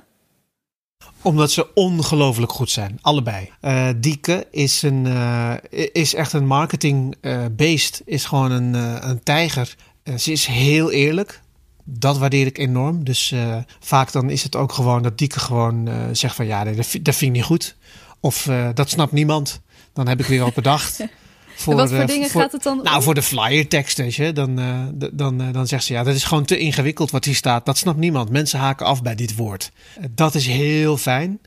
Omdat 1.21 1.51
ze 1.51 1.73
ongelooflijk 1.73 2.51
goed 2.51 2.69
zijn, 2.69 2.99
allebei. 3.01 3.49
Uh, 3.61 3.89
Dieke 3.97 4.47
is, 4.51 4.81
een, 4.81 5.05
uh, 5.05 5.53
is 5.91 6.13
echt 6.13 6.33
een 6.33 6.47
marketingbeest, 6.47 8.01
uh, 8.05 8.13
is 8.13 8.25
gewoon 8.25 8.51
een, 8.51 8.73
een 9.09 9.23
tijger. 9.23 9.75
ze 10.17 10.31
is 10.31 10.45
heel 10.45 10.91
eerlijk. 10.91 11.41
Dat 11.83 12.17
waardeer 12.17 12.45
ik 12.45 12.57
enorm. 12.57 13.03
Dus 13.03 13.33
vaak 13.79 14.11
dan 14.11 14.29
is 14.29 14.43
het 14.43 14.55
ook 14.55 14.71
gewoon 14.73 15.03
dat 15.03 15.17
Dieke 15.17 15.39
gewoon 15.39 15.89
zegt 16.11 16.35
van 16.35 16.45
ja, 16.45 16.63
dat, 16.63 16.75
dat 16.75 17.15
vind 17.15 17.21
ik 17.21 17.31
niet 17.31 17.43
goed. 17.43 17.75
Of 18.19 18.49
dat 18.73 18.89
snapt 18.89 19.11
niemand. 19.11 19.61
Dan 19.93 20.07
heb 20.07 20.19
ik 20.19 20.25
weer 20.25 20.43
wat 20.43 20.53
bedacht. 20.53 20.99
Voor, 21.61 21.75
wat 21.75 21.91
voor 21.91 22.05
dingen 22.05 22.29
gaat 22.29 22.51
het 22.51 22.63
dan? 22.63 22.79
Nou, 22.83 23.03
voor 23.03 23.13
de 23.13 23.21
flyer 23.21 23.67
tekst, 23.67 23.97
weet 23.97 24.15
je. 24.15 24.31
Dan, 24.31 24.59
uh, 24.59 24.79
dan, 25.11 25.41
uh, 25.41 25.53
dan 25.53 25.67
zegt 25.67 25.83
ze 25.83 25.93
ja, 25.93 26.03
dat 26.03 26.15
is 26.15 26.23
gewoon 26.23 26.45
te 26.45 26.57
ingewikkeld 26.57 27.11
wat 27.11 27.25
hier 27.25 27.35
staat. 27.35 27.65
Dat 27.65 27.77
snapt 27.77 27.97
niemand. 27.97 28.29
Mensen 28.29 28.59
haken 28.59 28.85
af 28.85 29.01
bij 29.01 29.15
dit 29.15 29.35
woord. 29.35 29.71
Uh, 29.99 30.05
dat 30.15 30.35
is 30.35 30.47
heel 30.47 30.97
fijn. 30.97 31.39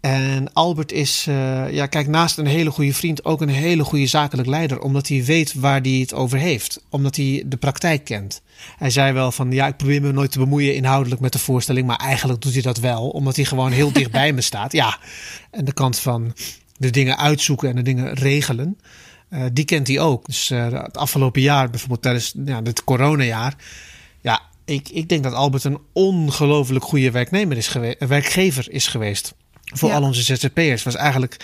En 0.00 0.52
Albert 0.52 0.92
is, 0.92 1.24
ja, 1.70 1.86
kijk, 1.86 2.06
naast 2.06 2.38
een 2.38 2.46
hele 2.46 2.70
goede 2.70 2.94
vriend 2.94 3.24
ook 3.24 3.40
een 3.40 3.48
hele 3.48 3.84
goede 3.84 4.06
zakelijk 4.06 4.48
leider. 4.48 4.80
Omdat 4.80 5.08
hij 5.08 5.24
weet 5.24 5.54
waar 5.54 5.80
hij 5.80 5.90
het 5.90 6.14
over 6.14 6.38
heeft. 6.38 6.80
Omdat 6.88 7.16
hij 7.16 7.42
de 7.46 7.56
praktijk 7.56 8.04
kent. 8.04 8.42
Hij 8.76 8.90
zei 8.90 9.12
wel 9.12 9.32
van, 9.32 9.52
ja, 9.52 9.66
ik 9.66 9.76
probeer 9.76 10.02
me 10.02 10.12
nooit 10.12 10.32
te 10.32 10.38
bemoeien 10.38 10.74
inhoudelijk 10.74 11.20
met 11.20 11.32
de 11.32 11.38
voorstelling. 11.38 11.86
Maar 11.86 11.96
eigenlijk 11.96 12.40
doet 12.40 12.52
hij 12.52 12.62
dat 12.62 12.78
wel. 12.78 13.08
Omdat 13.08 13.36
hij 13.36 13.44
gewoon 13.44 13.72
heel 13.72 13.92
dicht 13.92 14.10
bij 14.10 14.32
me 14.32 14.40
staat. 14.40 14.72
Ja, 14.72 14.98
en 15.50 15.64
de 15.64 15.72
kant 15.72 15.98
van 15.98 16.34
de 16.76 16.90
dingen 16.90 17.18
uitzoeken 17.18 17.68
en 17.68 17.76
de 17.76 17.82
dingen 17.82 18.14
regelen. 18.14 18.78
Uh, 19.30 19.44
die 19.52 19.64
kent 19.64 19.86
hij 19.86 20.00
ook. 20.00 20.26
Dus 20.26 20.50
uh, 20.50 20.68
het 20.70 20.96
afgelopen 20.96 21.40
jaar, 21.40 21.70
bijvoorbeeld 21.70 22.02
tijdens 22.02 22.34
ja, 22.44 22.62
het 22.62 22.84
coronajaar. 22.84 23.54
Ja, 24.20 24.40
ik, 24.64 24.88
ik 24.88 25.08
denk 25.08 25.22
dat 25.22 25.32
Albert 25.32 25.64
een 25.64 25.78
ongelooflijk 25.92 26.84
goede 26.84 27.10
werknemer 27.10 27.56
is 27.56 27.68
geweest, 27.68 28.06
werkgever 28.06 28.70
is 28.70 28.86
geweest. 28.86 29.34
Voor 29.64 29.88
ja. 29.88 29.94
al 29.96 30.02
onze 30.02 30.22
ZZP'ers. 30.22 30.82
was 30.82 30.94
eigenlijk 30.94 31.36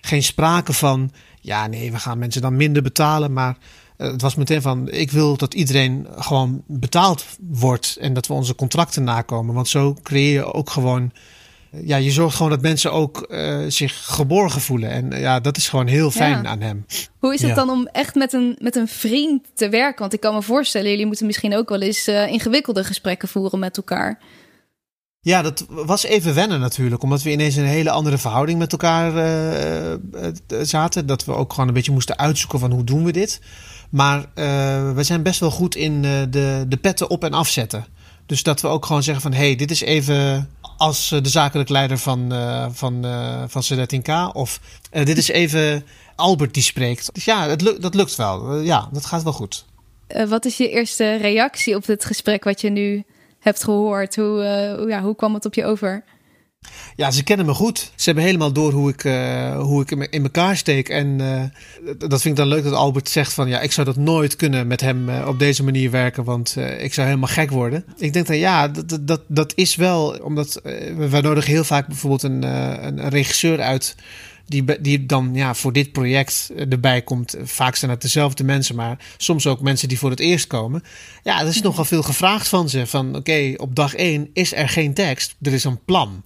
geen 0.00 0.22
sprake 0.22 0.72
van. 0.72 1.12
Ja, 1.40 1.66
nee, 1.66 1.92
we 1.92 1.98
gaan 1.98 2.18
mensen 2.18 2.42
dan 2.42 2.56
minder 2.56 2.82
betalen. 2.82 3.32
Maar 3.32 3.56
uh, 3.98 4.10
het 4.10 4.22
was 4.22 4.34
meteen 4.34 4.62
van: 4.62 4.90
ik 4.90 5.10
wil 5.10 5.36
dat 5.36 5.54
iedereen 5.54 6.06
gewoon 6.16 6.62
betaald 6.66 7.26
wordt. 7.40 7.96
En 8.00 8.14
dat 8.14 8.26
we 8.26 8.32
onze 8.32 8.54
contracten 8.54 9.04
nakomen. 9.04 9.54
Want 9.54 9.68
zo 9.68 9.96
creëer 10.02 10.32
je 10.32 10.52
ook 10.52 10.70
gewoon 10.70 11.12
ja, 11.70 11.96
je 11.96 12.10
zorgt 12.10 12.36
gewoon 12.36 12.50
dat 12.50 12.60
mensen 12.60 12.92
ook 12.92 13.26
uh, 13.28 13.64
zich 13.68 14.06
geborgen 14.06 14.60
voelen. 14.60 14.90
En 14.90 15.12
uh, 15.12 15.20
ja, 15.20 15.40
dat 15.40 15.56
is 15.56 15.68
gewoon 15.68 15.86
heel 15.86 16.10
fijn 16.10 16.42
ja. 16.42 16.48
aan 16.48 16.60
hem. 16.60 16.86
Hoe 17.18 17.34
is 17.34 17.40
het 17.40 17.50
ja. 17.50 17.56
dan 17.56 17.70
om 17.70 17.86
echt 17.86 18.14
met 18.14 18.32
een, 18.32 18.56
met 18.58 18.76
een 18.76 18.88
vriend 18.88 19.46
te 19.54 19.68
werken? 19.68 20.00
Want 20.00 20.12
ik 20.12 20.20
kan 20.20 20.34
me 20.34 20.42
voorstellen, 20.42 20.90
jullie 20.90 21.06
moeten 21.06 21.26
misschien 21.26 21.56
ook 21.56 21.68
wel 21.68 21.80
eens 21.80 22.08
uh, 22.08 22.26
ingewikkelde 22.26 22.84
gesprekken 22.84 23.28
voeren 23.28 23.58
met 23.58 23.76
elkaar. 23.76 24.18
Ja, 25.20 25.42
dat 25.42 25.66
was 25.68 26.04
even 26.04 26.34
wennen 26.34 26.60
natuurlijk. 26.60 27.02
Omdat 27.02 27.22
we 27.22 27.30
ineens 27.30 27.56
een 27.56 27.64
hele 27.64 27.90
andere 27.90 28.18
verhouding 28.18 28.58
met 28.58 28.72
elkaar 28.72 29.12
zaten. 30.62 31.06
Dat 31.06 31.24
we 31.24 31.34
ook 31.34 31.52
gewoon 31.52 31.68
een 31.68 31.74
beetje 31.74 31.92
moesten 31.92 32.18
uitzoeken 32.18 32.58
van 32.58 32.70
hoe 32.70 32.84
doen 32.84 33.04
we 33.04 33.12
dit. 33.12 33.40
Maar 33.90 34.26
we 34.94 35.02
zijn 35.02 35.22
best 35.22 35.40
wel 35.40 35.50
goed 35.50 35.74
in 35.74 36.02
de, 36.02 36.64
de 36.68 36.76
petten 36.76 37.10
op 37.10 37.24
en 37.24 37.32
afzetten. 37.32 37.84
Dus 38.30 38.42
dat 38.42 38.60
we 38.60 38.68
ook 38.68 38.86
gewoon 38.86 39.02
zeggen 39.02 39.22
van... 39.22 39.32
hé, 39.32 39.44
hey, 39.44 39.56
dit 39.56 39.70
is 39.70 39.80
even 39.80 40.50
als 40.76 41.08
de 41.08 41.28
zakelijk 41.28 41.68
leider 41.68 41.98
van, 41.98 42.32
uh, 42.32 42.66
van, 42.70 43.06
uh, 43.06 43.42
van 43.46 43.62
C13K. 43.62 44.32
Of 44.32 44.60
dit 44.90 45.16
is 45.18 45.28
even 45.28 45.84
Albert 46.16 46.54
die 46.54 46.62
spreekt. 46.62 47.14
Dus 47.14 47.24
ja, 47.24 47.48
het 47.48 47.76
dat 47.80 47.94
lukt 47.94 48.16
wel. 48.16 48.60
ja, 48.60 48.88
dat 48.92 49.06
gaat 49.06 49.22
wel 49.22 49.32
goed. 49.32 49.64
wat 50.28 50.44
is 50.44 50.56
je 50.56 50.68
eerste 50.68 51.16
reactie 51.16 51.76
op 51.76 51.86
het 51.86 52.04
gesprek 52.04 52.44
wat 52.44 52.60
je 52.60 52.70
nu 52.70 53.04
hebt 53.38 53.64
gehoord? 53.64 54.16
Hoe, 54.16 54.84
ja, 54.88 55.02
hoe 55.02 55.16
kwam 55.16 55.34
het 55.34 55.44
op 55.44 55.54
je 55.54 55.64
over? 55.64 56.04
Ja, 56.96 57.10
ze 57.10 57.22
kennen 57.22 57.46
me 57.46 57.54
goed. 57.54 57.78
Ze 57.94 58.04
hebben 58.04 58.24
helemaal 58.24 58.52
door 58.52 58.72
hoe 58.72 58.90
ik, 58.90 59.04
uh, 59.04 59.60
hoe 59.60 59.82
ik 59.82 59.90
in 59.90 60.22
elkaar 60.22 60.56
steek. 60.56 60.88
En 60.88 61.18
uh, 61.18 61.42
dat 61.98 62.20
vind 62.20 62.24
ik 62.24 62.36
dan 62.36 62.46
leuk 62.46 62.64
dat 62.64 62.72
Albert 62.72 63.08
zegt 63.08 63.32
van... 63.32 63.48
ja, 63.48 63.60
ik 63.60 63.72
zou 63.72 63.86
dat 63.86 63.96
nooit 63.96 64.36
kunnen 64.36 64.66
met 64.66 64.80
hem 64.80 65.08
uh, 65.08 65.26
op 65.26 65.38
deze 65.38 65.64
manier 65.64 65.90
werken... 65.90 66.24
want 66.24 66.56
ik 66.78 66.94
zou 66.94 67.06
helemaal 67.06 67.28
gek 67.28 67.50
worden. 67.50 67.84
Ik 67.98 68.12
denk 68.12 68.26
dan 68.26 68.38
ja, 68.38 68.68
dat, 68.68 68.98
dat, 69.00 69.22
dat 69.28 69.52
is 69.54 69.76
wel... 69.76 70.18
omdat 70.22 70.60
we 70.62 71.18
nodigen 71.22 71.50
heel 71.50 71.64
vaak 71.64 71.86
bijvoorbeeld 71.86 72.22
een, 72.22 72.42
een, 72.42 73.04
een 73.04 73.08
regisseur 73.08 73.60
uit... 73.60 73.94
Die, 74.46 74.80
die 74.80 75.06
dan 75.06 75.30
ja, 75.32 75.54
voor 75.54 75.72
dit 75.72 75.92
project 75.92 76.50
erbij 76.68 77.02
komt. 77.02 77.36
Vaak 77.42 77.76
zijn 77.76 77.90
het 77.90 78.02
dezelfde 78.02 78.44
mensen, 78.44 78.74
maar 78.74 78.98
soms 79.16 79.46
ook 79.46 79.60
mensen 79.60 79.88
die 79.88 79.98
voor 79.98 80.10
het 80.10 80.20
eerst 80.20 80.46
komen. 80.46 80.82
Ja, 81.22 81.40
er 81.40 81.46
is 81.46 81.62
nogal 81.62 81.84
veel 81.84 82.02
gevraagd 82.02 82.48
van 82.48 82.68
ze. 82.68 82.86
Van 82.86 83.08
oké, 83.08 83.18
okay, 83.18 83.54
op 83.54 83.74
dag 83.74 83.94
één 83.94 84.30
is 84.32 84.54
er 84.54 84.68
geen 84.68 84.94
tekst, 84.94 85.36
er 85.42 85.52
is 85.52 85.64
een 85.64 85.84
plan. 85.84 86.22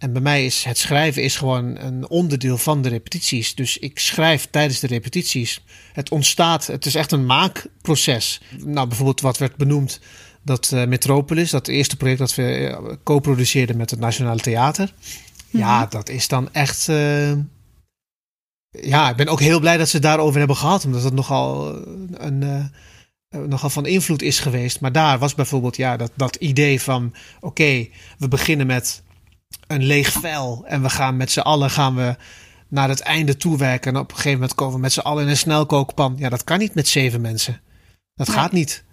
En 0.00 0.12
bij 0.12 0.22
mij 0.22 0.44
is 0.44 0.64
het 0.64 0.78
schrijven 0.78 1.22
is 1.22 1.36
gewoon 1.36 1.76
een 1.78 2.08
onderdeel 2.08 2.58
van 2.58 2.82
de 2.82 2.88
repetities. 2.88 3.54
Dus 3.54 3.78
ik 3.78 3.98
schrijf 3.98 4.46
tijdens 4.50 4.80
de 4.80 4.86
repetities. 4.86 5.60
Het 5.92 6.10
ontstaat, 6.10 6.66
het 6.66 6.86
is 6.86 6.94
echt 6.94 7.12
een 7.12 7.26
maakproces. 7.26 8.40
Nou, 8.64 8.86
bijvoorbeeld 8.88 9.20
wat 9.20 9.38
werd 9.38 9.56
benoemd, 9.56 10.00
dat 10.42 10.70
uh, 10.74 10.86
Metropolis, 10.86 11.50
dat 11.50 11.68
eerste 11.68 11.96
project 11.96 12.18
dat 12.18 12.34
we 12.34 12.68
uh, 12.70 12.92
co-produceerden 13.04 13.76
met 13.76 13.90
het 13.90 14.00
Nationale 14.00 14.40
Theater. 14.40 14.92
Ja, 15.50 15.80
Mhm. 15.80 15.90
dat 15.90 16.08
is 16.08 16.28
dan 16.28 16.52
echt. 16.52 16.88
uh, 16.88 17.32
ja, 18.70 19.10
ik 19.10 19.16
ben 19.16 19.28
ook 19.28 19.40
heel 19.40 19.60
blij 19.60 19.76
dat 19.76 19.88
ze 19.88 19.96
het 19.96 20.04
daarover 20.04 20.38
hebben 20.38 20.56
gehad, 20.56 20.84
omdat 20.84 21.02
het 21.02 21.14
nogal 21.14 21.74
een. 22.12 22.42
Uh, 22.42 22.64
nogal 23.46 23.70
van 23.70 23.86
invloed 23.86 24.22
is 24.22 24.38
geweest. 24.38 24.80
Maar 24.80 24.92
daar 24.92 25.18
was 25.18 25.34
bijvoorbeeld 25.34 25.76
ja, 25.76 25.96
dat, 25.96 26.12
dat 26.14 26.36
idee 26.36 26.80
van: 26.80 27.14
oké, 27.36 27.46
okay, 27.46 27.90
we 28.18 28.28
beginnen 28.28 28.66
met 28.66 29.02
een 29.66 29.84
leeg 29.84 30.12
vel 30.12 30.64
en 30.66 30.82
we 30.82 30.90
gaan 30.90 31.16
met 31.16 31.30
z'n 31.30 31.40
allen 31.40 31.70
gaan 31.70 31.94
we 31.94 32.16
naar 32.68 32.88
het 32.88 33.00
einde 33.00 33.36
toewerken. 33.36 33.94
En 33.94 34.00
op 34.00 34.08
een 34.08 34.16
gegeven 34.16 34.38
moment 34.38 34.54
komen 34.54 34.74
we 34.74 34.80
met 34.80 34.92
z'n 34.92 35.00
allen 35.00 35.22
in 35.22 35.28
een 35.28 35.36
snelkookpan. 35.36 36.14
Ja, 36.18 36.28
dat 36.28 36.44
kan 36.44 36.58
niet 36.58 36.74
met 36.74 36.88
zeven 36.88 37.20
mensen. 37.20 37.60
Dat 38.14 38.26
nee. 38.26 38.36
gaat 38.36 38.52
niet. 38.52 38.84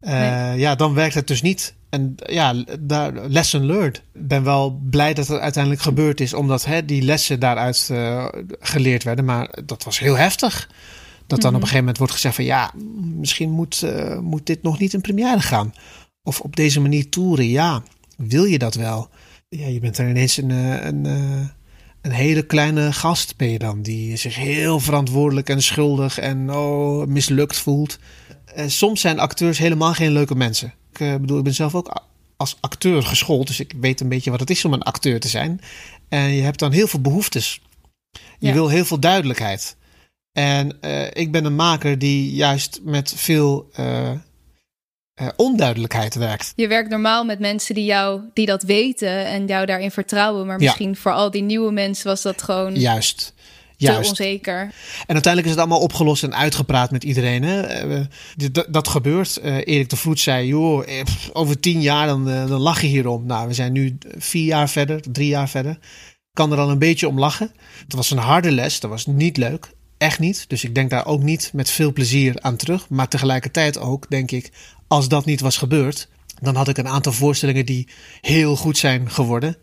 Uh, 0.00 0.10
nee. 0.10 0.58
Ja, 0.58 0.74
dan 0.74 0.94
werkt 0.94 1.14
het 1.14 1.26
dus 1.26 1.42
niet. 1.42 1.74
En 1.90 2.14
ja, 2.26 2.64
daar, 2.80 3.12
lesson 3.12 3.66
learned. 3.66 3.96
Ik 3.96 4.28
ben 4.28 4.44
wel 4.44 4.80
blij 4.90 5.14
dat 5.14 5.28
het 5.28 5.40
uiteindelijk 5.40 5.82
gebeurd 5.82 6.20
is, 6.20 6.34
omdat 6.34 6.64
hè, 6.64 6.84
die 6.84 7.02
lessen 7.02 7.40
daaruit 7.40 7.88
uh, 7.92 8.28
geleerd 8.60 9.02
werden. 9.02 9.24
Maar 9.24 9.58
dat 9.64 9.84
was 9.84 9.98
heel 9.98 10.16
heftig. 10.16 10.68
Dat 11.26 11.28
dan 11.28 11.38
mm 11.38 11.40
-hmm. 11.40 11.46
op 11.46 11.52
een 11.54 11.60
gegeven 11.60 11.78
moment 11.78 11.98
wordt 11.98 12.12
gezegd 12.12 12.34
van 12.34 12.44
ja, 12.44 12.72
misschien 12.94 13.50
moet, 13.50 13.82
uh, 13.84 14.18
moet 14.18 14.46
dit 14.46 14.62
nog 14.62 14.78
niet 14.78 14.94
in 14.94 15.00
première 15.00 15.40
gaan. 15.40 15.74
Of 16.22 16.40
op 16.40 16.56
deze 16.56 16.80
manier 16.80 17.08
toeren. 17.08 17.48
Ja, 17.48 17.82
wil 18.16 18.44
je 18.44 18.58
dat 18.58 18.74
wel? 18.74 19.08
Ja, 19.48 19.66
je 19.66 19.80
bent 19.80 19.98
er 19.98 20.08
ineens 20.08 20.36
een, 20.36 20.50
een, 20.50 21.04
een, 21.04 21.50
een 22.00 22.10
hele 22.10 22.42
kleine 22.42 22.92
gast 22.92 23.36
ben 23.36 23.48
je 23.48 23.58
dan. 23.58 23.82
Die 23.82 24.16
zich 24.16 24.34
heel 24.34 24.80
verantwoordelijk 24.80 25.48
en 25.48 25.62
schuldig 25.62 26.18
en 26.18 26.52
oh, 26.52 27.06
mislukt 27.06 27.56
voelt. 27.56 27.98
En 28.44 28.70
soms 28.70 29.00
zijn 29.00 29.18
acteurs 29.18 29.58
helemaal 29.58 29.94
geen 29.94 30.12
leuke 30.12 30.34
mensen. 30.34 30.74
Ik 30.92 31.00
uh, 31.00 31.16
bedoel, 31.16 31.38
ik 31.38 31.44
ben 31.44 31.54
zelf 31.54 31.74
ook 31.74 32.02
als 32.36 32.56
acteur 32.60 33.02
geschoold. 33.02 33.46
Dus 33.46 33.60
ik 33.60 33.74
weet 33.80 34.00
een 34.00 34.08
beetje 34.08 34.30
wat 34.30 34.40
het 34.40 34.50
is 34.50 34.64
om 34.64 34.72
een 34.72 34.82
acteur 34.82 35.20
te 35.20 35.28
zijn. 35.28 35.60
En 36.08 36.30
je 36.30 36.42
hebt 36.42 36.58
dan 36.58 36.72
heel 36.72 36.86
veel 36.86 37.00
behoeftes. 37.00 37.60
Je 38.38 38.46
ja. 38.46 38.52
wil 38.52 38.68
heel 38.68 38.84
veel 38.84 39.00
duidelijkheid. 39.00 39.76
En 40.32 40.76
uh, 40.80 41.06
ik 41.12 41.32
ben 41.32 41.44
een 41.44 41.56
maker 41.56 41.98
die 41.98 42.34
juist 42.34 42.80
met 42.82 43.12
veel 43.16 43.70
uh, 43.80 44.10
uh, 45.20 45.28
onduidelijkheid 45.36 46.14
werkt. 46.14 46.52
Je 46.56 46.68
werkt 46.68 46.90
normaal 46.90 47.24
met 47.24 47.38
mensen 47.38 47.74
die 47.74 47.84
jou 47.84 48.20
die 48.32 48.46
dat 48.46 48.62
weten 48.62 49.26
en 49.26 49.46
jou 49.46 49.66
daarin 49.66 49.90
vertrouwen. 49.90 50.46
Maar 50.46 50.58
misschien 50.58 50.88
ja. 50.88 50.94
voor 50.94 51.12
al 51.12 51.30
die 51.30 51.42
nieuwe 51.42 51.72
mensen 51.72 52.06
was 52.06 52.22
dat 52.22 52.42
gewoon. 52.42 52.74
Juist. 52.74 53.34
Juist. 53.76 54.02
Te 54.02 54.08
onzeker. 54.08 54.60
En 55.06 55.14
uiteindelijk 55.14 55.44
is 55.44 55.50
het 55.50 55.58
allemaal 55.58 55.80
opgelost 55.80 56.22
en 56.22 56.34
uitgepraat 56.34 56.90
met 56.90 57.04
iedereen. 57.04 57.42
Hè? 57.42 57.86
Uh, 57.88 58.00
dat, 58.52 58.66
dat 58.70 58.88
gebeurt. 58.88 59.38
Uh, 59.42 59.56
Erik 59.56 59.90
de 59.90 59.96
Vroet 59.96 60.20
zei: 60.20 60.46
joh, 60.46 60.86
pff, 61.04 61.30
over 61.32 61.60
tien 61.60 61.80
jaar 61.80 62.06
dan, 62.06 62.24
dan 62.24 62.60
lach 62.60 62.80
je 62.80 62.86
hierom. 62.86 63.26
Nou, 63.26 63.48
we 63.48 63.54
zijn 63.54 63.72
nu 63.72 63.98
vier 64.18 64.44
jaar 64.44 64.68
verder, 64.68 65.00
drie 65.12 65.28
jaar 65.28 65.48
verder. 65.48 65.78
Kan 66.32 66.52
er 66.52 66.58
al 66.58 66.70
een 66.70 66.78
beetje 66.78 67.08
om 67.08 67.18
lachen. 67.18 67.52
Het 67.84 67.94
was 67.94 68.10
een 68.10 68.18
harde 68.18 68.50
les, 68.50 68.80
dat 68.80 68.90
was 68.90 69.06
niet 69.06 69.36
leuk. 69.36 69.70
Echt 69.98 70.18
niet. 70.18 70.44
Dus 70.48 70.64
ik 70.64 70.74
denk 70.74 70.90
daar 70.90 71.06
ook 71.06 71.22
niet 71.22 71.50
met 71.52 71.70
veel 71.70 71.92
plezier 71.92 72.40
aan 72.40 72.56
terug. 72.56 72.88
Maar 72.88 73.08
tegelijkertijd 73.08 73.78
ook, 73.78 74.10
denk 74.10 74.30
ik, 74.30 74.50
als 74.88 75.08
dat 75.08 75.24
niet 75.24 75.40
was 75.40 75.56
gebeurd, 75.56 76.08
dan 76.40 76.54
had 76.54 76.68
ik 76.68 76.78
een 76.78 76.88
aantal 76.88 77.12
voorstellingen 77.12 77.66
die 77.66 77.88
heel 78.20 78.56
goed 78.56 78.78
zijn 78.78 79.10
geworden, 79.10 79.56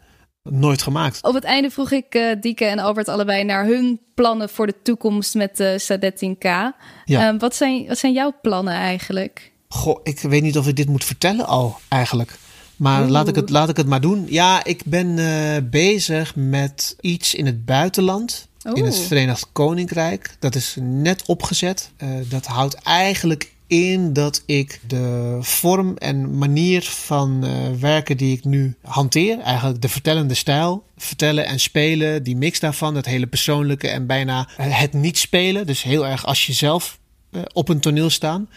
nooit 0.43 0.81
gemaakt. 0.81 1.23
Op 1.23 1.33
het 1.33 1.43
einde 1.43 1.69
vroeg 1.69 1.91
ik 1.91 2.15
uh, 2.15 2.35
Dieke 2.41 2.65
en 2.65 2.79
Albert 2.79 3.07
allebei 3.07 3.43
naar 3.43 3.65
hun 3.65 3.99
plannen 4.13 4.49
voor 4.49 4.67
de 4.67 4.75
toekomst 4.83 5.35
met 5.35 5.57
de 5.57 5.79
Sadet 5.79 6.25
10K. 6.25 6.47
Ja. 7.05 7.27
Um, 7.27 7.39
wat, 7.39 7.55
zijn, 7.55 7.87
wat 7.87 7.97
zijn 7.97 8.13
jouw 8.13 8.33
plannen 8.41 8.73
eigenlijk? 8.73 9.51
Goh, 9.67 9.99
ik 10.03 10.19
weet 10.19 10.41
niet 10.41 10.57
of 10.57 10.67
ik 10.67 10.75
dit 10.75 10.87
moet 10.87 11.03
vertellen 11.03 11.45
al 11.45 11.79
eigenlijk. 11.87 12.37
Maar 12.75 13.07
laat 13.07 13.27
ik, 13.27 13.35
het, 13.35 13.49
laat 13.49 13.69
ik 13.69 13.77
het 13.77 13.87
maar 13.87 14.01
doen. 14.01 14.25
Ja, 14.29 14.63
ik 14.63 14.81
ben 14.85 15.17
uh, 15.17 15.55
bezig 15.63 16.35
met 16.35 16.95
iets 17.01 17.33
in 17.33 17.45
het 17.45 17.65
buitenland. 17.65 18.47
Oeh. 18.67 18.77
In 18.77 18.85
het 18.85 18.97
Verenigd 18.97 19.47
Koninkrijk. 19.51 20.35
Dat 20.39 20.55
is 20.55 20.75
net 20.79 21.25
opgezet. 21.25 21.91
Uh, 22.03 22.09
dat 22.29 22.45
houdt 22.45 22.73
eigenlijk 22.75 23.51
in 23.67 24.13
dat 24.13 24.43
ik 24.45 24.79
de 24.87 25.37
vorm 25.41 25.97
en 25.97 26.37
manier 26.37 26.83
van 26.83 27.45
uh, 27.45 27.51
werken 27.79 28.17
die 28.17 28.37
ik 28.37 28.43
nu 28.43 28.75
hanteer, 28.81 29.39
eigenlijk 29.39 29.81
de 29.81 29.89
vertellende 29.89 30.33
stijl, 30.33 30.83
vertellen 30.97 31.45
en 31.45 31.59
spelen, 31.59 32.23
die 32.23 32.35
mix 32.35 32.59
daarvan, 32.59 32.95
het 32.95 33.05
hele 33.05 33.27
persoonlijke 33.27 33.87
en 33.87 34.05
bijna 34.05 34.47
het 34.57 34.93
niet 34.93 35.17
spelen, 35.17 35.65
dus 35.67 35.83
heel 35.83 36.07
erg 36.07 36.25
als 36.25 36.45
jezelf 36.45 36.99
uh, 37.31 37.41
op 37.53 37.69
een 37.69 37.79
toneel 37.79 38.09
staan, 38.09 38.49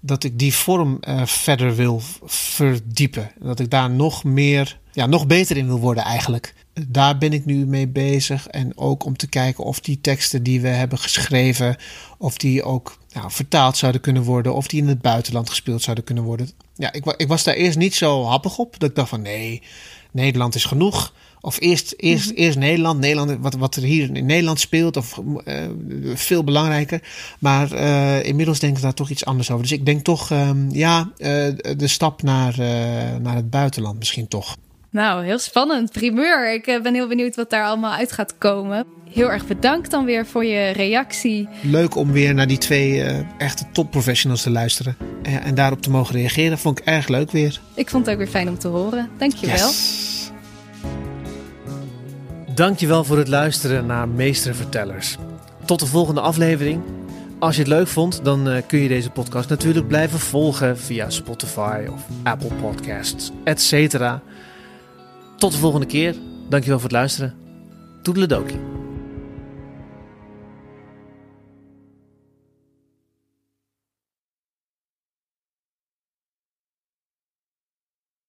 dat 0.00 0.24
ik 0.24 0.38
die 0.38 0.54
vorm 0.54 0.98
uh, 1.08 1.26
verder 1.26 1.74
wil 1.74 2.02
verdiepen. 2.24 3.30
Dat 3.40 3.60
ik 3.60 3.70
daar 3.70 3.90
nog 3.90 4.24
meer, 4.24 4.78
ja, 4.92 5.06
nog 5.06 5.26
beter 5.26 5.56
in 5.56 5.66
wil 5.66 5.78
worden 5.78 6.04
eigenlijk. 6.04 6.54
Daar 6.88 7.18
ben 7.18 7.32
ik 7.32 7.44
nu 7.44 7.66
mee 7.66 7.88
bezig. 7.88 8.46
En 8.46 8.78
ook 8.78 9.04
om 9.04 9.16
te 9.16 9.26
kijken 9.28 9.64
of 9.64 9.80
die 9.80 10.00
teksten 10.00 10.42
die 10.42 10.60
we 10.60 10.68
hebben 10.68 10.98
geschreven, 10.98 11.76
of 12.18 12.36
die 12.36 12.62
ook 12.62 12.98
nou, 13.12 13.30
vertaald 13.30 13.76
zouden 13.76 14.00
kunnen 14.00 14.22
worden, 14.22 14.54
of 14.54 14.66
die 14.66 14.80
in 14.80 14.88
het 14.88 15.00
buitenland 15.00 15.48
gespeeld 15.48 15.82
zouden 15.82 16.04
kunnen 16.04 16.24
worden. 16.24 16.50
Ja, 16.74 16.92
ik, 16.92 17.04
ik 17.16 17.28
was 17.28 17.44
daar 17.44 17.54
eerst 17.54 17.78
niet 17.78 17.94
zo 17.94 18.24
happig 18.24 18.58
op. 18.58 18.78
Dat 18.78 18.88
ik 18.88 18.96
dacht 18.96 19.08
van 19.08 19.22
nee, 19.22 19.62
Nederland 20.10 20.54
is 20.54 20.64
genoeg. 20.64 21.12
Of 21.46 21.60
eerst, 21.60 21.94
eerst, 21.96 22.28
mm-hmm. 22.28 22.44
eerst 22.44 22.58
Nederland, 22.58 23.00
Nederland 23.00 23.38
wat, 23.40 23.54
wat 23.54 23.76
er 23.76 23.82
hier 23.82 24.16
in 24.16 24.26
Nederland 24.26 24.60
speelt, 24.60 24.96
of 24.96 25.20
uh, 25.44 25.54
veel 26.14 26.44
belangrijker. 26.44 27.02
Maar 27.38 27.72
uh, 27.72 28.24
inmiddels 28.24 28.58
denk 28.58 28.76
ik 28.76 28.82
daar 28.82 28.94
toch 28.94 29.10
iets 29.10 29.24
anders 29.24 29.50
over. 29.50 29.62
Dus 29.62 29.72
ik 29.72 29.86
denk 29.86 30.04
toch, 30.04 30.30
um, 30.30 30.68
ja, 30.72 31.10
uh, 31.18 31.26
de 31.76 31.86
stap 31.86 32.22
naar, 32.22 32.54
naar 33.20 33.34
het 33.34 33.50
buitenland 33.50 33.98
misschien 33.98 34.28
toch. 34.28 34.56
Nou, 34.90 35.24
heel 35.24 35.38
spannend. 35.38 35.92
Primeur. 35.92 36.54
Ik 36.54 36.80
ben 36.82 36.94
heel 36.94 37.08
benieuwd 37.08 37.36
wat 37.36 37.50
daar 37.50 37.64
allemaal 37.64 37.92
uit 37.92 38.12
gaat 38.12 38.38
komen. 38.38 38.86
Heel 39.10 39.30
erg 39.30 39.46
bedankt 39.46 39.90
dan 39.90 40.04
weer 40.04 40.26
voor 40.26 40.44
je 40.44 40.70
reactie. 40.70 41.48
Leuk 41.62 41.96
om 41.96 42.12
weer 42.12 42.34
naar 42.34 42.46
die 42.46 42.58
twee 42.58 42.90
uh, 42.90 43.18
echte 43.38 43.64
topprofessionals 43.72 44.42
te 44.42 44.50
luisteren. 44.50 44.96
En, 45.22 45.42
en, 45.42 45.54
daarop 45.54 45.82
te 45.82 45.90
mogen 45.90 46.14
reageren. 46.14 46.58
Vond 46.58 46.78
ik 46.78 46.84
erg 46.84 47.08
leuk 47.08 47.30
weer. 47.30 47.60
Ik 47.74 47.90
vond 47.90 48.06
het 48.06 48.14
ook 48.14 48.20
weer 48.20 48.30
fijn 48.30 48.48
om 48.48 48.58
te 48.58 48.68
horen. 48.68 49.08
Dankjewel. 49.18 49.66
Yes. 49.66 50.15
Dankjewel 52.56 53.04
voor 53.04 53.18
het 53.18 53.28
luisteren 53.28 53.86
naar 53.86 54.08
Meestervertellers. 54.08 55.16
Tot 55.64 55.80
de 55.80 55.86
volgende 55.86 56.20
aflevering. 56.20 56.82
Als 57.38 57.54
je 57.54 57.62
het 57.62 57.70
leuk 57.70 57.86
vond, 57.86 58.24
dan 58.24 58.48
uh, 58.48 58.56
kun 58.66 58.78
je 58.78 58.88
deze 58.88 59.10
podcast 59.10 59.48
natuurlijk 59.48 59.88
blijven 59.88 60.18
volgen 60.18 60.78
via 60.78 61.10
Spotify 61.10 61.86
of 61.90 62.06
Apple 62.22 62.54
Podcasts, 62.60 63.30
etc. 63.44 63.98
Tot 65.36 65.52
de 65.52 65.58
volgende 65.58 65.86
keer. 65.86 66.14
Dankjewel 66.48 66.78
voor 66.78 66.88
het 66.88 66.98
luisteren. 66.98 67.34
Toedeledokie. 68.02 68.75